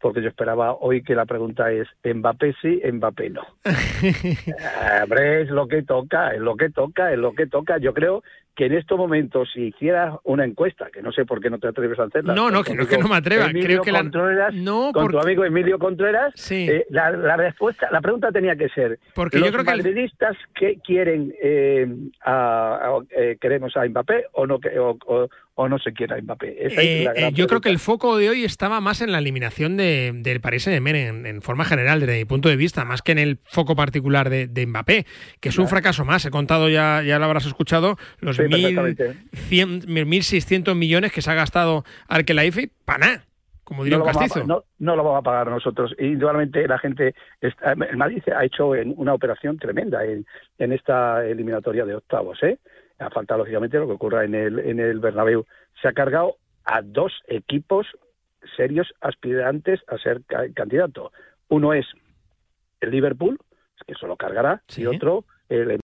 porque 0.00 0.22
yo 0.22 0.28
esperaba 0.28 0.74
hoy 0.74 1.02
que 1.02 1.14
la 1.14 1.24
pregunta 1.24 1.72
es 1.72 1.88
Mbappé 2.04 2.54
sí, 2.60 2.80
Mbappé 2.92 3.30
no. 3.30 3.42
Eh, 3.64 4.36
Hombre, 5.02 5.42
es 5.42 5.50
lo 5.50 5.66
que 5.66 5.82
toca, 5.82 6.34
es 6.34 6.40
lo 6.40 6.56
que 6.56 6.70
toca, 6.70 7.12
es 7.12 7.18
lo 7.18 7.34
que 7.34 7.46
toca. 7.46 7.78
Yo 7.78 7.94
creo 7.94 8.22
que 8.56 8.66
en 8.66 8.72
estos 8.72 8.96
momentos, 8.96 9.50
si 9.52 9.66
hicieras 9.66 10.14
una 10.24 10.44
encuesta, 10.44 10.88
que 10.90 11.02
no 11.02 11.12
sé 11.12 11.26
por 11.26 11.40
qué 11.40 11.50
no 11.50 11.58
te 11.58 11.68
atreves 11.68 11.98
a 11.98 12.04
hacerla. 12.04 12.34
No, 12.34 12.50
no, 12.50 12.64
que 12.64 12.74
no 12.74 12.86
que 12.86 12.96
no 12.96 13.06
me 13.06 13.16
atreva. 13.16 13.44
Emilio 13.44 13.66
Creo 13.66 13.82
que 13.82 13.92
la. 13.92 14.00
Contreras, 14.00 14.54
No, 14.54 14.90
con 14.92 15.06
tu 15.08 15.12
porque- 15.12 15.26
amigo 15.26 15.44
Emilio 15.44 15.78
Contreras, 15.78 16.32
Sí. 16.36 16.66
eh, 16.68 16.86
la, 16.90 17.10
la 17.10 17.36
respuesta, 17.36 17.88
la 17.92 18.00
pregunta 18.00 18.32
tenía 18.32 18.56
que 18.56 18.68
ser: 18.70 18.98
Porque 19.14 19.38
¿los 19.38 19.48
yo 19.48 19.52
creo 19.52 19.64
que 19.66 19.70
el- 19.72 19.76
madridistas 19.76 20.36
que 20.54 20.78
quieren 20.82 21.34
eh, 21.42 21.86
a, 22.24 22.76
a- 22.96 22.98
eh, 23.14 23.36
queremos 23.40 23.76
a 23.76 23.84
Mbappé 23.86 24.24
o 24.32 24.46
no 24.46 24.54
o, 24.80 24.96
o- 25.06 25.28
o 25.58 25.68
no 25.68 25.78
se 25.78 25.92
quiere 25.92 26.14
a 26.14 26.22
Mbappé? 26.22 26.66
Esa 26.66 26.80
es 26.82 26.86
Eh, 26.86 27.04
la 27.04 27.10
eh, 27.12 27.20
gran 27.20 27.34
yo 27.34 27.46
creo 27.46 27.60
que 27.60 27.68
el 27.70 27.78
foco 27.78 28.16
de 28.18 28.28
hoy 28.28 28.44
estaba 28.44 28.80
más 28.80 29.00
en 29.00 29.10
la 29.10 29.18
eliminación 29.18 29.76
de, 29.76 30.12
del 30.14 30.40
Paris 30.40 30.62
Saint-Germain 30.64 30.94
en, 30.96 31.26
en 31.26 31.42
forma 31.42 31.64
general, 31.64 31.98
desde 32.00 32.18
mi 32.18 32.24
punto 32.26 32.48
de 32.48 32.56
vista, 32.56 32.84
más 32.84 33.02
que 33.02 33.12
en 33.12 33.18
el 33.18 33.38
foco 33.44 33.74
particular 33.74 34.30
de, 34.30 34.46
de 34.46 34.66
Mbappé, 34.66 35.06
que 35.40 35.48
es 35.48 35.58
un 35.58 35.66
fracaso 35.68 36.04
más. 36.04 36.24
He 36.26 36.30
contado 36.30 36.68
ya, 36.68 37.02
ya 37.02 37.18
lo 37.18 37.24
habrás 37.24 37.46
escuchado, 37.46 37.96
los 38.20 38.36
Sí, 38.36 38.42
mil 38.42 38.50
perfectamente. 38.76 39.14
cien- 39.50 39.82
1.600 39.86 40.74
millones 40.74 41.12
que 41.12 41.22
se 41.22 41.30
ha 41.30 41.34
gastado 41.34 41.84
Arkelaifi, 42.08 42.70
para 42.84 42.98
nada, 43.06 43.24
como 43.64 43.82
diría 43.82 43.98
no 43.98 44.04
un 44.04 44.10
a, 44.10 44.12
castizo. 44.12 44.46
no, 44.46 44.62
no 44.78 44.94
lo 44.94 45.02
vamos 45.02 45.18
a 45.20 45.22
pagar 45.22 45.48
nosotros. 45.48 45.92
Indudablemente 45.98 46.68
la 46.68 46.78
gente, 46.78 47.14
está, 47.40 47.72
el 47.72 47.96
Madrid 47.96 48.22
ha 48.36 48.44
hecho 48.44 48.74
en- 48.76 48.94
una 48.96 49.14
operación 49.14 49.58
tremenda 49.58 50.04
en, 50.04 50.24
en 50.58 50.72
esta 50.72 51.26
eliminatoria 51.26 51.84
de 51.84 51.94
octavos. 51.96 52.40
¿eh? 52.42 52.58
Ha 52.98 53.10
faltado 53.10 53.38
lógicamente 53.38 53.78
lo 53.78 53.86
que 53.86 53.92
ocurra 53.94 54.24
en 54.24 54.34
el, 54.34 54.58
en 54.58 54.80
el 54.80 54.98
Bernabéu. 55.00 55.44
Se 55.82 55.88
ha 55.88 55.92
cargado 55.92 56.36
a 56.64 56.82
dos 56.82 57.12
equipos 57.26 57.86
serios 58.56 58.92
aspirantes 59.00 59.80
a 59.88 59.98
ser 59.98 60.22
ca- 60.26 60.46
candidato. 60.54 61.12
Uno 61.48 61.72
es 61.74 61.86
el 62.80 62.90
Liverpool, 62.90 63.38
que 63.86 63.92
eso 63.92 64.06
lo 64.06 64.16
cargará, 64.16 64.62
y 64.82 64.86
otro 64.86 65.24
el 65.48 65.70